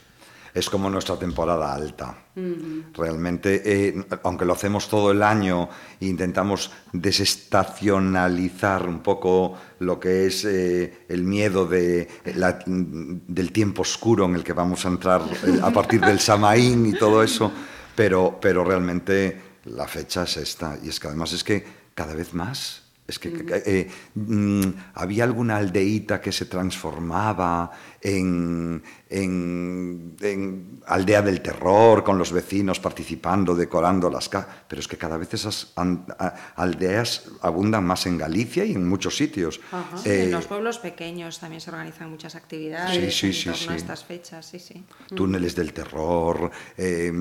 Es 0.53 0.69
como 0.69 0.91
nuestra 0.91 1.17
temporada 1.17 1.73
alta. 1.73 2.17
Realmente, 2.95 3.63
eh, 3.65 4.07
aunque 4.25 4.45
lo 4.45 4.53
hacemos 4.55 4.89
todo 4.89 5.11
el 5.13 5.23
año 5.23 5.69
e 6.01 6.07
intentamos 6.07 6.71
desestacionalizar 6.93 8.87
un 8.89 9.01
poco 9.01 9.55
lo 9.81 9.99
que 10.01 10.27
es 10.27 10.45
eh, 10.45 11.05
el 11.09 11.25
miedo 11.25 11.67
de, 11.67 12.09
la- 12.35 12.59
del 12.67 13.53
tiempo 13.53 13.83
oscuro 13.83 14.25
en 14.25 14.35
el 14.35 14.45
que 14.45 14.53
vamos 14.53 14.85
a 14.85 14.89
entrar 14.89 15.23
eh, 15.47 15.61
a 15.63 15.71
partir 15.71 16.01
del 16.01 16.19
Samaín 16.21 16.87
y 16.87 16.93
todo 16.95 17.23
eso, 17.23 17.51
pero, 17.95 18.39
pero 18.41 18.65
realmente 18.65 19.41
la 19.67 19.87
fecha 19.87 20.25
es 20.25 20.37
esta. 20.37 20.79
Y 20.83 20.89
es 20.89 20.99
que 21.01 21.09
además 21.09 21.33
es 21.33 21.45
que 21.45 21.65
cada 21.95 22.15
vez 22.15 22.33
más 22.35 22.83
es 23.07 23.19
que 23.19 23.45
eh, 23.67 23.91
mm, 24.15 24.63
había 24.95 25.25
alguna 25.25 25.57
aldeíta 25.57 26.21
que 26.21 26.31
se 26.31 26.45
transformaba 26.45 27.73
en, 28.03 28.83
en- 29.09 30.17
en 30.21 30.81
aldea 30.87 31.23
del 31.23 31.41
terror, 31.43 32.03
con 32.03 32.17
los 32.19 32.33
vecinos 32.33 32.81
participando, 32.81 33.55
decorando 33.55 34.09
las 34.11 34.29
casas. 34.29 34.49
Pero 34.69 34.81
es 34.81 34.89
que 34.89 34.97
cada 34.97 35.17
vez 35.17 35.33
esas 35.35 35.73
aldeas 36.57 37.25
abundan 37.43 37.85
más 37.85 38.07
en 38.07 38.19
Galicia 38.19 38.65
y 38.65 38.73
en 38.73 38.89
muchos 38.89 39.17
sitios. 39.17 39.61
Eh, 40.05 40.25
en 40.25 40.31
los 40.31 40.47
pueblos 40.47 40.79
pequeños 40.79 41.39
también 41.39 41.61
se 41.61 41.71
organizan 41.71 42.11
muchas 42.11 42.35
actividades 42.35 43.15
Sí, 43.15 43.33
sí, 43.33 43.49
en 43.49 43.55
sí, 43.55 43.69
a 43.69 43.77
estas 43.77 44.05
fechas, 44.05 44.47
sí, 44.47 44.59
sí. 44.59 44.85
túneles 45.15 45.55
del 45.55 45.73
terror, 45.73 46.51
eh, 46.77 47.13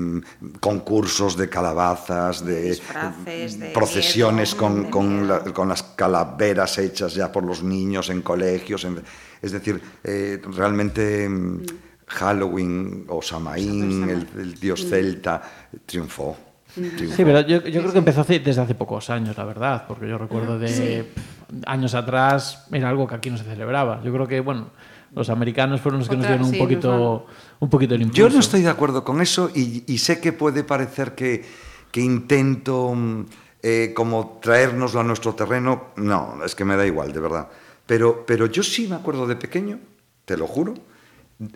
concursos 0.60 1.36
de 1.36 1.48
calabazas, 1.48 2.44
de, 2.44 2.62
Disfraces, 2.70 3.58
de 3.58 3.70
procesiones 3.70 4.52
miedo, 4.54 4.62
con, 4.66 4.82
de 4.84 4.90
con 4.90 5.28
la- 5.28 5.40
con 5.44 5.68
las 5.68 5.82
calaveras 5.82 6.78
hechas 6.78 7.14
ya 7.14 7.30
por 7.30 7.44
los 7.44 7.62
niños 7.62 8.08
en 8.10 8.22
colegios. 8.22 8.84
en- 8.84 9.02
es 9.42 9.52
decir, 9.52 9.80
eh, 10.04 10.40
realmente 10.56 11.28
mm, 11.28 11.60
Halloween 12.06 13.04
o 13.08 13.22
Samaín, 13.22 14.08
el, 14.08 14.26
el 14.40 14.54
dios 14.54 14.84
celta, 14.86 15.42
triunfó. 15.86 16.36
triunfó. 16.74 17.16
Sí, 17.16 17.24
pero 17.24 17.40
yo, 17.42 17.62
yo 17.66 17.80
creo 17.80 17.92
que 17.92 17.98
empezó 17.98 18.20
hace- 18.22 18.40
desde 18.40 18.60
hace 18.62 18.74
pocos 18.74 19.10
años, 19.10 19.36
la 19.36 19.44
verdad, 19.44 19.84
porque 19.86 20.08
yo 20.08 20.18
recuerdo 20.18 20.58
de 20.58 21.04
pff, 21.14 21.62
años 21.66 21.94
atrás 21.94 22.66
era 22.72 22.88
algo 22.88 23.06
que 23.06 23.14
aquí 23.14 23.30
no 23.30 23.36
se 23.38 23.44
celebraba. 23.44 24.02
Yo 24.02 24.12
creo 24.12 24.26
que, 24.26 24.40
bueno, 24.40 24.70
los 25.14 25.28
americanos 25.30 25.80
fueron 25.80 26.00
los 26.00 26.08
que 26.08 26.16
nos 26.16 26.26
dieron 26.26 26.46
un 26.46 26.52
sí, 26.52 26.58
poquito, 26.58 27.26
un 27.60 27.68
poquito 27.70 27.94
el 27.94 28.02
impulso. 28.02 28.22
Yo 28.28 28.32
no 28.32 28.40
estoy 28.40 28.62
de 28.62 28.68
acuerdo 28.68 29.02
con 29.04 29.20
eso 29.20 29.50
y, 29.54 29.84
y 29.86 29.98
sé 29.98 30.20
que 30.20 30.32
puede 30.32 30.62
parecer 30.64 31.14
que, 31.14 31.44
que 31.90 32.00
intento 32.00 32.92
mm, 32.94 33.24
eh, 33.62 33.92
como 33.94 34.38
traérnoslo 34.42 35.00
a 35.00 35.04
nuestro 35.04 35.34
terreno. 35.34 35.86
No, 35.96 36.38
es 36.44 36.54
que 36.54 36.64
me 36.64 36.76
da 36.76 36.86
igual, 36.86 37.12
de 37.12 37.20
verdad. 37.20 37.48
Pero, 37.90 38.24
pero 38.24 38.46
yo 38.46 38.62
sí 38.62 38.86
me 38.86 38.94
acuerdo 38.94 39.26
de 39.26 39.34
pequeño, 39.34 39.80
te 40.24 40.36
lo 40.36 40.46
juro, 40.46 40.74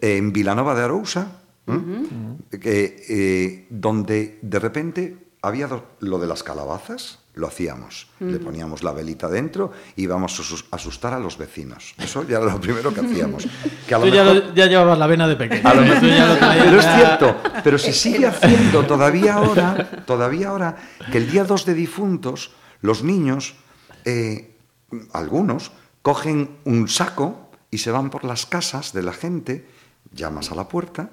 en 0.01 0.33
Vilanova 0.33 0.75
de 0.75 0.83
Arousa, 0.83 1.29
¿eh? 1.69 2.97
eh, 3.09 3.67
donde 3.71 4.41
de 4.43 4.59
repente 4.59 5.17
había 5.43 5.69
lo 6.01 6.19
de 6.19 6.27
las 6.27 6.43
calabazas, 6.43 7.21
lo 7.35 7.47
hacíamos. 7.47 8.09
Le 8.19 8.41
poníamos 8.41 8.83
la 8.83 8.91
velita 8.93 9.29
dentro 9.29 9.71
y 9.95 10.03
íbamos 10.05 10.37
a 10.41 10.43
asus- 10.43 10.65
asustar 10.73 11.13
a 11.15 11.21
los 11.21 11.39
vecinos. 11.39 11.95
Eso 11.99 12.25
ya 12.27 12.39
era 12.39 12.47
lo 12.53 12.61
primero 12.61 12.93
que 12.93 13.01
hacíamos. 13.03 13.47
Que 13.87 13.95
a 13.95 13.99
lo 13.99 14.07
Tú 14.07 14.11
ya, 14.13 14.25
mejor- 14.25 14.45
lo- 14.49 14.55
ya 14.55 14.67
llevabas 14.67 14.99
la 14.99 15.07
vena 15.07 15.29
de 15.29 15.37
pequeño. 15.37 15.69
a 15.69 15.75
lo 15.75 15.83
mejor- 15.83 16.01
Tú 16.01 16.07
ya 16.09 16.27
lo 16.27 16.37
traías 16.37 16.65
pero 16.67 16.79
es 16.81 16.87
cierto, 16.97 17.37
pero 17.63 17.79
se 17.79 17.93
sigue 17.93 18.27
haciendo 18.27 18.85
todavía 18.87 19.35
ahora, 19.35 20.05
todavía 20.05 20.49
ahora, 20.49 20.77
que 21.13 21.19
el 21.19 21.31
día 21.31 21.45
2 21.45 21.65
de 21.65 21.75
difuntos, 21.75 22.51
los 22.81 23.05
niños, 23.05 23.55
eh, 24.05 24.57
algunos, 25.13 25.71
cogen 26.05 26.59
un 26.67 26.87
saco 26.87 27.49
y 27.71 27.79
se 27.79 27.91
van 27.91 28.11
por 28.11 28.25
las 28.25 28.45
casas 28.45 28.93
de 28.93 29.03
la 29.03 29.15
gente, 29.15 29.65
llamas 30.13 30.53
a 30.53 30.55
la 30.55 30.69
puerta 30.69 31.09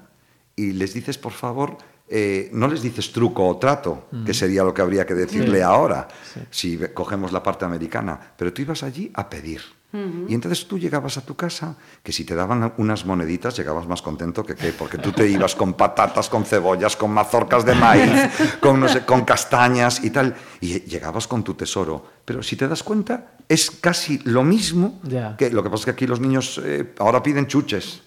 y 0.53 0.73
les 0.73 0.93
dices, 0.93 1.17
por 1.17 1.31
favor, 1.31 1.77
eh, 2.09 2.49
no 2.51 2.67
les 2.67 2.81
dices 2.81 3.13
truco 3.13 3.47
o 3.47 3.55
trato, 3.55 4.09
que 4.25 4.33
sería 4.33 4.65
lo 4.65 4.73
que 4.73 4.81
habría 4.81 5.05
que 5.05 5.13
decirle 5.13 5.63
ahora, 5.63 6.09
si 6.49 6.77
cogemos 6.93 7.31
la 7.31 7.41
parte 7.41 7.63
americana, 7.63 8.19
pero 8.35 8.51
tú 8.51 8.63
ibas 8.63 8.83
allí 8.83 9.09
a 9.13 9.29
pedir. 9.29 9.61
Y 9.93 10.33
entonces 10.33 10.67
tú 10.67 10.79
llegabas 10.79 11.17
a 11.17 11.25
tu 11.25 11.35
casa, 11.35 11.75
que 12.01 12.13
si 12.13 12.23
te 12.23 12.33
daban 12.33 12.73
unas 12.77 13.05
moneditas 13.05 13.57
llegabas 13.57 13.87
más 13.87 14.01
contento 14.01 14.45
que 14.45 14.55
qué, 14.55 14.71
porque 14.71 14.97
tú 14.97 15.11
te 15.11 15.27
ibas 15.27 15.53
con 15.53 15.73
patatas, 15.73 16.29
con 16.29 16.45
cebollas, 16.45 16.95
con 16.95 17.11
mazorcas 17.11 17.65
de 17.65 17.75
maíz, 17.75 18.09
con, 18.61 18.79
no 18.79 18.87
sé, 18.87 19.05
con 19.05 19.25
castañas 19.25 20.01
y 20.01 20.09
tal, 20.09 20.33
y 20.61 20.79
llegabas 20.81 21.27
con 21.27 21.43
tu 21.43 21.55
tesoro. 21.55 22.05
Pero 22.23 22.41
si 22.41 22.55
te 22.55 22.69
das 22.69 22.83
cuenta, 22.83 23.33
es 23.51 23.69
casi 23.69 24.19
lo 24.23 24.43
mismo 24.43 24.99
Ya. 25.03 25.35
que 25.37 25.49
lo 25.49 25.61
que 25.61 25.69
pasa 25.69 25.81
es 25.81 25.85
que 25.85 25.91
aquí 25.91 26.07
los 26.07 26.19
niños 26.21 26.59
eh, 26.63 26.93
ahora 26.99 27.21
piden 27.21 27.47
chuches. 27.47 28.01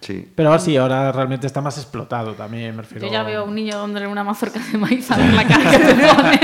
Sí. 0.00 0.28
Pero 0.34 0.48
ahora 0.48 0.60
sí, 0.60 0.76
ahora 0.76 1.12
realmente 1.12 1.46
está 1.46 1.60
más 1.60 1.76
explotado 1.76 2.32
también, 2.34 2.74
me 2.74 2.82
refiero. 2.82 3.06
Yo 3.06 3.12
ya 3.12 3.22
veo 3.22 3.42
a 3.42 3.44
un 3.44 3.54
niño 3.54 3.78
dándole 3.78 4.06
una 4.06 4.24
mazorca 4.24 4.58
de 4.58 4.78
maíz 4.78 5.08
a 5.10 5.18
ver 5.18 5.32
la 5.34 5.46
cara 5.46 5.70
que 5.70 5.78
te 5.78 5.94
pone. 5.94 6.40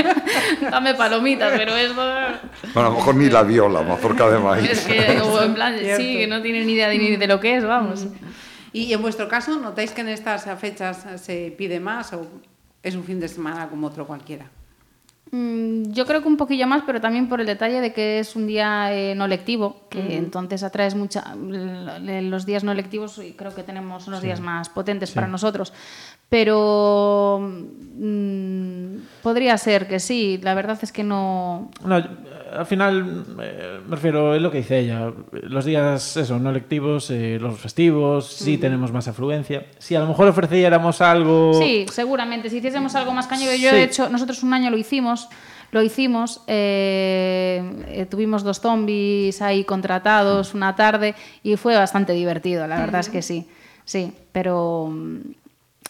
Dame 0.71 0.93
palomitas, 0.93 1.53
pero 1.57 1.75
eso... 1.75 1.95
Bueno, 1.95 2.87
a 2.89 2.91
lo 2.91 2.97
mejor 2.97 3.15
ni 3.15 3.29
la 3.29 3.43
viola, 3.43 3.81
mazorca 3.81 4.29
de 4.29 4.39
maíz. 4.39 4.69
Es 4.69 4.81
que, 4.81 5.17
en 5.17 5.53
plan, 5.55 5.75
sí, 5.97 6.17
que 6.17 6.27
no 6.27 6.41
tiene 6.41 6.63
ni 6.65 6.73
idea 6.73 6.87
de, 6.87 6.97
ni 6.99 7.15
de 7.17 7.27
lo 7.27 7.39
que 7.39 7.57
es, 7.57 7.65
vamos. 7.65 8.05
Y 8.73 8.93
en 8.93 9.01
vuestro 9.01 9.27
caso, 9.27 9.59
¿notáis 9.59 9.91
que 9.91 10.01
en 10.01 10.09
estas 10.09 10.45
fechas 10.59 11.05
se 11.19 11.53
pide 11.57 11.79
más 11.79 12.13
o 12.13 12.27
es 12.83 12.95
un 12.95 13.03
fin 13.03 13.19
de 13.19 13.27
semana 13.27 13.67
como 13.69 13.87
otro 13.87 14.05
cualquiera? 14.05 14.45
Mm, 15.31 15.91
Yo 15.91 16.05
creo 16.05 16.21
que 16.21 16.27
un 16.27 16.37
poquillo 16.37 16.67
más, 16.67 16.83
pero 16.85 17.01
también 17.01 17.27
por 17.27 17.41
el 17.41 17.47
detalle 17.47 17.81
de 17.81 17.91
que 17.93 18.19
es 18.19 18.35
un 18.35 18.47
día 18.47 18.93
eh, 18.93 19.15
no 19.15 19.27
lectivo, 19.27 19.81
que 19.89 20.15
entonces 20.17 20.63
atraes 20.63 20.95
mucha. 20.95 21.35
Los 21.35 22.45
días 22.45 22.63
no 22.63 22.73
lectivos 22.73 23.17
y 23.19 23.33
creo 23.33 23.53
que 23.53 23.63
tenemos 23.63 24.07
unos 24.07 24.21
días 24.21 24.39
más 24.39 24.69
potentes 24.69 25.11
para 25.11 25.27
nosotros. 25.27 25.73
Pero 26.29 27.39
mm, 27.41 28.95
podría 29.23 29.57
ser 29.57 29.87
que 29.87 29.99
sí, 29.99 30.39
la 30.41 30.53
verdad 30.53 30.77
es 30.81 30.91
que 30.91 31.03
no. 31.03 31.71
Al 32.51 32.65
final, 32.65 33.25
eh, 33.41 33.79
me 33.87 33.95
refiero, 33.95 34.35
es 34.35 34.41
lo 34.41 34.51
que 34.51 34.57
dice 34.59 34.79
ella. 34.79 35.11
Los 35.31 35.65
días, 35.65 36.17
eso, 36.17 36.39
no 36.39 36.51
lectivos, 36.51 37.09
eh, 37.11 37.37
los 37.41 37.59
festivos, 37.59 38.27
sí 38.27 38.57
tenemos 38.57 38.91
más 38.91 39.07
afluencia. 39.07 39.65
Si 39.79 39.95
a 39.95 39.99
lo 39.99 40.07
mejor 40.07 40.27
ofreciéramos 40.27 41.01
algo. 41.01 41.53
Sí, 41.59 41.85
seguramente. 41.91 42.49
Si 42.49 42.57
hiciésemos 42.57 42.95
algo 42.95 43.13
más 43.13 43.27
cañero, 43.27 43.51
yo 43.55 43.69
Sí. 43.69 43.75
he 43.75 43.83
hecho, 43.83 44.09
nosotros 44.09 44.43
un 44.43 44.53
año 44.53 44.69
lo 44.69 44.77
hicimos, 44.77 45.27
lo 45.71 45.81
hicimos, 45.81 46.41
eh, 46.47 48.05
tuvimos 48.09 48.43
dos 48.43 48.59
zombies 48.61 49.41
ahí 49.41 49.63
contratados 49.63 50.53
una 50.53 50.75
tarde 50.75 51.13
y 51.43 51.55
fue 51.57 51.75
bastante 51.75 52.13
divertido, 52.13 52.67
la 52.67 52.79
verdad 52.79 53.01
es 53.01 53.09
que 53.09 53.21
sí, 53.21 53.47
sí, 53.83 54.13
pero 54.31 54.87
mm, 54.89 55.17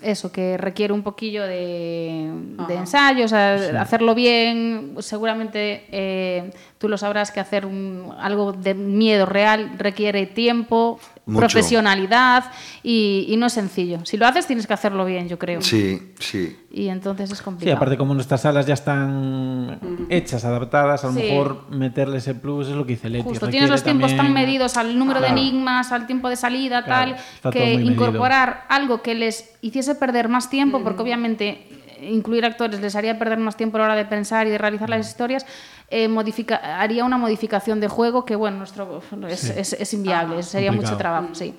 eso, 0.01 0.31
que 0.31 0.57
requiere 0.57 0.93
un 0.93 1.01
poquillo 1.03 1.43
de, 1.43 2.29
de 2.67 2.73
ensayo, 2.75 3.25
o 3.25 3.27
sea, 3.27 3.55
hacerlo 3.81 4.13
bien, 4.15 4.95
seguramente 4.99 5.85
eh, 5.91 6.51
tú 6.77 6.87
lo 6.87 6.97
sabrás 6.97 7.31
que 7.31 7.39
hacer 7.39 7.65
un- 7.65 8.13
algo 8.19 8.53
de 8.53 8.73
miedo 8.73 9.25
real 9.25 9.71
requiere 9.77 10.25
tiempo, 10.27 10.99
Mucho. 11.27 11.39
profesionalidad 11.41 12.45
y, 12.83 13.25
y 13.27 13.37
no 13.37 13.47
es 13.47 13.53
sencillo. 13.53 13.99
Si 14.05 14.17
lo 14.17 14.25
haces 14.25 14.47
tienes 14.47 14.65
que 14.65 14.73
hacerlo 14.73 15.03
bien, 15.05 15.27
yo 15.27 15.37
creo. 15.37 15.61
Sí, 15.61 16.13
sí. 16.19 16.57
Y 16.71 16.87
entonces 16.87 17.29
es 17.31 17.37
Sí, 17.39 17.43
complicado. 17.43 17.75
aparte 17.77 17.97
como 17.97 18.13
nuestras 18.13 18.41
salas 18.41 18.65
ya 18.65 18.73
están 18.75 19.79
hechas, 20.09 20.45
adaptadas, 20.45 21.03
a 21.03 21.07
lo 21.07 21.13
Sí. 21.13 21.19
mejor 21.19 21.69
meterle 21.69 22.17
ese 22.17 22.33
plus 22.35 22.67
es 22.69 22.75
lo 22.75 22.85
que 22.85 22.93
dice 22.93 23.09
Leti. 23.09 23.23
Justo, 23.29 23.47
tienes 23.49 23.69
los 23.69 23.83
tiempos 23.83 24.15
tan 24.15 24.33
medidos 24.33 24.77
al 24.77 24.97
número 24.97 25.19
Claro. 25.19 25.35
de 25.35 25.41
enigmas, 25.41 25.91
al 25.91 26.05
tiempo 26.07 26.29
de 26.29 26.35
salida, 26.35 26.83
Claro, 26.83 27.15
tal, 27.41 27.51
que 27.53 27.59
medido. 27.77 27.91
incorporar 27.91 28.65
algo 28.69 29.01
que 29.01 29.15
les 29.15 29.49
hiciese 29.61 29.95
perder 29.95 30.29
más 30.29 30.49
tiempo, 30.49 30.81
porque 30.83 31.01
obviamente 31.01 31.67
eh, 31.99 32.11
incluir 32.11 32.45
actores 32.45 32.79
les 32.79 32.95
haría 32.95 33.17
perder 33.17 33.39
más 33.39 33.57
tiempo 33.57 33.77
a 33.77 33.79
la 33.79 33.85
hora 33.87 33.95
de 33.95 34.05
pensar 34.05 34.47
y 34.47 34.49
de 34.51 34.57
realizar 34.57 34.89
las 34.89 35.07
historias, 35.09 35.45
eh, 35.89 36.07
modifica- 36.07 36.79
haría 36.81 37.05
una 37.05 37.17
modificación 37.17 37.79
de 37.79 37.87
juego 37.87 38.25
que, 38.25 38.35
bueno, 38.35 38.57
nuestro 38.57 39.01
es, 39.27 39.43
es- 39.57 39.73
es 39.73 39.93
inviable, 39.93 40.43
sería 40.43 40.71
mucho 40.71 40.89
trabajo, 40.97 41.29
sí. 41.35 41.55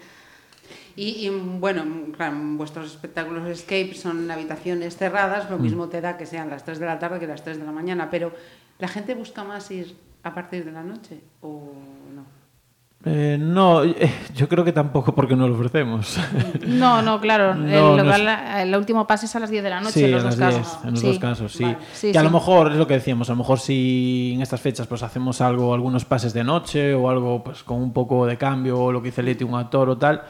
Y, 0.97 1.27
y, 1.27 1.31
bueno, 1.31 1.85
claro, 2.17 2.37
vuestros 2.57 2.91
espectáculos 2.91 3.47
escape 3.49 3.95
son 3.95 4.29
habitaciones 4.31 4.97
cerradas, 4.97 5.49
lo 5.49 5.57
mismo 5.59 5.89
te 5.89 6.01
da 6.01 6.17
que 6.19 6.27
sean 6.27 6.51
las 6.51 6.65
3 6.65 6.79
de 6.81 6.87
la 6.87 6.99
tarde 6.99 7.21
que 7.21 7.27
las 7.29 7.43
3 7.45 7.59
de 7.59 7.65
la 7.65 7.71
mañana, 7.73 8.11
pero 8.11 8.33
¿la 8.81 8.89
gente 8.89 9.15
busca 9.15 9.45
más 9.45 9.71
ir 9.71 9.97
a 10.25 10.35
partir 10.35 10.65
de 10.65 10.73
la 10.73 10.83
noche 10.83 11.21
o? 11.41 11.73
Eh, 13.11 13.39
no, 13.41 13.83
eh, 13.85 14.13
yo 14.35 14.49
creo 14.49 14.65
que 14.65 14.73
tampoco 14.73 15.15
porque 15.15 15.35
no 15.35 15.49
lo 15.49 15.55
ofrecemos. 15.55 16.19
No, 16.67 17.01
no, 17.01 17.21
claro. 17.21 17.55
No, 17.59 17.99
el, 17.99 18.75
último 18.75 19.07
pase 19.07 19.27
es 19.27 19.35
a 19.35 19.41
las 19.41 19.51
10 19.51 19.63
de 19.63 19.71
la 19.71 19.81
noche 19.81 19.93
Sí, 19.95 20.05
en 20.05 20.13
los 20.13 20.23
dos 20.25 20.37
las 20.37 20.55
10, 20.55 20.63
casos. 20.67 20.85
en 20.85 20.91
los 20.91 21.01
Sí. 21.01 21.07
dos 21.07 21.19
casos, 21.19 21.53
sí. 21.53 21.63
Vale. 21.65 21.79
Sí, 21.93 22.13
que 22.13 22.19
a 22.19 22.23
lo 22.23 22.31
mejor 22.31 22.73
es 22.73 22.77
lo 22.79 22.87
que 22.87 22.95
decíamos, 22.95 23.29
a 23.31 23.33
lo 23.33 23.39
mejor 23.39 23.59
si 23.61 24.33
en 24.35 24.43
estas 24.43 24.61
fechas 24.61 24.87
pues 24.87 25.03
hacemos 25.03 25.41
algo, 25.41 25.73
algunos 25.73 26.05
pases 26.05 26.33
de 26.35 26.45
noche 26.45 26.95
o 26.95 27.09
algo 27.09 27.43
pues 27.43 27.63
con 27.63 27.81
un 27.81 27.93
poco 27.93 28.27
de 28.27 28.37
cambio 28.37 28.79
o 28.79 28.93
lo 28.93 29.01
que 29.01 29.07
dice 29.09 29.23
Leti, 29.23 29.45
un 29.45 29.55
actor 29.55 29.89
o 29.89 29.97
tal. 29.97 30.23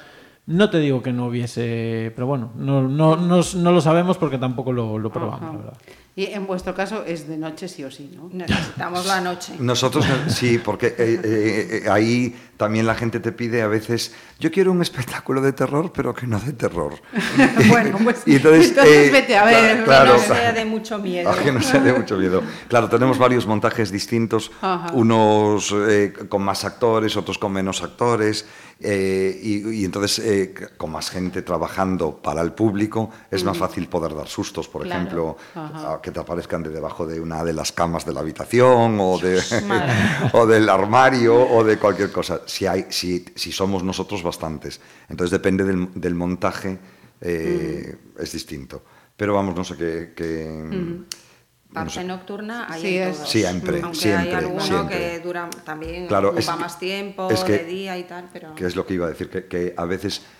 No 0.46 0.70
te 0.70 0.78
digo 0.78 1.02
que 1.02 1.12
no 1.12 1.26
hubiese, 1.26 2.10
pero 2.14 2.26
bueno, 2.26 2.52
no, 2.56 2.82
no, 2.82 3.16
no, 3.16 3.40
no 3.56 3.72
lo 3.72 3.80
sabemos 3.80 4.16
porque 4.16 4.38
tampoco 4.38 4.72
lo, 4.72 4.98
lo 4.98 5.10
probamos, 5.10 5.42
Ajá. 5.42 5.52
la 5.52 5.58
verdad. 5.58 5.74
Y 6.18 6.32
en 6.32 6.48
vuestro 6.48 6.74
caso 6.74 7.04
es 7.04 7.28
de 7.28 7.36
noche 7.36 7.68
sí 7.68 7.84
o 7.84 7.92
sí, 7.92 8.10
¿no? 8.16 8.28
Necesitamos 8.32 9.06
la 9.06 9.20
noche. 9.20 9.52
Nosotros 9.60 10.04
sí, 10.26 10.58
porque 10.58 10.88
eh, 10.88 10.94
eh, 10.98 11.82
eh, 11.84 11.88
ahí 11.88 12.34
también 12.56 12.86
la 12.86 12.96
gente 12.96 13.20
te 13.20 13.30
pide 13.30 13.62
a 13.62 13.68
veces, 13.68 14.12
yo 14.40 14.50
quiero 14.50 14.72
un 14.72 14.82
espectáculo 14.82 15.40
de 15.40 15.52
terror, 15.52 15.92
pero 15.94 16.12
que 16.12 16.26
no 16.26 16.40
de 16.40 16.52
terror. 16.54 16.94
Bueno, 17.68 17.98
pues, 18.02 18.22
Y 18.26 18.34
entonces, 18.36 18.70
entonces 18.70 19.08
eh, 19.08 19.10
vete 19.12 19.36
a 19.36 19.44
ver. 19.44 19.84
claro, 19.84 20.14
que 20.14 20.18
no 20.18 20.24
claro. 20.24 20.40
sea 20.40 20.52
de 20.52 20.64
mucho 20.64 20.98
miedo. 20.98 21.30
Que 21.44 21.52
no 21.52 21.62
sea 21.62 21.78
de 21.80 21.92
mucho 21.92 22.16
miedo. 22.16 22.42
Claro, 22.66 22.88
tenemos 22.88 23.16
varios 23.16 23.46
montajes 23.46 23.92
distintos, 23.92 24.50
Ajá. 24.60 24.92
unos 24.94 25.72
eh, 25.72 26.12
con 26.28 26.42
más 26.42 26.64
actores, 26.64 27.16
otros 27.16 27.38
con 27.38 27.52
menos 27.52 27.80
actores, 27.84 28.44
eh, 28.80 29.38
y, 29.42 29.80
y 29.80 29.84
entonces 29.84 30.18
eh, 30.24 30.54
con 30.76 30.90
más 30.92 31.10
gente 31.10 31.42
trabajando 31.42 32.16
para 32.20 32.42
el 32.42 32.52
público 32.52 33.10
es 33.30 33.42
más 33.44 33.56
fácil 33.58 33.88
poder 33.88 34.14
dar 34.16 34.26
sustos, 34.28 34.68
por 34.68 34.82
Claro. 34.82 35.00
ejemplo, 35.00 35.36
Ajá. 35.54 36.00
Que 36.08 36.12
te 36.14 36.20
aparezcan 36.20 36.62
de 36.62 36.70
debajo 36.70 37.06
de 37.06 37.20
una 37.20 37.44
de 37.44 37.52
las 37.52 37.70
camas 37.72 38.06
de 38.06 38.14
la 38.14 38.20
habitación 38.20 38.96
o, 38.98 39.18
de, 39.18 39.38
o 40.32 40.46
del 40.46 40.68
armario 40.70 41.36
o 41.38 41.62
de 41.62 41.76
cualquier 41.78 42.10
cosa. 42.10 42.40
Si, 42.46 42.66
hay, 42.66 42.86
si, 42.88 43.26
si 43.34 43.52
somos 43.52 43.82
nosotros 43.84 44.22
bastantes. 44.22 44.80
Entonces 45.10 45.30
depende 45.30 45.64
del, 45.64 45.88
del 45.94 46.14
montaje, 46.14 46.78
eh, 47.20 47.94
es 48.18 48.32
distinto. 48.32 48.82
Pero 49.16 49.34
vamos, 49.34 49.54
no 49.54 49.64
sé 49.64 49.76
qué... 49.76 50.12
qué- 50.16 50.98
Parte 51.70 52.02
nocturna 52.02 52.66
hay 52.72 52.80
Sí, 52.80 52.96
en 52.96 53.08
es- 53.08 53.16
todos. 53.18 53.28
Siempre, 53.28 53.80
Aunque 53.82 53.98
siempre, 53.98 54.30
hay 54.30 54.44
alguno 54.44 54.60
siempre. 54.62 54.96
que 54.98 55.20
dura 55.20 55.50
también 55.66 56.06
Claro, 56.06 56.28
ocupa 56.30 56.40
es- 56.54 56.58
más 56.58 56.78
tiempo, 56.78 57.28
es 57.30 57.44
que- 57.44 57.58
de 57.58 57.64
día 57.64 57.98
y 57.98 58.04
tal, 58.04 58.30
pero... 58.32 58.54
que 58.54 58.64
es 58.64 58.74
lo 58.74 58.86
que 58.86 58.94
iba 58.94 59.04
a 59.04 59.10
decir, 59.10 59.28
que, 59.28 59.44
que 59.44 59.74
a 59.76 59.84
veces 59.84 60.22
mm, 60.22 60.24
mm, 60.24 60.37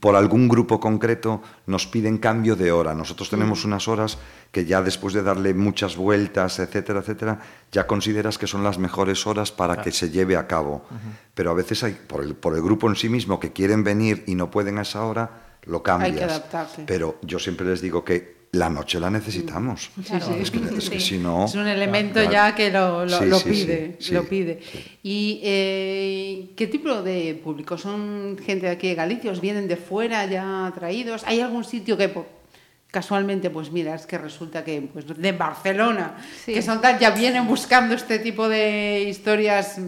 por 0.00 0.16
algún 0.16 0.48
grupo 0.48 0.80
concreto 0.80 1.40
nos 1.66 1.86
piden 1.86 2.18
cambio 2.18 2.56
de 2.56 2.72
hora. 2.72 2.94
Nosotros 2.94 3.30
tenemos 3.30 3.64
unas 3.64 3.86
horas 3.86 4.18
que 4.50 4.64
ya 4.64 4.82
después 4.82 5.14
de 5.14 5.22
darle 5.22 5.54
muchas 5.54 5.96
vueltas, 5.96 6.58
etcétera, 6.58 7.00
etcétera, 7.00 7.38
ya 7.70 7.86
consideras 7.86 8.38
que 8.38 8.48
son 8.48 8.64
las 8.64 8.78
mejores 8.78 9.26
horas 9.26 9.52
para 9.52 9.80
que 9.80 9.92
se 9.92 10.10
lleve 10.10 10.36
a 10.36 10.48
cabo. 10.48 10.84
Pero 11.34 11.52
a 11.52 11.54
veces 11.54 11.84
hay, 11.84 11.92
por 11.92 12.22
el, 12.22 12.34
por 12.34 12.54
el 12.54 12.62
grupo 12.62 12.88
en 12.88 12.96
sí 12.96 13.08
mismo, 13.08 13.38
que 13.38 13.52
quieren 13.52 13.84
venir 13.84 14.24
y 14.26 14.34
no 14.34 14.50
pueden 14.50 14.78
a 14.78 14.82
esa 14.82 15.04
hora, 15.04 15.30
lo 15.62 15.82
cambias. 15.82 16.10
Hay 16.10 16.18
que 16.18 16.24
adaptarse. 16.24 16.84
Pero 16.84 17.18
yo 17.22 17.38
siempre 17.38 17.66
les 17.66 17.80
digo 17.80 18.04
que 18.04 18.41
la 18.54 18.68
noche 18.68 19.00
la 19.00 19.08
necesitamos. 19.10 19.90
Sí, 20.04 20.12
sí. 20.20 20.32
Es 20.40 20.50
que, 20.50 20.58
es 20.76 20.90
que 20.90 21.00
Sí. 21.00 21.06
si 21.14 21.18
no... 21.18 21.46
Es 21.46 21.54
un 21.54 21.66
elemento 21.66 22.20
Claro. 22.20 22.30
ya 22.32 22.54
que 22.54 22.70
lo, 22.70 23.06
lo- 23.06 23.18
Sí, 23.18 23.24
lo 23.24 23.38
sí, 23.38 23.48
pide, 23.48 23.96
sí, 23.98 24.12
lo 24.12 24.20
sí, 24.22 24.26
pide. 24.28 24.60
¿Y 25.02 25.40
eh, 25.42 26.50
qué 26.54 26.66
tipo 26.66 27.00
de 27.02 27.40
público? 27.42 27.78
¿Son 27.78 28.36
gente 28.44 28.66
de 28.66 28.72
aquí 28.72 28.88
de 28.88 28.94
Galicia? 28.94 29.30
¿Os 29.32 29.40
vienen 29.40 29.68
de 29.68 29.76
fuera 29.78 30.26
ya 30.26 30.70
traídos? 30.74 31.22
¿Hay 31.24 31.40
algún 31.40 31.64
sitio 31.64 31.96
que 31.96 32.12
casualmente, 32.90 33.48
pues 33.48 33.72
mira, 33.72 33.94
es 33.94 34.04
que 34.04 34.18
resulta 34.18 34.62
que 34.62 34.82
pues, 34.82 35.06
de 35.06 35.32
Barcelona, 35.32 36.18
Sí. 36.44 36.52
que 36.52 36.60
son 36.60 36.82
tal, 36.82 36.98
ya 36.98 37.08
vienen 37.12 37.46
buscando 37.46 37.94
este 37.94 38.18
tipo 38.18 38.50
de 38.50 39.06
historias? 39.08 39.80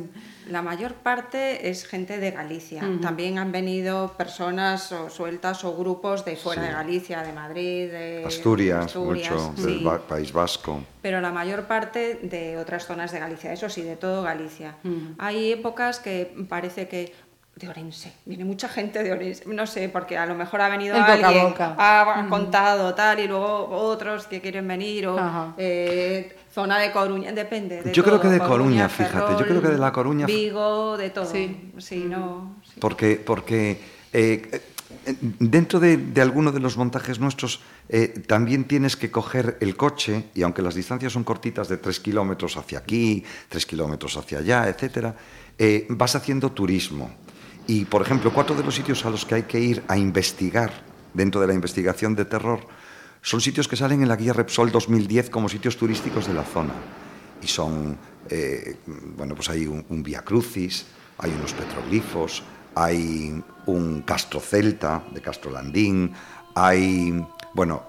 La 0.47 0.63
mayor 0.63 0.95
parte 0.95 1.71
es 1.71 1.87
gente 1.87 2.19
de 2.19 2.31
Galicia. 2.31 2.83
También 3.01 3.39
han 3.39 3.53
venido 3.53 4.13
personas 4.17 4.93
o 4.93 5.09
sueltas 5.09 5.65
o 5.65 5.77
grupos 5.77 6.25
de 6.25 6.37
fuera 6.37 6.63
de 6.63 6.73
Galicia, 6.73 7.23
de 7.23 7.33
Madrid, 7.33 7.91
de 7.91 8.25
Asturias, 8.27 8.87
Asturias, 8.87 9.31
mucho, 9.31 9.53
sí. 9.57 9.85
del 9.85 10.01
País 10.01 10.33
Vasco. 10.33 10.81
Pero 11.01 11.21
la 11.21 11.31
mayor 11.31 11.65
parte 11.65 12.21
de 12.23 12.59
otras 12.59 12.87
zonas 12.87 13.13
de 13.13 13.21
Galicia, 13.21 13.53
eso 13.53 13.69
sí, 13.69 13.83
de 13.83 13.97
todo 13.97 14.23
Galicia. 14.23 14.77
Hay 15.19 15.53
épocas 15.53 16.01
que 16.01 16.35
parece 16.49 16.89
que 16.89 17.13
de 17.57 17.69
Orense, 17.69 18.13
viene 18.25 18.45
mucha 18.45 18.69
gente 18.69 19.03
de 19.05 19.13
Orense, 19.13 19.45
no 19.47 19.67
sé, 19.67 19.89
porque 19.89 20.19
a 20.19 20.27
lo 20.27 20.35
mejor 20.35 20.61
ha 20.61 20.69
venido 20.69 20.99
boca 20.99 21.13
alguien, 21.13 21.51
boca. 21.51 21.77
ha 21.79 22.27
contado 22.29 22.95
tal, 22.95 23.21
y 23.21 23.29
luego 23.29 23.69
otros 23.69 24.27
que 24.27 24.41
quieren 24.41 24.67
venir, 24.67 25.07
o 25.07 25.55
eh, 25.57 26.37
zona 26.55 26.79
de 26.79 26.93
Coruña, 26.93 27.33
depende. 27.33 27.83
de 27.83 27.93
Yo 27.93 28.05
creo 28.05 28.21
que 28.21 28.29
de 28.29 28.39
Coruña, 28.39 28.89
fíjate, 28.89 29.33
yo 29.39 29.45
creo 29.45 29.61
que 29.61 29.69
de 29.69 29.79
La 29.79 29.93
Coruña- 29.93 30.27
Vigo, 30.27 30.97
de 30.97 31.11
todo. 31.11 31.27
Sí. 31.27 31.73
Sí, 31.79 32.05
no. 32.09 32.57
sí. 32.65 32.79
Porque, 32.79 33.17
porque 33.17 33.81
eh, 34.13 34.63
eh, 35.07 35.17
dentro 35.41 35.81
de, 35.81 35.97
de 35.97 36.21
alguno 36.23 36.53
de 36.53 36.61
los 36.61 36.77
montajes 36.77 37.19
nuestros 37.19 37.61
eh, 37.89 38.09
también 38.27 38.65
tienes 38.65 38.97
que 38.97 39.11
coger 39.11 39.59
el 39.61 39.77
coche 39.77 40.27
y 40.35 40.43
aunque 40.43 40.63
las 40.63 40.75
distancias 40.77 41.13
son 41.13 41.25
cortitas 41.25 41.69
de 41.69 41.77
tres 41.77 41.99
kilómetros 41.99 42.57
hacia 42.57 42.79
aquí, 42.79 43.25
tres 43.49 43.67
kilómetros 43.67 44.17
hacia 44.17 44.39
allá, 44.39 44.69
etcétera, 44.69 45.17
eh, 45.59 45.87
vas 45.91 46.15
haciendo 46.15 46.53
turismo. 46.53 47.11
Y, 47.67 47.87
por 47.87 48.03
ejemplo, 48.03 48.33
cuatro 48.33 48.55
de 48.55 48.63
los 48.63 48.75
sitios 48.75 49.05
a 49.05 49.11
los 49.11 49.25
que 49.25 49.35
hay 49.37 49.43
que 49.45 49.59
ir 49.59 49.83
a 49.89 49.97
investigar 49.97 50.71
dentro 51.15 51.41
de 51.41 51.47
la 51.49 51.55
investigación 51.55 52.15
de 52.15 52.25
terror 52.27 52.61
son 53.25 53.41
sitios 53.41 53.67
que 53.67 53.75
salen 53.75 54.03
en 54.03 54.09
la 54.09 54.17
guía 54.17 54.35
Repsol 54.35 54.71
2010 54.71 55.31
como 55.31 55.49
sitios 55.49 55.79
turísticos 55.79 56.29
de 56.29 56.35
la 56.35 56.45
zona. 56.45 56.75
Y 57.43 57.47
son, 57.47 57.97
eh, 58.29 58.77
bueno, 59.17 59.35
pues 59.35 59.49
hay 59.49 59.67
un, 59.67 59.83
un 59.89 60.03
Via 60.03 60.21
Crucis, 60.21 60.85
hay 61.17 61.31
unos 61.31 61.55
petroglifos, 61.55 62.43
hay 62.75 63.43
un 63.65 64.03
Castro 64.03 64.41
Celta 64.41 65.05
de 65.11 65.23
Castro 65.23 65.51
Landín, 65.51 66.13
hay, 66.55 67.25
bueno, 67.55 67.83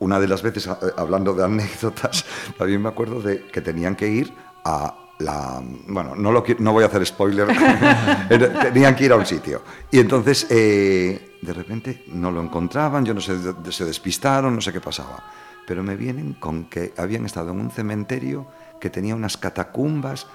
una 0.00 0.20
de 0.20 0.28
las 0.28 0.42
veces, 0.42 0.66
eh, 0.66 0.70
hablando 0.98 1.32
de 1.32 1.44
anécdotas, 1.44 2.26
también 2.58 2.82
me 2.82 2.90
acuerdo 2.90 3.22
de 3.22 3.46
que 3.46 3.62
tenían 3.62 3.96
que 3.96 4.08
ir 4.08 4.30
a 4.66 4.94
la... 5.20 5.62
Bueno, 5.86 6.14
no, 6.14 6.32
lo, 6.32 6.44
no 6.58 6.72
voy 6.74 6.84
a 6.84 6.88
hacer 6.88 7.06
spoiler, 7.06 7.48
tenían 8.74 8.94
que 8.94 9.06
ir 9.06 9.12
a 9.12 9.16
un 9.16 9.24
sitio. 9.24 9.62
Y 9.90 10.00
entonces, 10.00 10.46
eh, 10.50 11.25
de 11.46 11.52
repente, 11.52 12.04
no 12.08 12.30
lo 12.30 12.42
encontraban, 12.42 13.04
yo 13.04 13.14
no 13.14 13.20
sé, 13.20 13.36
se 13.70 13.84
despistaron, 13.84 14.54
no 14.54 14.60
sé 14.60 14.72
qué 14.72 14.80
pasaba. 14.80 15.22
Pero 15.66 15.82
me 15.82 15.96
vienen 15.96 16.34
con 16.34 16.64
que 16.64 16.92
habían 16.96 17.24
estado 17.24 17.52
en 17.52 17.60
un 17.60 17.70
cementerio 17.70 18.46
que 18.80 18.90
tenía 18.90 19.14
unas 19.14 19.36
catacumbas. 19.36 20.26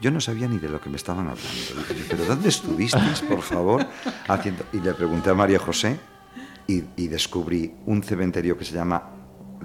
Yo 0.00 0.10
no 0.10 0.20
sabía 0.20 0.48
ni 0.48 0.58
de 0.58 0.68
lo 0.68 0.80
que 0.80 0.90
me 0.90 0.96
estaban 0.96 1.28
hablando. 1.28 1.48
Dije 1.88 2.06
¿pero 2.10 2.24
dónde 2.24 2.48
estuvisteis, 2.48 3.20
por 3.22 3.42
favor? 3.42 3.86
Haciendo... 4.28 4.64
Y 4.72 4.80
le 4.80 4.92
pregunté 4.94 5.30
a 5.30 5.34
María 5.34 5.58
José 5.58 5.98
y, 6.66 6.82
y 6.96 7.08
descubrí 7.08 7.72
un 7.86 8.02
cementerio 8.02 8.58
que 8.58 8.64
se 8.64 8.74
llama, 8.74 9.10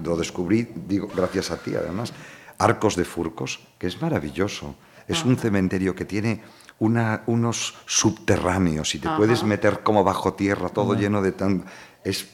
lo 0.02 0.16
descubrí, 0.16 0.68
digo, 0.86 1.08
gracias 1.14 1.50
a 1.50 1.56
ti 1.58 1.74
además, 1.74 2.12
Arcos 2.58 2.96
de 2.96 3.04
Furcos, 3.04 3.60
que 3.78 3.88
es 3.88 4.00
maravilloso. 4.00 4.76
Es 5.08 5.24
un 5.24 5.36
cementerio 5.36 5.96
que 5.96 6.04
tiene 6.04 6.42
una- 6.78 7.22
unos 7.26 7.74
subterráneos 7.86 8.94
y 8.94 8.98
te 8.98 9.08
puedes 9.16 9.44
meter 9.44 9.80
como 9.82 10.02
bajo 10.04 10.34
tierra, 10.34 10.68
todo 10.68 10.94
lleno 10.94 11.22
de 11.22 11.32
tan... 11.32 11.64
Es, 12.04 12.26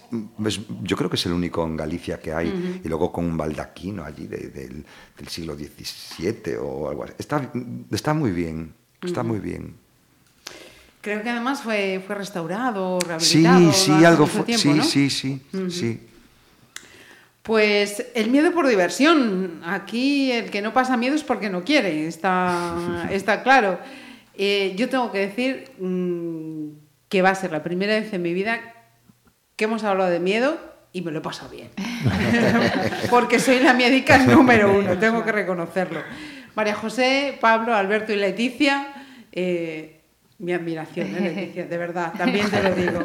es- 0.47 0.61
yo 0.82 0.97
creo 0.97 1.11
que 1.11 1.16
es 1.16 1.26
el 1.26 1.32
único 1.32 1.62
en 1.64 1.76
Galicia 1.76 2.18
que 2.20 2.32
hay, 2.32 2.80
y 2.82 2.89
luego 2.89 3.12
con 3.12 3.26
un 3.26 3.36
baldaquino 3.36 4.03
allí 4.05 4.26
de- 4.26 4.49
del, 4.49 4.84
del 5.16 5.28
siglo 5.28 5.55
XVII 5.55 6.57
o 6.62 6.89
algo 6.89 7.05
así. 7.05 7.12
Está, 7.18 7.51
está 7.91 8.14
muy 8.14 8.30
bien, 8.30 8.72
está 9.03 9.22
muy 9.22 9.39
bien. 9.41 9.74
Creo 11.03 11.22
que 11.22 11.28
además 11.30 11.62
fue, 11.62 12.03
fue 12.07 12.16
restaurado, 12.16 12.99
Sí, 13.18 13.43
rehabilitado. 13.43 13.72
sí, 13.72 13.93
hace 13.93 14.07
algo 14.07 14.26
fue. 14.26 14.43
tiempo, 14.45 14.62
sí, 14.62 14.74
¿no? 14.74 14.82
sí, 14.84 15.11
sí, 15.11 15.43
sí. 15.70 16.01
Pues 17.43 18.05
el 18.14 18.30
miedo 18.30 18.53
por 18.53 18.66
diversión. 18.66 19.61
Aquí 19.64 20.30
el 20.32 20.51
que 20.51 20.61
no 20.61 20.72
pasa 20.74 20.97
miedo 20.97 21.14
es 21.14 21.24
porque 21.24 21.49
no 21.49 21.62
quiere, 21.64 22.07
está, 22.07 23.09
está 23.11 23.43
claro. 23.43 23.78
Eh, 24.39 24.74
yo 24.76 24.89
tengo 24.89 25.11
que 25.12 25.18
decir 25.18 25.70
mm, 25.78 26.68
que 27.09 27.22
va 27.22 27.30
a 27.30 27.34
ser 27.34 27.51
la 27.53 27.62
primera 27.62 27.95
vez 27.95 28.12
en 28.12 28.22
mi 28.22 28.32
vida 28.32 28.61
que 29.57 29.64
hemos 29.64 29.82
hablado 29.84 30.09
de 30.11 30.20
miedo 30.20 30.57
y 30.93 31.03
me 31.03 31.11
lo 31.11 31.18
he 31.18 31.22
pasado 31.22 31.51
bien. 31.51 31.68
porque 33.11 33.41
soy 33.41 33.59
la 33.61 33.74
médica 33.74 34.18
número 34.18 34.72
uno, 34.78 34.97
tengo 34.99 35.24
que 35.24 35.32
reconocerlo. 35.32 36.01
María 36.55 36.74
José, 36.74 37.36
Pablo, 37.41 37.74
Alberto 37.74 38.12
y 38.12 38.16
Leticia. 38.16 38.95
eh, 39.32 39.95
mi 40.39 40.53
admiración, 40.53 41.09
¿eh, 41.16 41.20
Leticia, 41.20 41.66
de 41.66 41.78
verdad, 41.78 42.12
también 42.16 42.49
te 42.49 42.62
lo 42.62 42.72
digo. 42.72 43.01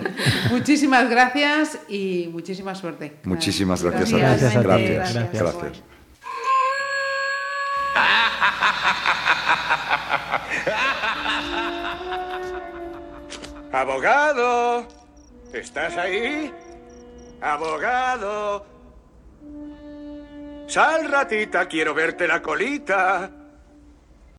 Muchísimas 0.52 1.10
gracias 1.10 1.80
y 1.90 2.30
muchísima 2.32 2.76
suerte. 2.76 3.14
Muchísimas 3.24 3.82
gracias, 3.82 4.12
Gracias 4.12 4.56
a 4.56 4.62
ti. 4.78 4.84
ti, 4.86 4.94
Gracias, 4.94 5.14
gracias. 5.14 5.42
gracias. 5.42 6.03
Abogado, 13.74 14.88
¿estás 15.52 15.98
ahí? 15.98 16.54
Abogado. 17.42 18.64
Sal 20.68 21.10
ratita, 21.10 21.68
quiero 21.68 21.96
verte 21.96 22.28
la 22.28 22.40
colita. 22.40 23.32